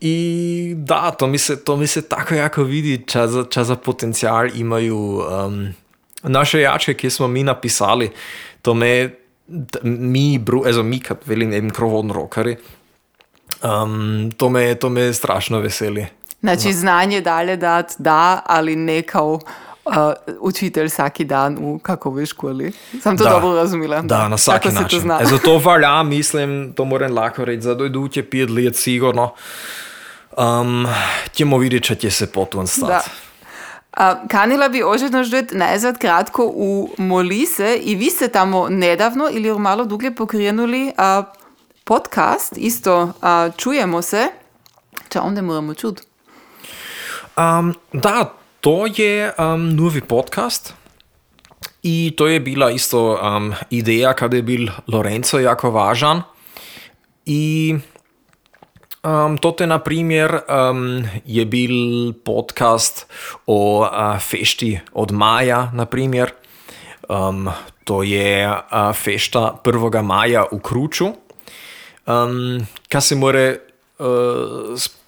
I 0.00 0.74
da, 0.76 1.10
to 1.10 1.26
mi 1.26 1.38
se, 1.38 1.56
to 1.64 1.76
mi 1.76 1.86
se 1.86 2.02
tako 2.08 2.34
jako 2.34 2.62
vidi, 2.62 3.00
če 3.06 3.24
za, 3.26 3.42
če 3.50 3.64
za 3.64 3.76
potencial 3.76 4.46
imajo 4.54 4.96
um, 4.96 5.56
naše 6.22 6.60
jačke, 6.60 6.94
ki 6.94 7.10
smo 7.10 7.26
mi 7.28 7.42
napisali. 7.42 8.10
To 8.62 8.74
me, 8.74 9.10
mi, 9.82 10.38
bru, 10.38 10.62
ezo, 10.66 10.82
mi, 10.82 11.00
kot 11.00 11.26
velim, 11.26 11.52
eben 11.52 11.70
krovodni 11.70 12.12
rokari. 12.12 12.56
Um, 13.62 14.30
to, 14.36 14.48
me, 14.48 14.74
to 14.74 14.88
me 14.88 15.12
strašno 15.12 15.58
veseli. 15.58 16.06
Znači, 16.40 16.72
znanje 16.72 17.20
dalje 17.20 17.56
dati, 17.56 17.94
da, 17.98 18.42
ali 18.46 18.76
ne 18.76 19.02
kao 19.02 19.32
uh, 19.84 19.94
učitelj 20.40 20.86
vsaki 20.86 21.24
dan 21.24 21.56
v 21.56 21.78
kakovi 21.78 22.26
školi. 22.26 22.72
Sem 23.02 23.18
to 23.18 23.24
Da. 23.24 23.30
dobro 23.30 23.54
razumela. 23.54 24.00
Da, 24.02 24.28
na 24.28 24.36
vsak 24.36 24.62
Tako 24.62 24.74
to 24.74 24.82
način. 24.82 25.00
zna. 25.00 25.18
Ezo, 25.22 25.38
to 25.38 25.58
valja, 25.58 26.02
mislim, 26.02 26.72
to 26.76 26.84
moram 26.84 27.14
lahko 27.14 27.44
reči, 27.44 27.60
za 27.62 27.74
dojduće 27.74 28.22
pet 28.22 28.50
let 28.50 28.76
sigurno. 28.76 29.32
Um, 30.38 30.86
Ćemo 31.32 31.58
vidjeti, 31.58 31.86
če 31.86 31.94
će 31.94 32.10
se 32.10 32.32
potom 32.32 32.66
stati. 32.66 33.10
Kanila 34.28 34.68
bi 34.68 34.82
ožetno 34.82 35.24
ždeti 35.24 35.56
nazad 35.56 35.98
kratko 35.98 36.52
u 36.54 36.90
Molise 36.98 37.78
i 37.82 37.94
vi 37.94 38.10
ste 38.10 38.28
tamo 38.28 38.68
nedavno 38.68 39.28
ili 39.32 39.58
malo 39.58 39.84
duglje 39.84 40.14
pokrenuli 40.14 40.92
a, 40.96 41.22
podcast, 41.84 42.52
isto 42.56 43.12
a, 43.22 43.50
čujemo 43.56 44.02
se, 44.02 44.28
če 45.08 45.20
onda 45.20 45.42
moramo 45.42 45.74
čuti. 45.74 46.02
Um, 47.36 47.74
da, 47.92 48.34
to 48.60 48.86
je 48.96 49.32
um, 49.38 49.74
novi 49.76 50.00
podcast. 50.00 50.74
I 51.82 52.14
to 52.16 52.26
je 52.26 52.40
bila 52.40 52.70
isto 52.70 53.18
um, 53.22 53.54
ideja, 53.70 54.12
kada 54.12 54.36
je 54.36 54.42
bil 54.42 54.68
Lorenzo 54.86 55.38
jako 55.38 55.70
važan. 55.70 56.22
I 57.26 57.74
um, 59.04 59.38
to 59.38 59.54
je, 59.60 59.66
na 59.66 59.78
primjer, 59.78 60.40
um, 60.48 61.04
je 61.24 61.44
bil 61.44 62.12
podcast 62.12 63.06
o 63.46 63.80
uh, 63.80 64.18
fešti 64.20 64.80
od 64.92 65.12
maja, 65.12 65.70
na 65.74 65.86
primjer. 65.86 66.32
Um, 67.08 67.50
to 67.84 68.02
je 68.02 68.48
uh, 68.48 68.92
fešta 68.92 69.60
1. 69.64 70.02
maja 70.02 70.44
v 70.52 70.60
Kruču, 70.60 71.06
um, 72.06 72.66
kar 72.88 73.02
se 73.02 73.16
more 73.16 73.58
uh, 73.98 74.76
sp- 74.76 74.98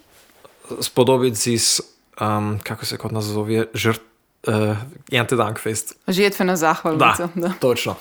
spodobiti 0.81 1.59
z, 1.59 1.81
um, 2.21 2.59
kako 2.63 2.87
se 2.87 2.97
kot 2.97 3.13
nazove, 3.13 3.67
žrt, 3.75 4.10
uh, 4.47 4.77
Jantedankfest. 5.11 5.97
Žetvena 6.09 6.53
Da, 6.53 6.57
zahvalnica. 6.57 7.29
Da. 7.35 7.53
točno. 7.61 7.95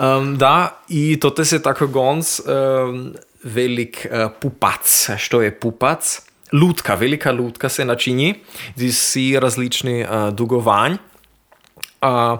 Um, 0.00 0.38
da, 0.38 0.80
i 0.88 1.20
to 1.20 1.30
te 1.30 1.44
se 1.44 1.62
tako 1.62 1.86
gonc 1.86 2.40
um, 2.40 3.14
velik 3.44 4.06
uh, 4.10 4.30
pupac, 4.40 5.10
što 5.18 5.42
je 5.42 5.60
pupac? 5.60 6.22
Lutka, 6.52 6.94
velika 6.94 7.32
lutka 7.32 7.68
se 7.68 7.84
načini, 7.84 8.34
z 8.76 8.86
vsi 8.86 9.40
različni 9.40 10.02
uh, 10.02 10.34
dugovanj. 10.34 10.92
Uh, 12.02 12.38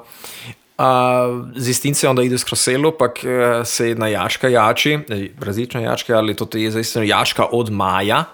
uh, 0.78 1.46
z 1.56 1.68
istince 1.68 2.08
onda 2.08 2.22
ide 2.22 2.38
skroz 2.38 2.60
selo, 2.60 2.92
pa 2.98 3.04
uh, 3.04 3.66
se 3.66 3.88
jedna 3.88 4.08
jaška 4.08 4.48
jači, 4.48 4.98
eh, 5.08 5.28
različne 5.40 5.82
jaške, 5.82 6.12
ali 6.12 6.36
to 6.36 6.48
je 6.58 6.70
zaistino 6.70 7.04
jaška 7.04 7.46
od 7.52 7.72
maja. 7.72 8.16
A 8.16 8.24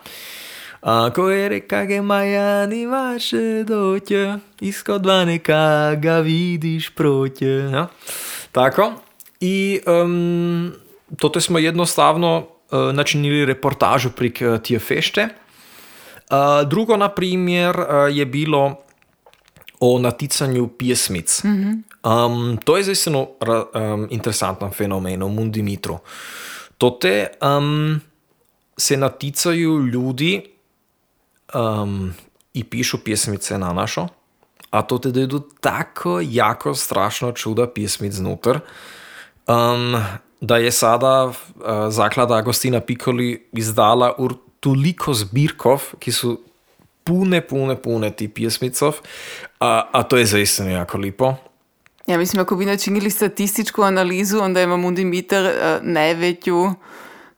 ko 1.15 1.29
je 1.31 1.49
reka 1.49 1.85
ge 1.85 2.01
maja 2.01 2.67
ni 2.67 2.87
vaše 2.87 3.65
dotje, 3.65 4.39
iskod 4.61 5.07
vaneka 5.07 5.95
ga 5.95 6.21
vidiš 6.21 6.91
protje. 6.91 7.71
Ja? 7.71 7.89
Tako. 8.53 8.93
I 9.41 9.81
um, 9.87 10.73
to 11.19 11.41
smo 11.41 11.59
jednostavno 11.59 12.39
uh, 12.71 12.93
načinili 12.93 13.45
reportažu 13.45 14.11
prek 14.11 14.39
uh, 14.41 14.61
tije 14.63 14.79
fešte. 14.79 15.29
Uh, 16.31 16.69
drugo, 16.69 16.97
na 16.97 17.09
primjer, 17.09 17.81
uh, 17.81 17.87
je 18.11 18.27
bilo 18.27 18.77
o 19.81 19.99
naticanju 19.99 20.69
pjesmic. 20.69 21.43
Um, 21.45 22.59
to 22.65 22.77
je 22.77 22.83
zaistino 22.83 23.29
ra- 23.41 23.95
um, 23.95 24.09
interesantan 24.11 24.71
fenomen 24.73 25.23
v 25.23 25.29
Mundimitru. 25.29 25.99
Tote 26.79 27.27
um, 27.43 28.01
se 28.77 28.97
naticaju 28.97 29.87
ljudi 29.87 30.43
um, 31.55 32.15
i 32.55 32.65
pišu 32.65 32.99
pjesmice 33.05 33.59
na 33.59 33.73
našo, 33.73 34.09
a 34.71 34.83
to 34.83 34.99
te 34.99 35.11
dojedu 35.11 35.41
tako 35.61 36.21
jako 36.23 36.75
strašno 36.75 37.33
čuda 37.33 37.67
pjesmic 37.67 38.13
znotraj, 38.13 38.61
um, 39.49 39.97
da 40.41 40.57
je 40.57 40.73
sada 40.73 41.25
uh, 41.25 41.35
zaklada 41.89 42.35
Agostina 42.35 42.81
Piccoli 42.81 43.49
izdala 43.53 44.15
ur 44.19 44.35
toliko 44.61 45.15
zbirkov, 45.15 45.83
ki 45.99 46.13
su 46.13 46.41
pune, 47.05 47.41
pune, 47.41 47.77
pune 47.77 48.11
ti 48.11 48.29
pjesmicov, 48.29 49.01
a, 49.61 49.89
a 49.93 50.03
to 50.03 50.17
je 50.17 50.27
zaistino 50.27 50.71
jako 50.71 50.99
lipo. 50.99 51.35
Ja, 52.07 52.19
mislim, 52.19 52.43
ako 52.43 52.57
bi 52.57 52.67
načinili 52.67 53.11
statističku 53.11 53.83
analizu, 53.83 54.39
onda 54.39 54.63
ima 54.63 54.77
Mundimiter 54.77 55.45
uh, 55.45 55.53
najveću, 55.83 56.69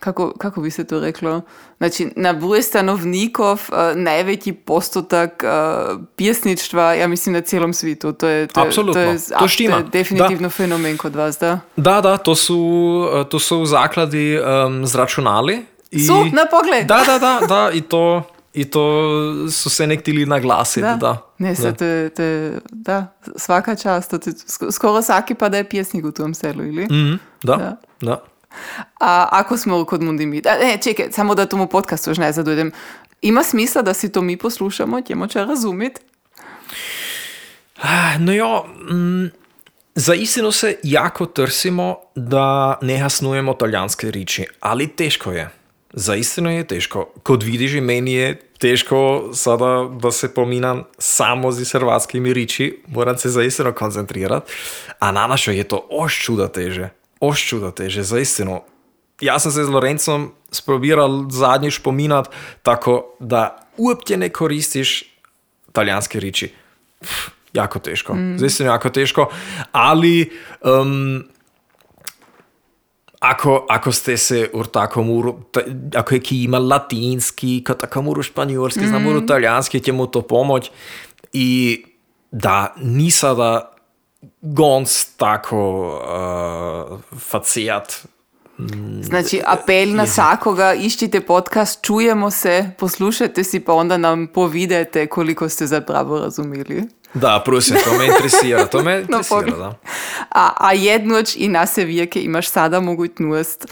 kako, 0.03 0.33
kako 0.33 0.61
bi 0.61 0.71
se 0.71 0.85
to 0.85 1.01
reklo, 1.01 1.41
znači 1.79 2.09
na 2.17 2.33
broj 2.33 2.63
stanovnikov 2.63 3.61
uh, 3.63 3.77
najveći 3.97 4.53
postotak 4.53 5.43
uh, 5.45 6.01
pjesništva, 6.17 6.95
ja 6.95 7.09
mislim, 7.09 7.33
na 7.33 7.41
cijelom 7.41 7.73
svijetu. 7.73 8.13
To 8.13 8.29
je, 8.29 8.47
to 8.47 8.61
je, 8.61 8.67
Apsolutno, 8.67 8.93
to 8.95 9.01
je, 9.01 9.19
to 9.39 9.49
štima. 9.49 9.77
to 9.77 9.81
je 9.81 9.89
definitivno 9.93 10.51
fenomen 10.51 10.97
kod 10.97 11.15
vas, 11.17 11.39
da? 11.39 11.61
Da, 11.77 12.01
da, 12.01 12.17
to 12.19 12.35
su, 12.35 12.59
uh, 13.15 13.27
to 13.27 13.39
su 13.39 13.61
v 13.61 13.67
zakladi 13.67 14.39
um, 14.39 14.87
zračunali. 14.87 15.65
I... 15.91 15.99
Su, 16.01 16.13
na 16.15 16.47
pogled. 16.51 16.87
Da, 16.87 17.03
da, 17.07 17.19
da, 17.19 17.47
da, 17.47 17.71
i 17.73 17.81
to, 17.81 18.23
i 18.55 18.65
to 18.65 19.01
su 19.51 19.71
se 19.71 19.87
nek 19.87 20.01
htjeli 20.01 20.27
naglasiti. 20.27 20.81
Da. 20.81 20.97
Da. 20.97 21.19
Ne, 21.39 21.55
se, 21.55 21.63
Da. 21.63 21.73
to 21.73 21.85
je, 21.85 22.09
to 22.11 22.23
je, 22.23 22.59
da, 22.71 23.07
svaka 23.37 23.75
čast. 23.75 24.11
To 24.11 24.17
sk- 24.17 24.73
skoro 24.73 25.03
svaki 25.03 25.35
pa 25.35 25.49
da 25.49 25.57
je 25.57 25.69
pjesnik 25.69 26.05
u 26.05 26.13
tom 26.13 26.35
selu, 26.35 26.65
ili? 26.65 26.85
Mhm, 26.85 27.15
da, 27.43 27.57
Da. 27.57 27.77
da. 28.01 28.23
A 29.01 29.29
ako 29.31 29.57
smo 29.57 29.85
kod 29.85 30.03
Mundimita, 30.03 30.55
ne, 30.59 30.79
čekaj, 30.83 31.07
samo 31.13 31.35
da 31.35 31.47
tomu 31.47 31.67
podcastu 31.67 32.11
još 32.11 32.19
ne 32.19 32.33
zadojdem. 32.33 32.73
Ima 33.23 33.43
smisla 33.43 33.83
da 33.83 33.95
si 33.95 34.13
to 34.13 34.23
mi 34.23 34.37
poslušamo, 34.37 35.01
ćemo 35.01 35.27
će 35.27 35.39
razumjeti? 35.39 36.01
No 38.19 38.33
jo, 38.33 38.65
mm, 38.91 39.27
za 39.95 40.15
istino 40.15 40.53
se 40.53 40.77
jako 40.83 41.27
trsimo, 41.27 41.97
da 42.15 42.79
ne 42.83 42.99
hasnujemo 42.99 43.55
talijanske 43.55 44.11
riči, 44.11 44.47
ali 44.61 44.89
teško 44.89 45.33
je. 45.33 45.51
Za 45.93 46.15
istino 46.15 46.51
je 46.51 46.67
teško. 46.67 47.13
Kot 47.23 47.43
vidiš, 47.43 47.73
meni 47.73 48.13
je 48.13 48.41
teško 48.59 49.31
sada 49.35 49.89
da 50.03 50.11
se 50.11 50.35
pominam 50.35 50.85
samo 50.99 51.53
z 51.53 51.73
hrvatskimi 51.73 52.33
riči, 52.33 52.83
moram 52.87 53.19
se 53.19 53.29
zaistino 53.29 53.73
koncentrirati, 53.73 54.53
a 54.99 55.13
na 55.13 55.27
našo 55.27 55.51
je 55.51 55.65
to 55.65 55.87
oš 55.91 56.23
čuda 56.25 56.49
teže. 56.49 56.89
Oš 57.23 57.47
čuda 57.47 57.71
teže, 57.71 58.03
zaistino. 58.03 58.65
Ja 59.21 59.39
sam 59.39 59.53
se 59.53 59.65
z 59.65 59.71
Lorencom 59.71 60.33
sprobiral 60.51 61.31
zadnjič 61.31 61.79
pominat, 61.79 62.31
tako 62.63 63.15
da 63.21 63.69
uopće 63.79 64.17
ne 64.17 64.29
koristiš 64.29 65.05
talijanske 65.73 66.21
riči. 66.21 66.51
Pff, 67.01 67.31
jako 67.53 67.79
teško. 67.79 68.15
Mm. 68.15 68.39
Zaistino 68.39 68.71
jako 68.71 68.91
teško, 68.91 69.29
ali 69.73 70.31
um, 70.61 71.25
ako, 73.21 73.67
ako 73.69 73.93
ste 73.93 74.17
se 74.17 74.51
u 74.53 74.65
takom 74.65 75.11
uru, 75.11 75.39
ako 75.95 76.15
je 76.15 76.21
ki 76.21 76.43
ima 76.43 76.59
latinski, 76.59 77.63
kao 77.65 77.77
takom 77.77 78.09
uru 78.09 78.23
španjolski, 78.23 78.81
mm. 78.81 78.89
znam 78.89 79.07
uru 79.07 79.27
talijanski, 79.27 79.81
će 79.81 79.93
mu 79.93 80.07
to 80.07 80.23
pomoć. 80.23 80.71
I 81.33 81.85
da, 82.31 82.75
ni 82.77 83.11
gonc 84.43 85.05
tako 85.17 85.61
uh, 86.93 87.19
facijat 87.19 88.07
Znači, 89.03 89.41
apel 89.47 89.95
na 89.95 90.03
vsakoga, 90.03 90.75
iščite 90.75 91.21
podcast, 91.21 91.85
čujemo 91.85 92.31
se, 92.31 92.71
poslušajte 92.79 93.45
si, 93.45 93.61
pa 93.61 93.73
onda 93.73 93.97
nam 93.97 94.27
povedete, 94.27 95.07
koliko 95.07 95.49
ste 95.49 95.67
zapravo 95.67 96.19
razumeli. 96.19 96.83
Da, 97.15 97.43
prosim, 97.45 97.77
to 97.85 97.99
me 97.99 98.07
interesira. 98.07 98.67
To 98.67 98.83
me 98.83 98.93
No, 98.97 99.01
interesira, 99.01 99.41
pogledaj. 99.41 99.59
da. 99.59 99.79
A, 100.31 100.53
a 100.57 100.73
jednoč 100.73 101.37
i 101.37 101.49
na 101.49 101.67
sevijeke 101.67 102.23
imaš 102.23 102.49
sada 102.49 102.81
mogućnost 102.81 103.67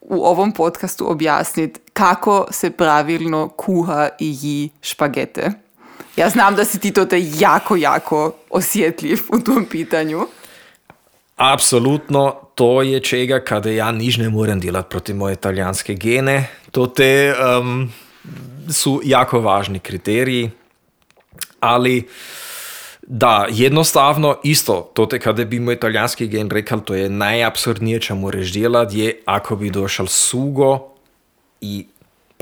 u 0.00 0.24
ovom 0.24 0.52
podcastu 0.52 1.10
objasniti 1.10 1.80
kako 1.92 2.46
se 2.50 2.70
pravilno 2.70 3.48
kuha 3.48 4.08
i 4.18 4.36
ji 4.40 4.70
špagete. 4.80 5.52
Ja 6.16 6.28
znam 6.28 6.56
da 6.56 6.64
si 6.64 6.80
ti 6.80 6.92
to 6.92 7.06
jako, 7.40 7.76
jako 7.76 8.34
osjetljiv 8.50 9.18
u 9.28 9.40
tom 9.40 9.64
pitanju. 9.64 10.26
Apsolutno, 11.36 12.34
to 12.54 12.82
je 12.82 13.00
čega, 13.00 13.40
kada 13.40 13.70
ja 13.70 13.92
nič 13.92 14.16
ne 14.16 14.28
morem 14.28 14.60
delati 14.60 14.90
proti 14.90 15.14
moje 15.14 15.32
italijanske 15.32 15.94
gene. 15.94 16.48
To 16.70 16.86
te 16.86 17.34
um, 17.34 17.92
su 18.70 19.00
jako 19.04 19.40
važni 19.40 19.78
kriteriji, 19.78 20.50
ali 21.60 22.08
da, 23.06 23.46
jednostavno 23.50 24.36
isto, 24.44 24.90
to 24.94 25.06
te 25.06 25.18
kada 25.18 25.44
bi 25.44 25.60
moj 25.60 25.74
italijanski 25.74 26.28
gen 26.28 26.50
rekao, 26.50 26.80
to 26.80 26.94
je 26.94 27.08
najabsurdnije 27.10 28.00
čo 28.00 28.14
moreš 28.14 28.52
delati, 28.52 28.98
je 28.98 29.22
ako 29.26 29.56
bi 29.56 29.70
došel 29.70 30.06
sugo 30.06 30.78
i 31.60 31.86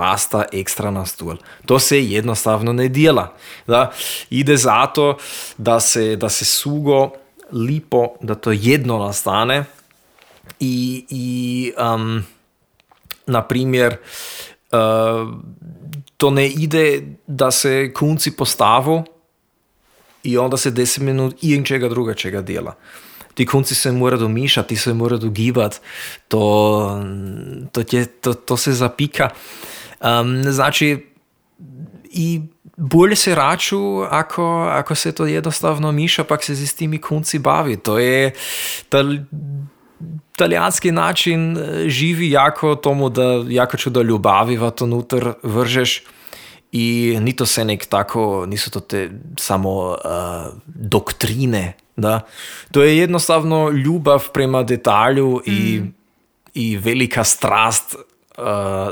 pasta 0.01 0.47
ekstra 0.53 0.89
na 0.91 1.05
stol. 1.05 1.37
To 1.69 1.77
se 1.79 2.01
jednostavno 2.01 2.73
ne 2.73 2.89
dela. 2.89 3.35
Da? 3.67 3.91
Ide 4.31 4.57
zato, 4.57 5.19
da 5.59 5.81
se, 5.81 6.17
da 6.17 6.29
se 6.29 6.45
sugo 6.45 7.11
lipo, 7.53 8.17
da 8.21 8.35
to 8.35 8.53
jedno 8.53 8.99
nastane 8.99 9.65
i, 10.61 11.05
i 11.11 11.73
um, 11.77 12.25
na 13.27 13.43
primjer, 13.43 13.97
uh, 14.73 15.29
to 16.17 16.31
ne 16.31 16.49
ide 16.49 17.03
da 17.27 17.51
se 17.51 17.93
kunci 17.93 18.33
postavu 18.37 19.05
i 20.23 20.39
onda 20.39 20.57
se 20.57 20.71
10 20.73 21.01
minut 21.01 21.45
i 21.45 21.65
čega 21.65 21.89
drugačega 21.89 22.41
dela. 22.41 22.75
Ti 23.35 23.47
kunci 23.47 23.75
se 23.75 23.93
mora 23.93 24.17
domišati, 24.17 24.69
ti 24.69 24.77
se 24.77 24.95
mora 24.95 25.17
dogibati, 25.17 25.79
to, 26.29 26.41
to, 27.73 27.83
tje, 27.83 28.07
to, 28.07 28.35
to 28.35 28.57
se 28.57 28.73
zapika. 28.73 29.31
Um, 30.01 30.43
znači, 30.43 31.07
i 32.05 32.41
bolje 32.77 33.17
se 33.17 33.35
raču, 33.35 34.03
ako, 34.11 34.69
ako 34.71 34.95
se 34.95 35.13
to 35.13 35.27
jednostavno 35.27 35.93
miša, 35.93 36.25
pa 36.25 36.39
se 36.39 36.55
z 36.55 36.75
temi 36.75 36.99
kunci 36.99 37.39
bavi. 37.39 37.77
To 37.77 37.99
je 37.99 38.33
tal, 38.89 39.17
italijanski 40.35 40.93
način 40.93 41.57
eh, 41.57 41.89
živi 41.89 42.31
jako 42.31 42.75
tomu, 42.75 43.09
da 43.09 43.45
jako 43.49 43.77
ću 43.77 43.91
da 43.91 44.03
ljubavi 44.03 44.57
v 44.57 44.71
to 44.71 44.87
nutar 44.87 45.33
vržeš. 45.43 46.03
I 46.73 47.19
ni 47.21 47.33
to 47.37 47.47
se 47.47 47.65
nek 47.65 47.87
tako, 47.87 48.47
nisu 48.47 48.71
to 48.71 48.81
te 48.81 49.11
samo 49.39 49.89
uh, 49.89 49.97
doktrine. 50.67 51.73
Da? 51.97 52.21
To 52.73 52.83
je 52.83 52.99
jednostavno 52.99 53.71
ljubav 53.71 54.29
prema 54.33 54.63
detalju 54.63 55.43
i, 55.47 55.83
i 56.55 56.77
velika 56.77 57.25
strast 57.25 57.95
uh, 57.95 58.45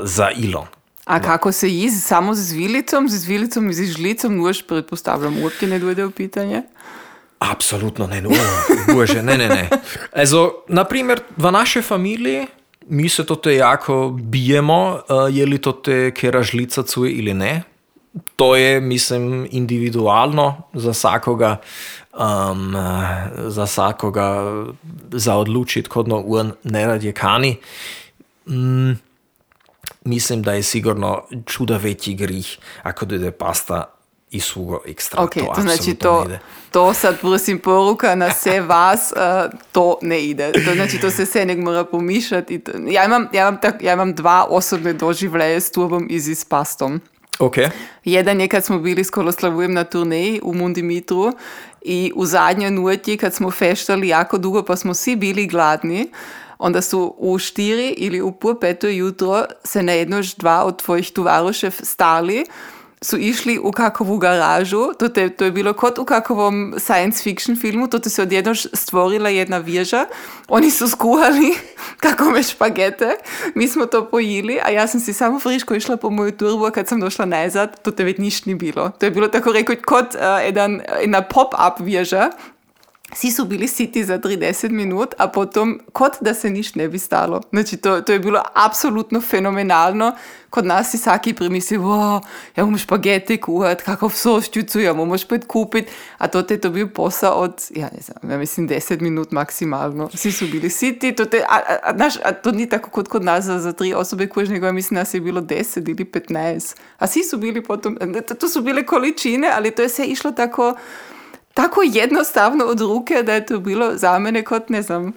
za 0.03 0.29
ilon. 0.35 0.67
A 1.09 1.19
kako 1.19 1.51
se 1.51 1.69
ji 1.69 1.89
samo 1.89 2.33
z 2.33 2.41
zvilicom, 2.41 3.09
z 3.09 3.17
zvilicom 3.17 3.69
i 3.69 3.73
z 3.73 3.85
žlicom, 3.97 4.35
nuž 4.37 4.61
pretpostavljam, 4.67 5.41
uopće 5.43 5.67
ne 5.67 5.79
dojde 5.79 6.05
u 6.05 6.11
pitanje? 6.11 6.61
Apsolutno 7.39 8.07
ne, 8.07 8.21
no, 8.21 8.29
bože, 8.93 9.23
ne, 9.23 9.37
ne, 9.37 9.47
ne. 9.47 9.69
Also, 10.13 10.51
na 10.67 10.83
primjer, 10.83 11.21
v 11.37 11.51
našoj 11.51 11.81
familiji 11.81 12.45
mi 12.87 13.09
se 13.09 13.25
to 13.25 13.35
te 13.35 13.55
jako 13.55 14.09
bijemo, 14.09 15.01
uh, 15.09 15.35
je 15.35 15.45
li 15.45 15.57
to 15.57 15.71
te 15.71 16.11
kera 16.11 16.43
žlica 16.43 16.83
cuje 16.83 17.11
ili 17.11 17.33
ne. 17.33 17.63
To 18.35 18.55
je, 18.55 18.79
mislim, 18.81 19.47
individualno 19.51 20.61
za 20.73 20.91
vsakoga, 20.91 21.57
um, 22.13 22.75
za 23.47 23.63
vsakoga 23.63 24.43
za 25.11 25.35
odlučiti, 25.35 25.89
kodno 25.89 26.23
on 26.27 26.53
ne 26.63 26.87
radje 26.87 27.11
kani. 27.11 27.57
Mm, 28.45 29.08
mislim, 30.05 30.41
da 30.41 30.53
je 30.53 30.63
sigurno 30.63 31.23
čuda 31.45 31.77
veći 31.77 32.13
grih 32.13 32.57
ako 32.83 33.05
dojde 33.05 33.31
pasta 33.31 33.93
i 34.31 34.39
sugo 34.39 34.79
ekstra. 34.85 35.23
Ok, 35.23 35.33
to, 35.33 35.39
apsolutno 35.39 35.63
znači 35.63 35.89
ne 35.89 35.95
to, 35.95 36.23
ide. 36.25 36.39
to 36.71 36.93
sad 36.93 37.19
prosim 37.19 37.59
poruka 37.59 38.15
na 38.15 38.31
sve 38.31 38.61
vas, 38.71 39.13
uh, 39.15 39.51
to 39.71 39.97
ne 40.01 40.25
ide. 40.25 40.51
To 40.51 40.73
znači 40.75 40.99
to 40.99 41.09
se 41.11 41.25
sve 41.25 41.45
nek 41.45 41.59
mora 41.59 41.83
pomišati. 41.83 42.59
to- 42.59 42.71
Ja 42.87 43.05
imam, 43.05 43.27
ja, 43.33 43.41
imam 43.41 43.61
tak, 43.61 43.83
ja 43.83 43.93
imam 43.93 44.13
dva 44.15 44.45
osobne 44.49 44.93
doživljaje 44.93 45.61
s 45.61 45.71
turbom 45.71 46.07
i 46.09 46.19
s 46.19 46.45
pastom. 46.45 47.01
Ok. 47.39 47.55
Jedan 48.05 48.41
je 48.41 48.47
kad 48.47 48.65
smo 48.65 48.79
bili 48.79 49.03
s 49.03 49.09
Koloslavujem 49.09 49.73
na 49.73 49.83
turneji 49.83 50.41
u 50.43 50.53
Mundimitru 50.53 51.31
i 51.81 52.11
u 52.15 52.25
zadnjoj 52.25 52.71
nuti 52.71 53.17
kad 53.17 53.33
smo 53.33 53.51
feštali 53.51 54.07
jako 54.07 54.37
dugo 54.37 54.63
pa 54.63 54.75
smo 54.75 54.93
svi 54.93 55.15
bili 55.15 55.47
gladni, 55.47 56.11
onda 56.59 56.81
su 56.81 57.15
u 57.17 57.37
štiri 57.37 57.87
ili 57.97 58.21
u 58.21 58.31
pol 58.31 58.55
peto 58.59 58.87
jutro 58.87 59.45
se 59.63 59.83
najednož 59.83 60.33
dva 60.35 60.63
od 60.63 60.81
tvojih 60.81 61.11
tovarušev 61.11 61.71
stali 61.83 62.45
su 63.01 63.17
išli 63.17 63.59
u 63.59 63.71
kakovu 63.71 64.17
garažu, 64.17 64.93
to, 64.99 65.09
te, 65.09 65.29
to 65.29 65.45
je 65.45 65.51
bilo 65.51 65.73
kot 65.73 65.99
u 65.99 66.05
kakovom 66.05 66.75
science 66.77 67.23
fiction 67.23 67.57
filmu, 67.57 67.87
to 67.87 67.99
te 67.99 68.09
se 68.09 68.21
odjednož 68.21 68.65
stvorila 68.73 69.29
jedna 69.29 69.57
vježa, 69.57 70.05
oni 70.47 70.71
su 70.71 70.87
skuhali 70.87 71.53
kakove 72.03 72.43
špagete, 72.43 73.15
mi 73.55 73.67
smo 73.67 73.85
to 73.85 74.05
pojili, 74.05 74.59
a 74.63 74.69
ja 74.69 74.87
sam 74.87 74.99
si 74.99 75.13
samo 75.13 75.39
friško 75.39 75.75
išla 75.75 75.97
po 75.97 76.09
moju 76.09 76.31
turbu, 76.31 76.65
a 76.65 76.71
kad 76.71 76.87
sam 76.87 76.99
došla 76.99 77.25
nazad, 77.25 77.81
to 77.81 77.91
te 77.91 78.03
već 78.03 78.17
niš 78.17 78.45
ni 78.45 78.55
bilo. 78.55 78.91
To 78.99 79.05
je 79.05 79.11
bilo 79.11 79.27
tako 79.27 79.51
rekao 79.51 79.75
kot 79.85 80.15
uh, 80.15 80.21
jedan, 80.45 80.81
jedna 81.01 81.21
pop-up 81.21 81.79
vježa, 81.79 82.29
svi 83.13 83.31
su 83.31 83.45
bili 83.45 83.67
siti 83.67 84.05
za 84.05 84.19
30 84.19 84.69
minut, 84.69 85.13
a 85.17 85.27
potom 85.27 85.79
kot 85.93 86.13
da 86.21 86.33
se 86.33 86.49
niš 86.49 86.75
ne 86.75 86.87
bi 86.87 86.99
stalo. 86.99 87.41
Znači, 87.49 87.77
to, 87.77 88.01
to 88.01 88.13
je 88.13 88.19
bilo 88.19 88.41
apsolutno 88.53 89.21
fenomenalno. 89.21 90.11
Kod 90.49 90.65
nas 90.65 90.91
si 90.91 90.97
svaki 90.97 91.33
primisli, 91.33 91.77
wow, 91.77 92.21
ja 92.55 92.63
bomo 92.63 92.77
špagete 92.77 93.37
kuhat, 93.37 93.81
kakov 93.81 94.09
soščucu, 94.09 94.79
ja 94.79 94.93
bomo 94.93 95.17
spet 95.17 95.45
kupit. 95.47 95.89
A 96.17 96.27
to 96.27 96.41
te 96.41 96.59
je 96.63 96.69
bil 96.69 96.87
posao 96.89 97.33
od, 97.33 97.53
ja 97.69 97.89
ne 97.93 98.01
znam, 98.01 98.31
ja 98.31 98.37
mislim 98.37 98.69
10 98.69 99.01
minut 99.01 99.31
maksimalno. 99.31 100.09
Svi 100.13 100.31
su 100.31 100.47
bili 100.47 100.69
siti, 100.69 101.15
to, 101.15 101.25
te, 101.25 101.43
a, 101.49 101.55
a, 101.67 101.77
a, 101.83 101.95
znaš, 101.95 102.13
a 102.23 102.31
to 102.31 102.51
ni 102.51 102.69
tako 102.69 102.89
kot 102.89 103.07
kod 103.07 103.23
nas 103.23 103.45
za, 103.45 103.59
za 103.59 103.73
tri 103.73 103.93
nego 104.49 104.65
ja 104.65 104.71
mislim 104.71 104.97
nas 104.97 105.13
je 105.13 105.21
bilo 105.21 105.41
10 105.41 105.89
ili 105.89 106.05
15. 106.05 106.75
A 106.97 107.07
svi 107.07 107.23
su 107.23 107.37
bili 107.37 107.63
potom, 107.63 107.97
to, 108.27 108.35
to 108.35 108.47
su 108.47 108.61
bile 108.61 108.85
količine, 108.85 109.51
ali 109.53 109.71
to 109.71 109.81
je 109.81 109.89
sve 109.89 110.05
išlo 110.05 110.31
tako 110.31 110.75
tako 111.59 111.81
jednostavno 111.83 112.65
od 112.65 112.79
ruke, 112.81 113.23
da 113.23 113.33
je 113.33 113.45
to 113.45 113.59
bilo 113.59 113.91
za 113.95 114.19
mene 114.19 114.43
kot, 114.43 114.69
ne 114.69 114.81
znam, 114.81 115.13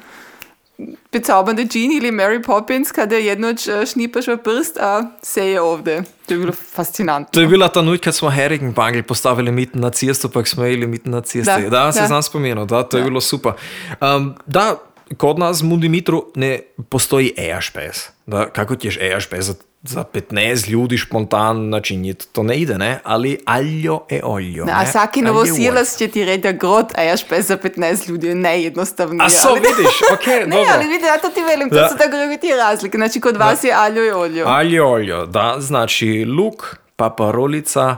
bezaubernde 1.12 1.62
Jean 1.64 1.92
ili 1.92 2.10
Mary 2.10 2.42
Poppins, 2.42 2.92
kada 2.92 3.16
jednoč 3.16 3.68
eh, 3.68 3.86
šnipaš 3.86 4.26
v 4.26 4.36
prst, 4.38 4.76
a 4.76 4.90
se 5.22 5.46
je 5.48 5.60
ovde. 5.60 6.02
To 6.26 6.34
je 6.34 6.38
bilo 6.38 6.52
fascinantno. 6.52 7.30
To 7.32 7.40
je 7.40 7.46
bila 7.46 7.68
ta 7.68 7.82
noč, 7.82 8.00
kad 8.00 8.14
smo 8.14 8.30
Herigenbangel 8.30 9.02
postavili 9.02 9.52
mitten 9.52 9.80
na 9.80 9.90
cesto, 9.90 10.28
pa 10.28 10.44
smo 10.44 10.66
imeli 10.66 10.86
mitten 10.86 11.12
na 11.12 11.20
cesti. 11.20 11.62
Da, 11.62 11.70
Da, 11.70 11.92
se 11.92 12.00
da. 12.00 12.06
znam 12.06 12.22
spomenuo, 12.22 12.64
da, 12.64 12.82
to 12.82 12.96
je 12.96 13.02
Da. 13.02 13.08
bilo 13.08 13.20
super. 13.20 13.52
Um, 14.00 14.34
da, 14.46 14.76
kod 15.16 15.38
nas 15.38 15.62
v 15.62 15.66
Mundimitru 15.66 16.24
ne 16.34 16.60
postoji 16.88 17.32
EAŠPS. 17.36 18.08
Da, 18.26 18.48
kako 18.48 18.76
ćeš 18.76 18.98
EAŠPS 19.00 19.50
za, 19.82 19.94
za 19.94 20.04
15 20.12 20.68
ljudi 20.68 20.98
špontan 20.98 21.68
načiniti? 21.68 22.26
To 22.28 22.42
ne 22.42 22.56
ide, 22.56 22.78
ne? 22.78 23.00
Ali 23.04 23.38
aljo 23.46 24.00
e 24.08 24.20
oljo. 24.24 24.64
A 24.64 24.80
ne? 24.80 24.86
svaki 24.86 25.20
Aljo 25.20 25.32
novosilac 25.32 25.96
će 25.96 26.08
ti 26.08 26.24
reći 26.24 26.40
da 26.40 26.52
grot, 26.52 26.98
a 26.98 27.02
ja 27.02 27.16
špes 27.16 27.46
za 27.46 27.56
15 27.56 28.08
ljudi 28.08 28.26
je 28.26 28.34
najjednostavnije. 28.34 29.24
A 29.24 29.28
so, 29.30 29.48
ali- 29.48 29.60
vidiš, 29.68 29.86
ok, 30.12 30.26
Ne, 30.26 30.40
dobro. 30.46 30.72
ali 30.74 30.86
vidi, 30.86 31.04
ja 31.04 31.18
to 31.18 31.28
ti 31.28 31.40
velim, 31.42 31.68
to 31.70 31.74
Da. 31.74 31.88
su 31.88 31.96
tako 31.96 32.10
ti 32.40 32.48
razlike. 32.56 32.98
Znači, 32.98 33.20
kod 33.20 33.36
vas 33.36 33.64
je 33.64 33.72
aljo 33.72 34.04
i 34.04 34.10
oljo. 34.10 34.46
Aljo 34.46 34.86
oljo, 34.86 35.26
da, 35.26 35.56
znači 35.58 36.24
luk, 36.28 36.76
paparolica, 36.96 37.96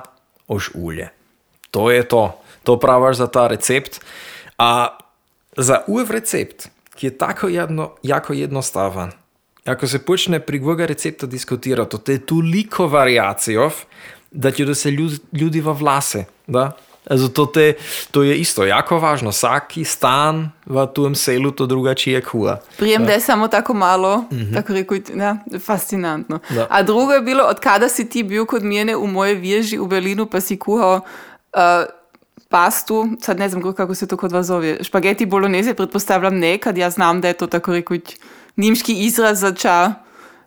oš 0.49 0.70
ulje. 0.74 1.09
To 1.70 1.91
je 1.91 2.03
to. 2.03 2.41
To 2.62 2.78
pravaš 2.78 3.16
za 3.16 3.26
ta 3.26 3.47
recept. 3.47 4.01
A 4.59 4.99
za 5.57 5.80
ujev 5.87 6.11
recept, 6.11 6.68
ki 6.95 7.07
je 7.07 7.18
tako 7.18 7.49
jedno, 7.49 7.91
jako 8.03 8.32
jednostavan, 8.32 9.12
ako 9.64 9.86
se 9.86 9.98
počne 9.98 10.40
pri 10.40 10.58
vega 10.58 10.86
recepta 10.86 11.26
diskutirati, 11.26 11.96
to 12.04 12.12
je 12.12 12.18
toliko 12.26 12.86
variacijov, 12.86 13.72
da 14.30 14.50
ti 14.50 14.64
da 14.64 14.74
se 14.74 14.90
ljudi, 14.90 15.18
ljudi 15.32 15.60
v 15.60 15.72
vlase. 15.72 16.24
Da? 16.46 16.72
Zato 17.10 17.46
te, 17.46 17.74
to 18.10 18.22
je 18.22 18.36
isto, 18.36 18.64
jako 18.64 18.98
važno. 18.98 19.30
Vsaki 19.30 19.84
stan 19.84 20.50
v 20.66 20.86
tujem 20.94 21.14
selu 21.14 21.50
to 21.50 21.66
drugačije 21.66 22.20
kuha. 22.24 22.56
Prijem 22.78 23.04
da 23.04 23.12
je 23.12 23.20
samo 23.20 23.48
tako 23.48 23.74
malo, 23.74 24.24
tako 24.54 24.72
rekoč, 24.72 25.12
ja, 25.16 25.36
fascinantno. 25.60 26.38
Da. 26.50 26.66
A 26.70 26.82
drugo 26.82 27.12
je 27.12 27.20
bilo, 27.20 27.44
od 27.44 27.60
kada 27.60 27.88
si 27.88 28.08
ti 28.08 28.22
bil 28.22 28.46
kod 28.46 28.64
mene 28.64 28.96
u 28.96 29.06
moje 29.06 29.34
vježi 29.34 29.78
u 29.78 29.86
Berlinu, 29.86 30.26
pa 30.26 30.40
si 30.40 30.58
kuhao 30.58 31.00
uh, 31.00 31.60
pastu, 32.48 33.08
sad 33.20 33.38
ne 33.38 33.48
znam 33.48 33.74
kako 33.74 33.94
se 33.94 34.06
to 34.06 34.16
kod 34.16 34.32
vas 34.32 34.46
zove, 34.46 34.78
špageti 34.84 35.26
bolognese, 35.26 35.74
pretpostavljam 35.74 36.38
ne, 36.38 36.58
kad 36.58 36.78
ja 36.78 36.90
znam 36.90 37.20
da 37.20 37.28
je 37.28 37.34
to 37.34 37.46
tako 37.46 37.72
rekoč 37.72 38.16
nimški 38.57 38.92
izraz 38.92 39.40
za 39.40 39.52
ča, 39.52 39.92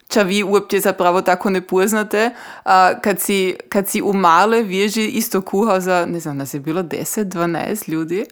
ča 0.08 0.22
vi 0.22 0.44
uopće 0.44 0.80
zapravo 0.80 1.22
tako 1.22 1.50
ne 1.50 1.62
poznate. 1.62 2.30
A, 2.66 2.94
kad, 3.02 3.20
si, 3.20 3.56
kad 3.70 3.88
si 3.88 4.02
u 4.02 4.14
male 4.14 4.64
vježi 4.64 5.08
isto 5.08 5.42
kuhao 5.42 5.80
za, 5.80 6.06
ne 6.06 6.20
znam, 6.20 6.38
nas 6.38 6.54
je 6.54 6.60
bilo 6.60 6.84
10-12 6.84 7.90
ljudi. 7.90 8.26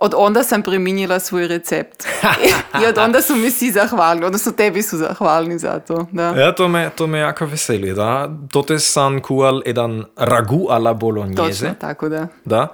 Od 0.00 0.14
onda 0.16 0.42
sam 0.42 0.62
preminjila 0.62 1.20
svoj 1.20 1.48
recept. 1.48 2.04
I 2.82 2.86
od 2.86 2.98
onda 2.98 3.22
su 3.22 3.36
mi 3.36 3.50
svi 3.50 3.70
zahvalni, 3.70 4.24
odnosno 4.24 4.52
tebi 4.52 4.82
su 4.82 4.96
zahvalni 4.96 5.58
za 5.58 5.78
to. 5.78 6.06
Da. 6.12 6.22
Ja, 6.22 6.54
to 6.54 6.68
me, 6.68 6.90
to 6.96 7.06
me 7.06 7.18
jako 7.18 7.46
veseli. 7.46 7.94
Da? 7.94 8.30
Tote 8.52 8.78
sam 8.78 9.22
kuhal 9.22 9.62
jedan 9.66 10.04
ragu 10.16 10.66
alla 10.70 10.94
bolognese. 10.94 11.42
Točno, 11.42 11.74
tako 11.80 12.08
da. 12.08 12.26
Da? 12.44 12.68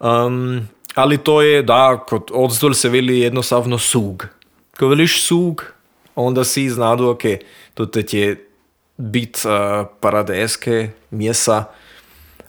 Um, 0.00 0.68
ali 0.94 1.18
to 1.18 1.42
je, 1.42 1.62
da, 1.62 2.04
kot 2.08 2.30
odzdolj 2.34 2.74
se 2.74 2.88
veli 2.88 3.18
jednostavno 3.18 3.78
sug. 3.78 4.26
Ko 4.78 4.88
veliš 4.88 5.22
sug, 5.22 5.64
onda 6.14 6.44
si 6.44 6.68
znadu, 6.70 7.08
ok, 7.08 7.22
to 7.74 7.86
te 7.86 8.04
je 8.12 8.48
bit 8.96 9.42
uh, 9.44 9.86
paradeske, 10.00 10.90
mjesa, 11.10 11.64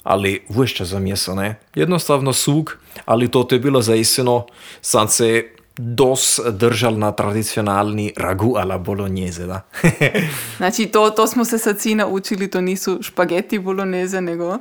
ali 0.03 0.41
vješća 0.49 0.85
za 0.85 0.99
mjeso, 0.99 1.35
ne? 1.35 1.59
Jednostavno 1.75 2.33
sug, 2.33 2.77
ali 3.05 3.31
to 3.31 3.47
je 3.51 3.59
bilo 3.59 3.81
zaistino, 3.81 4.45
sam 4.81 5.07
se 5.07 5.43
dos 5.77 6.39
držal 6.51 6.97
na 6.97 7.11
tradicionalni 7.11 8.13
ragu 8.17 8.55
alla 8.57 8.77
bolognese, 8.77 9.45
da. 9.45 9.61
Znači, 10.57 10.85
to, 10.85 11.09
to 11.09 11.27
smo 11.27 11.45
se 11.45 11.57
sad 11.57 11.81
svi 11.81 11.95
naučili, 11.95 12.49
to 12.49 12.61
nisu 12.61 12.99
špageti 13.01 13.59
bolognese, 13.59 14.21
nego 14.21 14.57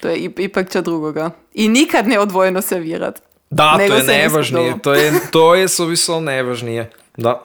to 0.00 0.08
je 0.08 0.16
ip- 0.16 0.44
ipak 0.44 0.72
ča 0.72 0.80
drugoga. 0.80 1.30
I 1.54 1.68
nikad 1.68 2.08
ne 2.08 2.18
odvojeno 2.18 2.62
servirat. 2.62 3.22
Da, 3.50 3.76
Nego 3.76 3.94
to 3.94 4.00
je 4.00 4.04
najvažnije, 4.04 4.78
to 4.82 4.94
je, 4.94 5.12
to 5.30 5.54
je 5.54 5.68
suvislo 5.68 6.20
najvažnije. 6.20 6.90
Da. 7.16 7.44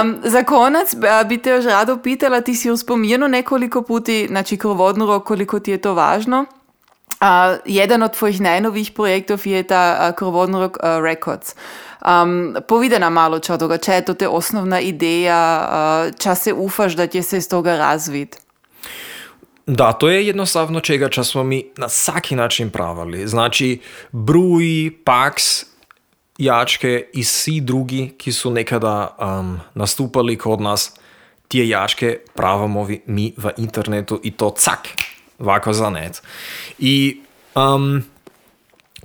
Um, 0.00 0.16
za 0.24 0.42
konac 0.44 0.94
a, 1.10 1.24
bi 1.24 1.38
te 1.38 1.50
još 1.50 1.64
rado 1.64 1.98
pitala, 2.02 2.40
ti 2.40 2.54
si 2.54 2.70
uspomenuo 2.70 3.28
nekoliko 3.28 3.82
puti, 3.82 4.26
znači 4.28 4.56
krovodni 4.56 5.06
rok, 5.06 5.24
koliko 5.24 5.60
ti 5.60 5.70
je 5.70 5.78
to 5.78 5.94
važno. 5.94 6.44
A, 7.20 7.56
jedan 7.64 8.02
od 8.02 8.16
tvojih 8.16 8.40
najnovijih 8.40 8.90
projektov 8.90 9.40
je 9.44 9.62
ta 9.62 9.96
a, 9.98 10.12
krovodni 10.12 10.60
rok 10.60 10.78
a, 10.80 11.00
Records. 11.00 11.54
Um, 12.06 12.56
povide 12.68 12.98
nam 12.98 13.12
malo 13.12 13.38
čo 13.38 13.58
toga, 13.58 13.78
če 13.78 13.92
je 13.92 14.04
to 14.04 14.14
te 14.14 14.28
osnovna 14.28 14.80
ideja, 14.80 15.68
a, 15.70 16.10
ča 16.18 16.34
se 16.34 16.52
ufaš 16.52 16.92
da 16.92 17.06
će 17.06 17.22
se 17.22 17.38
iz 17.38 17.48
toga 17.48 17.76
razvit. 17.76 18.36
Da, 19.66 19.92
to 19.92 20.08
je 20.08 20.26
jednostavno 20.26 20.80
čega 20.80 21.08
ča 21.08 21.24
smo 21.24 21.44
mi 21.44 21.64
na 21.76 21.88
svaki 21.88 22.36
način 22.36 22.70
pravili. 22.70 23.28
Znači, 23.28 23.80
bruji, 24.12 24.90
paks, 25.04 25.64
jačke 26.38 27.06
i 27.12 27.24
svi 27.24 27.60
drugi, 27.60 28.14
ki 28.18 28.32
su 28.32 28.50
nekada 28.50 29.16
um, 29.18 29.60
nastupali 29.74 30.38
kod 30.38 30.60
nas, 30.60 30.94
tije 31.48 31.68
jačke 31.68 32.18
pravamo 32.34 32.88
mi 33.06 33.34
v 33.36 33.50
internetu 33.56 34.20
i 34.22 34.30
to 34.30 34.50
cak, 34.50 34.88
ovako 35.38 35.72
za 35.72 35.90
net. 35.90 36.22
I 36.78 37.20
um, 37.54 38.02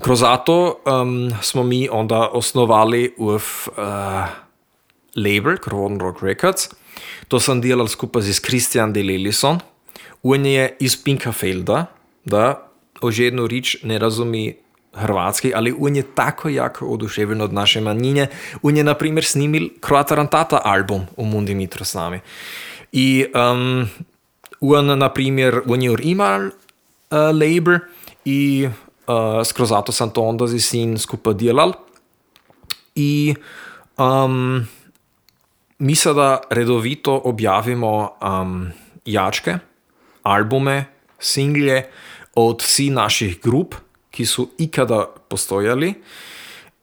kroz 0.02 0.20
zato 0.20 0.82
um, 0.86 1.32
smo 1.42 1.64
mi 1.64 1.90
onda 1.92 2.30
osnovali 2.34 3.14
UF 3.18 3.68
uh, 3.68 3.74
label, 5.16 5.58
Krovodn 5.58 6.00
Rock 6.00 6.24
Records. 6.24 6.70
To 7.28 7.40
sam 7.40 7.62
delal 7.62 7.88
skupaj 7.88 8.22
z 8.22 8.42
Christian 8.42 8.94
de 8.94 9.04
Lelison. 9.04 9.60
On 10.24 10.46
je 10.46 10.76
iz 10.80 11.04
Pinkafelda, 11.04 11.86
da 12.26 12.70
ožedno 13.02 13.48
rič 13.48 13.78
ne 13.84 14.00
razumi 14.00 14.56
hrvatski, 14.94 15.54
ali 15.56 15.76
on 15.80 15.96
je 15.96 16.04
tako 16.16 16.50
jako 16.50 16.86
oduševljen 16.86 17.42
od 17.42 17.54
naše 17.54 17.82
manjine. 17.82 18.28
On 18.62 18.78
je, 18.78 18.84
na 18.84 18.94
primjer, 18.94 19.26
snimil 19.26 19.70
Kroatarantata 19.80 20.62
album 20.64 21.06
u 21.18 21.26
Mundi 21.26 21.56
Mitro 21.56 21.86
s 21.86 21.94
nami. 21.94 22.20
I 22.92 23.26
um, 23.36 23.88
on, 24.62 24.98
na 25.00 25.10
primjer, 25.14 25.62
on 25.68 25.82
je 25.82 25.96
imal 26.04 26.46
uh, 26.46 26.52
label 27.12 27.80
i 28.26 28.68
uh, 29.08 29.46
skroz 29.46 29.70
zato 29.70 29.92
sam 29.92 30.10
to 30.10 30.22
onda 30.22 30.48
z 30.48 30.60
sin 30.60 30.98
skupaj 30.98 31.34
delal. 31.34 31.74
I 32.96 33.36
um, 33.98 34.68
mi 35.80 35.96
sada 35.96 36.42
redovito 36.50 37.22
objavimo 37.24 38.12
um, 38.22 38.72
jačke, 39.06 39.60
albume, 40.24 40.86
singlje 41.20 41.84
od 42.36 42.62
vsi 42.62 42.90
naših 42.90 43.40
grup, 43.42 43.76
ki 44.12 44.26
su 44.26 44.50
ikada 44.58 45.06
postojali. 45.30 45.94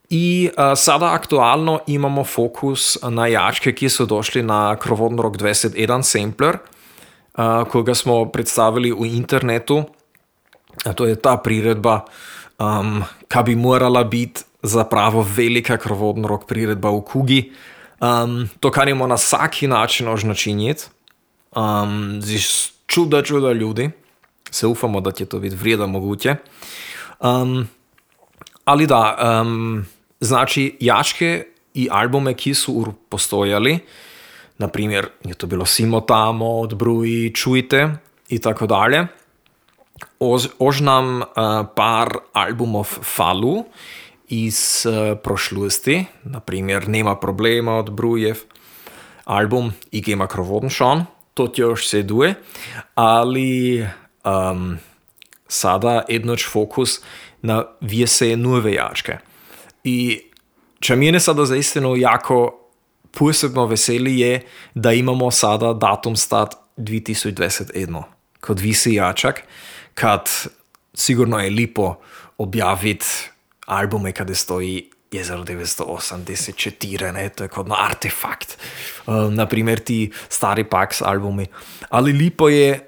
I 0.09 0.49
uh, 0.49 0.71
sada 0.75 1.13
aktualno 1.13 1.79
imamo 1.87 2.23
fokus 2.23 2.97
na 3.03 3.27
jačke, 3.27 3.73
ki 3.75 3.89
so 3.89 4.05
došli 4.05 4.43
na 4.43 4.75
Krovodno 4.75 5.21
Rock 5.21 5.35
21 5.35 6.03
sampler, 6.03 6.57
uh, 6.57 7.67
koga 7.67 7.95
smo 7.95 8.25
predstavili 8.31 8.91
v 8.91 9.05
internetu. 9.17 9.83
A 10.85 10.93
to 10.93 11.05
je 11.05 11.15
ta 11.15 11.37
priredba, 11.37 12.05
um, 12.59 13.03
ki 13.27 13.43
bi 13.45 13.55
morala 13.55 14.03
biti 14.03 14.43
zapravo 14.63 15.25
velika 15.35 15.77
krovodno 15.77 16.27
rok 16.27 16.47
priredba 16.47 16.89
v 16.89 17.01
Kugi. 17.01 17.41
Um, 17.99 18.49
to 18.59 18.71
kanimo 18.71 19.07
na 19.07 19.15
vsaki 19.15 19.67
način 19.67 20.07
označiti, 20.07 20.85
um, 21.55 22.21
z 22.21 22.76
čuda, 22.87 23.21
čuda 23.21 23.51
ljudi. 23.51 23.89
Se 24.51 24.67
ufamo, 24.67 25.01
da 25.01 25.11
će 25.11 25.25
to 25.25 25.39
biti 25.39 25.55
vrijeda 25.55 25.85
moguće. 25.85 26.35
Um, 27.19 27.67
ali 28.65 28.87
da, 28.87 29.17
um, 29.41 29.85
znači 30.19 30.77
jačke 30.79 31.45
i 31.73 31.87
albume, 31.91 32.33
ki 32.33 32.53
su 32.53 32.93
postojali, 33.09 33.79
na 34.57 34.67
primjer, 34.67 35.07
je 35.23 35.33
to 35.33 35.47
bilo 35.47 35.65
Simo 35.65 36.01
tamo, 36.01 36.59
od 36.59 36.75
Bruji, 36.75 37.33
Čujte 37.33 37.97
i 38.29 38.39
tako 38.39 38.67
dalje. 38.67 39.07
Ož, 40.19 40.47
ožnam 40.59 41.21
uh, 41.21 41.25
par 41.75 42.09
albumov 42.33 42.83
falu 43.01 43.65
iz 44.27 44.85
uh, 44.85 45.17
prošlosti, 45.23 46.05
naprimer 46.23 46.87
Nema 46.87 47.15
problema 47.15 47.77
od 47.77 47.91
Brujev, 47.91 48.37
album 49.25 49.73
Ik 49.91 50.07
ima 50.07 50.27
krovoden 50.27 50.69
šon, 50.69 51.05
to 51.37 51.47
ti 51.47 51.61
još 51.61 51.87
se 51.87 52.01
duje, 52.03 52.33
ali 52.95 53.81
um, 54.25 54.77
sada 55.47 56.03
jednoč 56.09 56.47
fokus 56.51 56.99
na 57.41 57.63
vjese 57.81 58.35
nove 58.37 58.73
jačke. 58.73 59.17
I 59.83 60.21
če 60.79 60.95
mene 60.95 61.19
sada 61.19 61.45
zaistino 61.45 61.95
jako 61.95 62.39
posebno 63.17 63.65
veseli 63.65 64.19
je, 64.19 64.41
da 64.75 64.93
imamo 64.93 65.31
sada 65.31 65.73
datum 65.73 66.15
stat 66.15 66.55
2021 66.77 68.03
kot 68.41 68.59
visi 68.61 68.93
jačak, 68.93 69.41
kad 69.93 70.29
sigurno 70.93 71.39
je 71.39 71.49
lipo 71.49 71.95
objaviti 72.37 73.05
albume 73.65 74.11
kada 74.11 74.35
stoji 74.35 74.89
Jezero 75.11 75.43
984, 75.43 77.11
ne, 77.11 77.29
to 77.29 77.43
je 77.43 77.49
kot 77.49 77.67
na 77.67 77.75
artefakt, 77.79 78.57
um, 79.05 79.35
naprimer 79.35 79.79
ti 79.79 80.11
stari 80.29 80.63
Pax 80.63 81.01
albumi. 81.01 81.45
Ali 81.89 82.11
lipo 82.13 82.49
je, 82.49 82.79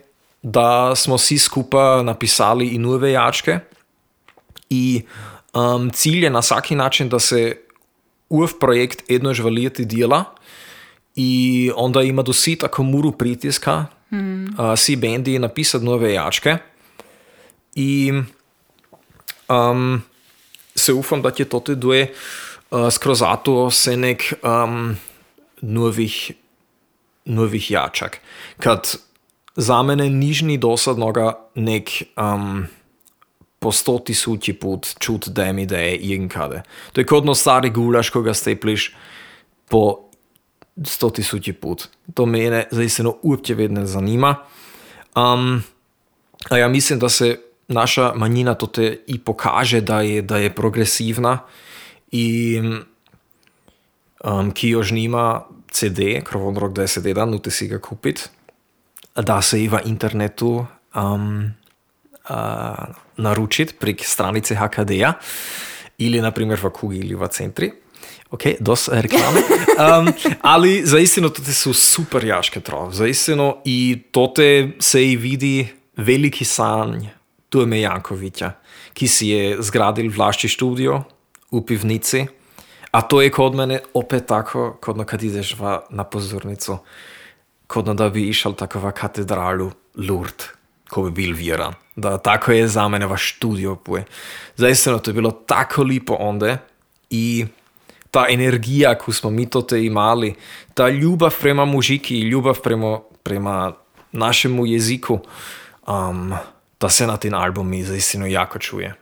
da 0.41 0.95
smo 0.95 1.15
vsi 1.15 1.37
skupaj 1.37 2.03
napisali 2.03 2.67
i 2.67 2.77
nove 2.77 3.11
jačke 3.11 3.59
i 4.69 5.01
um, 5.53 5.89
cilj 5.89 6.23
je 6.23 6.29
na 6.29 6.39
vsaki 6.39 6.75
način 6.75 7.09
da 7.09 7.19
se 7.19 7.57
UF 8.29 8.51
projekt 8.59 9.03
jednož 9.09 9.39
valijeti 9.39 9.85
dela 9.85 10.23
i 11.15 11.71
onda 11.75 12.01
ima 12.01 12.21
dosi 12.21 12.55
tako 12.55 12.83
muru 12.83 13.11
pritiska 13.11 13.85
mm. 14.11 14.43
uh, 14.43 14.49
si 14.77 14.95
bendi 14.95 15.39
napisati 15.39 15.85
nove 15.85 16.13
jačke 16.13 16.57
i 17.75 18.13
um, 19.49 20.01
se 20.79 20.93
ufam 20.93 21.21
da 21.21 21.31
će 21.31 21.45
to 21.45 21.59
duje 21.59 22.13
uh, 22.71 22.89
skroz 22.91 23.19
zato 23.19 23.71
se 23.71 23.97
nek 23.97 24.33
um, 24.43 24.95
novih 25.61 26.31
novih 27.25 27.71
jačak. 27.71 28.19
Kad 28.57 28.95
za 29.55 29.83
mene 29.83 30.09
nižni 30.09 30.57
dosadnoga 30.57 31.33
nek 31.55 31.89
um, 32.17 32.65
po 33.59 33.71
sto 33.71 33.99
tisući 33.99 34.53
put 34.53 34.87
čut 34.99 35.27
da 35.27 35.51
mi 35.53 35.65
da 35.65 35.77
je 35.77 35.97
irgendkade. 35.97 36.63
To 36.93 37.01
je 37.01 37.05
kodno 37.05 37.35
stari 37.35 37.69
gulaš 37.69 38.09
koga 38.09 38.33
stepliš 38.33 38.95
po 39.67 40.09
sto 40.85 41.09
tisući 41.09 41.53
put. 41.53 41.87
To 42.13 42.25
mene 42.25 42.67
zaistino 42.71 43.15
uopće 43.21 43.55
vedne 43.55 43.85
zanima. 43.85 44.35
Um, 45.15 45.63
a 46.49 46.57
ja 46.57 46.67
mislim 46.67 46.99
da 46.99 47.09
se 47.09 47.39
naša 47.69 48.13
manjina 48.15 48.53
to 48.53 48.67
te 48.67 48.97
i 49.07 49.19
pokaže 49.19 49.81
da 49.81 50.01
je, 50.01 50.21
da 50.21 50.37
je 50.37 50.55
progresivna 50.55 51.37
i 52.11 52.59
um, 54.23 54.51
ki 54.51 54.69
još 54.69 54.91
nima 54.91 55.45
CD, 55.71 55.99
Krovon 56.23 56.57
Rock 56.57 56.77
10.1, 56.77 57.25
nute 57.25 57.51
si 57.51 57.67
ga 57.67 57.79
kupit. 57.79 58.29
Da 59.15 59.41
se 59.41 59.63
i 59.63 59.67
v 59.67 59.79
internetu 59.85 60.65
um, 60.95 61.51
uh, 62.29 62.35
naručit 63.17 63.79
prek 63.79 64.05
stranice 64.05 64.55
HKD-a 64.55 65.13
ili 65.97 66.21
na 66.21 66.31
primjer 66.31 66.59
v 66.63 66.69
Kugi 66.69 66.97
ili 66.97 67.15
v 67.15 67.27
centri. 67.27 67.71
Ok, 68.31 68.43
dosta 68.59 69.01
reklame. 69.01 69.41
Um, 69.79 70.11
ali 70.41 70.81
zaistino 70.85 71.29
to 71.29 71.43
su 71.43 71.73
super 71.73 72.25
jaške 72.25 72.59
trov. 72.59 72.91
Zaistino 72.91 73.61
i 73.65 74.01
tote 74.11 74.71
se 74.79 75.05
i 75.05 75.15
vidi 75.15 75.67
veliki 75.97 76.45
sanj 76.45 77.07
Tume 77.49 77.81
Jankovića, 77.81 78.51
ki 78.93 79.07
si 79.07 79.27
je 79.27 79.61
zgradil 79.61 80.11
vlašči 80.11 80.49
studio 80.49 81.03
u 81.51 81.65
pivnici. 81.65 82.25
A 82.91 83.01
to 83.01 83.21
je 83.21 83.31
kod 83.31 83.55
mene 83.55 83.79
opet 83.93 84.25
tako, 84.25 84.77
kodno 84.81 85.05
kad 85.05 85.23
ideš 85.23 85.55
va 85.59 85.81
na 85.89 86.03
pozornicu, 86.03 86.77
kodno 87.67 87.93
da 87.93 88.09
bi 88.09 88.29
išal 88.29 88.53
takova 88.53 88.91
katedralu 88.91 89.71
Lourdes, 89.95 90.47
ko 90.89 91.03
bi 91.03 91.11
bil 91.11 91.35
vjeran. 91.35 91.73
Da 91.95 92.17
tako 92.17 92.51
je 92.51 92.67
za 92.67 92.87
mene 92.87 93.05
vaš 93.05 93.35
studio 93.35 93.75
puje. 93.75 94.05
Zaistino 94.55 94.99
to 94.99 95.11
je 95.11 95.13
bilo 95.13 95.31
tako 95.31 95.83
lipo 95.83 96.13
onde 96.19 96.57
i 97.09 97.45
ta 98.11 98.25
energija, 98.29 98.97
koju 98.97 99.15
smo 99.15 99.29
mi 99.29 99.49
to 99.49 99.61
te 99.61 99.85
imali, 99.85 100.35
ta 100.73 100.89
ljubav 100.89 101.35
prema 101.41 101.65
mužiki 101.65 102.19
i 102.19 102.29
ljubav 102.29 102.61
prema, 102.63 102.99
prema 103.23 103.73
našemu 104.11 104.65
jeziku, 104.65 105.19
um, 105.87 106.33
da 106.79 106.89
se 106.89 107.07
na 107.07 107.17
ten 107.17 107.33
album 107.33 107.69
mi 107.69 107.83
zaistino 107.83 108.25
jako 108.25 108.59
čuje. 108.59 108.95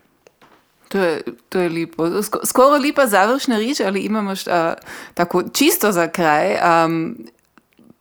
To 0.89 0.97
je, 0.97 1.21
to 1.49 1.59
je 1.59 1.69
lepo. 1.69 2.03
Sk- 2.05 2.45
Skoro 2.45 2.77
lepa 2.77 3.07
završna 3.07 3.57
rič, 3.57 3.79
ali 3.79 3.99
imaš 3.99 4.47
uh, 4.47 4.53
tako 5.13 5.43
čisto 5.53 5.91
za 5.91 6.07
kraj. 6.07 6.55
Um, 6.85 7.17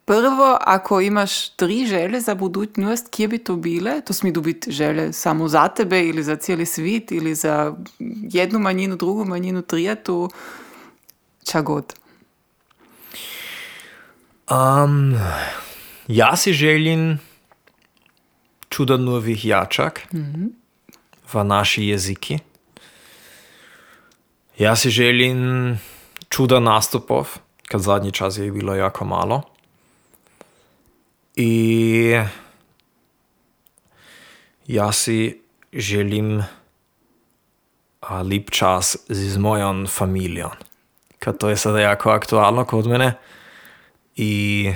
prvo, 0.05 0.59
ako 0.61 1.01
imaš 1.01 1.49
tri 1.49 1.87
želje 1.87 2.20
za 2.20 2.35
budućnost, 2.35 3.09
kje 3.11 3.29
bi 3.29 3.39
to 3.39 3.57
bile? 3.57 4.01
To 4.01 4.12
smije 4.12 4.33
biti 4.33 4.70
želje 4.70 5.12
samo 5.12 5.49
za 5.49 5.68
tebe 5.68 6.01
ili 6.07 6.22
za 6.22 6.37
cijeli 6.37 6.66
svijet 6.66 7.12
ili 7.12 7.35
za 7.35 7.74
jednu 8.31 8.59
manjinu, 8.59 8.97
drugu 8.97 9.24
manjinu, 9.24 9.62
trijetu, 9.62 10.31
ča 11.45 11.61
god. 11.61 11.95
Um, 14.51 15.14
ja 16.09 16.37
si 16.37 16.53
želim 16.53 17.18
čuda 18.77 19.01
novih 19.01 19.41
jačak 19.41 20.05
v 21.33 21.45
naši 21.45 21.89
jeziki. 21.89 22.37
Ja 24.61 24.77
si 24.77 24.93
želim 24.93 25.79
čuda 26.29 26.61
nastupov, 26.61 27.41
kad 27.68 27.81
zadnji 27.81 28.12
čas 28.12 28.37
je 28.37 28.53
bilo 28.53 28.74
jako 28.77 29.05
malo. 29.05 29.43
I 31.37 32.20
ja 34.66 34.93
si 34.93 35.41
želim 35.72 36.45
a, 38.01 38.20
lip 38.22 38.51
čas 38.51 38.97
z 39.09 39.39
mojom 39.39 39.87
familijom. 39.89 40.53
Kad 41.18 41.39
to 41.39 41.49
je 41.49 41.57
sada 41.57 41.81
jako 41.81 42.11
aktualno 42.11 42.64
kod 42.64 42.87
mene. 42.87 43.16
I, 44.16 44.72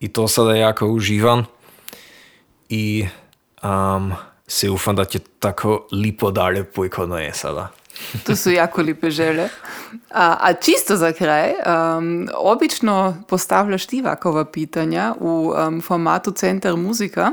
i 0.00 0.08
to 0.08 0.28
sada 0.28 0.54
jako 0.54 0.86
uživam. 0.86 1.53
I 2.74 3.06
um, 3.62 4.12
se 4.46 4.70
ufam 4.70 4.96
da 4.96 5.04
će 5.04 5.18
tako 5.18 5.86
lipo 5.92 6.30
dalje 6.30 6.64
pojkodno 6.64 7.18
je 7.18 7.34
sada. 7.34 7.68
To 8.26 8.36
su 8.36 8.50
jako 8.50 8.82
lipe 8.82 9.10
želje. 9.10 9.48
A, 10.10 10.36
a 10.40 10.52
čisto 10.52 10.96
za 10.96 11.12
kraj, 11.12 11.50
um, 11.50 12.28
obično 12.36 13.16
postavljaš 13.28 13.86
ti 13.86 14.00
ovakova 14.00 14.44
pitanja 14.44 15.14
u 15.20 15.52
um, 15.68 15.80
formatu 15.80 16.32
Centar 16.32 16.76
muzika, 16.76 17.30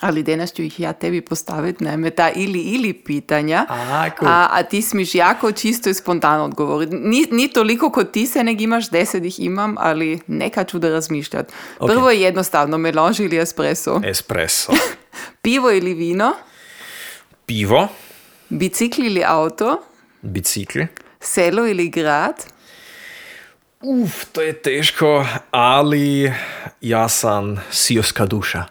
ali 0.00 0.22
danas 0.22 0.52
ću 0.52 0.62
ih 0.62 0.80
ja 0.80 0.92
tebi 0.92 1.20
postaviti, 1.20 1.84
naime 1.84 2.10
ta 2.10 2.30
ili 2.30 2.58
ili 2.58 2.92
pitanja, 2.92 3.66
A, 3.68 4.10
cool. 4.18 4.30
a, 4.30 4.48
a 4.50 4.62
ti 4.62 4.82
smiš 4.82 5.14
jako 5.14 5.52
čisto 5.52 5.90
i 5.90 5.94
spontano 5.94 6.44
odgovoriti. 6.44 6.96
Ni, 6.96 7.26
ni 7.30 7.48
toliko 7.48 7.90
kod 7.90 8.10
ti 8.10 8.26
se 8.26 8.44
nek 8.44 8.60
imaš, 8.60 8.90
deset 8.90 9.24
ih 9.24 9.40
imam, 9.40 9.74
ali 9.78 10.20
neka 10.26 10.64
ću 10.64 10.78
da 10.78 10.88
razmišljati. 10.88 11.52
Ok. 11.78 11.90
Prvo 11.90 12.10
je 12.10 12.20
jednostavno, 12.20 12.78
melanž 12.78 13.20
ili 13.20 13.38
espresso, 13.38 14.00
Espresso. 14.04 14.72
pivo 15.42 15.70
ili 15.70 15.94
vino, 15.94 16.32
Pivo, 17.46 17.88
bicikl 18.48 19.02
ili 19.02 19.22
auto, 19.26 19.82
bicikl. 20.22 20.78
selo 21.20 21.66
ili 21.66 21.88
grad, 21.88 22.34
Uf, 23.80 24.24
to 24.32 24.40
je 24.42 24.52
teško, 24.52 25.26
ali 25.50 26.32
ja 26.80 27.08
sam 27.08 27.60
sioska 27.70 28.26
duša. 28.26 28.64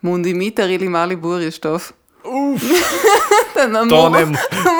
Mundimitar 0.00 0.70
ili 0.70 0.88
mali 0.88 1.16
burištov? 1.16 1.82
Uf. 2.24 2.62
na 3.72 3.86
To 3.88 4.08
ne, 4.10 4.26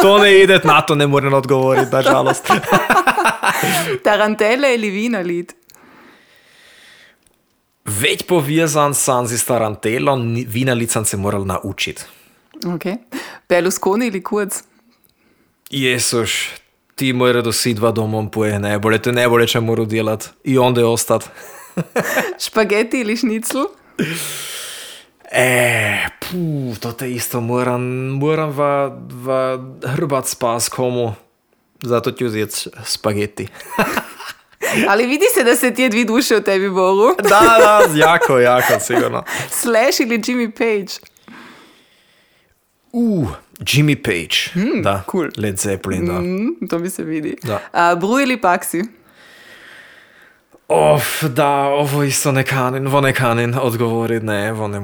to 0.03 0.19
ne 0.19 0.43
ide, 0.43 0.61
na 0.65 0.81
to 0.81 0.95
ne 0.95 1.07
morem 1.07 1.35
odgovoriti, 1.35 1.93
nažalost. 1.93 2.47
Tarantele 4.05 4.75
ili 4.75 4.91
vina 4.91 5.19
lid? 5.19 5.53
Več 7.85 8.23
povezan 8.29 8.95
sam 8.95 9.27
z 9.27 9.45
tarantelom, 9.45 10.27
ni- 10.33 10.45
vinalic 10.45 10.93
sem 10.93 11.05
se 11.05 11.17
moral 11.17 11.47
naučiti. 11.47 12.03
Okay. 12.65 12.97
Berlusconi 13.49 14.07
ili 14.07 14.23
Kurz? 14.23 14.63
Jesuš, 15.71 16.51
ti 16.95 17.13
mora 17.13 17.43
dosi 17.43 17.75
dva 17.75 17.91
domom 17.93 18.31
poje 18.31 18.59
najbolje, 18.59 19.03
te 19.03 19.13
najbolje 19.13 19.47
će 19.47 19.61
moru 19.61 19.85
djelat 19.85 20.29
i 20.45 20.59
onda 20.59 20.81
je 20.81 20.87
ostat. 20.87 21.25
Špageti 22.47 23.01
ili 23.01 23.17
šnicl? 23.17 23.59
E, 25.33 26.09
puh, 26.21 26.79
to 26.79 26.93
te 26.93 27.11
isto 27.11 27.41
moram, 27.41 27.83
moram 28.17 28.51
va, 28.51 28.99
va 29.25 29.59
hrbat 29.85 30.29
spas 30.29 30.69
komu. 30.69 31.15
Zato 31.83 32.11
ću 32.11 32.29
zjet 32.29 32.67
spageti. 32.85 33.49
Ali 34.89 35.07
vidi 35.07 35.25
se 35.35 35.45
da 35.45 35.57
se 35.57 35.75
tije 35.75 35.89
dvi 35.89 36.05
duše 36.05 36.37
u 36.37 36.43
tebi 36.43 36.71
boru. 36.71 37.17
Da, 37.29 37.41
da, 37.59 37.81
jako, 37.95 38.39
jako, 38.39 38.81
sigurno. 38.81 39.25
Slash 39.51 40.01
ili 40.01 40.19
Jimmy 40.19 40.51
Page? 40.51 41.09
Uh, 42.93 43.29
Jimmy 43.61 44.03
Page. 44.03 44.65
da, 44.83 45.03
cool. 45.11 45.29
Led 45.37 45.57
Zeppelin, 45.59 46.07
da. 46.07 46.13
Mm, 46.13 46.69
to 46.71 46.79
mi 46.79 46.91
se 46.91 47.03
vidi. 47.03 47.37
Da. 47.43 47.61
A, 47.73 47.95
bru 47.95 48.21
ili 48.21 48.41
paksi? 48.41 48.83
Of, 50.69 51.05
da, 51.25 51.49
ovo 51.59 52.03
isto 52.03 52.33
ne 52.33 52.45
kanin, 52.45 52.89
vo 52.89 53.01
ne 53.01 53.13
kanin 53.13 53.55
odgovorit, 53.55 54.23
ne, 54.23 54.53
vo 54.53 54.69
ne 54.69 54.81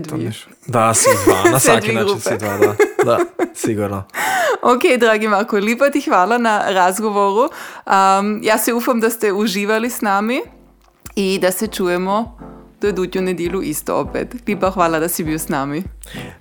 To 0.00 0.14
dvije. 0.14 0.30
neš- 0.30 0.46
Da, 0.66 0.94
si 0.94 1.08
dva, 1.26 1.50
na 1.50 1.58
dvi 1.80 1.92
način 1.94 2.20
si 2.20 2.38
dva, 2.38 2.56
da, 2.58 2.74
da, 3.04 3.18
sigurno. 3.54 4.04
Ok, 4.62 4.98
dragi 5.00 5.28
Marko, 5.28 5.56
lepa 5.58 5.90
ti 5.90 6.00
hvala 6.00 6.38
na 6.38 6.62
razgovoru. 6.66 7.48
Um, 7.86 8.40
ja 8.42 8.58
se 8.58 8.72
ufam, 8.72 9.00
da 9.00 9.10
ste 9.10 9.32
uživali 9.32 9.90
s 9.90 10.00
nami 10.00 10.40
i 11.14 11.38
da 11.38 11.50
se 11.50 11.66
čujemo 11.66 12.38
do 12.80 12.88
iduću 12.88 13.20
nedjelju 13.22 13.62
isto 13.62 13.96
opet. 13.96 14.34
Lepa 14.48 14.70
hvala 14.70 14.98
da 14.98 15.08
si 15.08 15.24
bil 15.24 15.38
s 15.38 15.48
nami. 15.48 15.82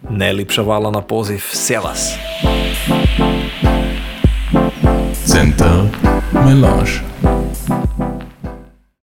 Najlepša 0.01 0.63
hvala 0.63 0.91
na 0.91 1.01
poziv, 1.01 1.39
Servus. 1.43 2.09
Center 5.25 5.71
Melange. 6.35 6.91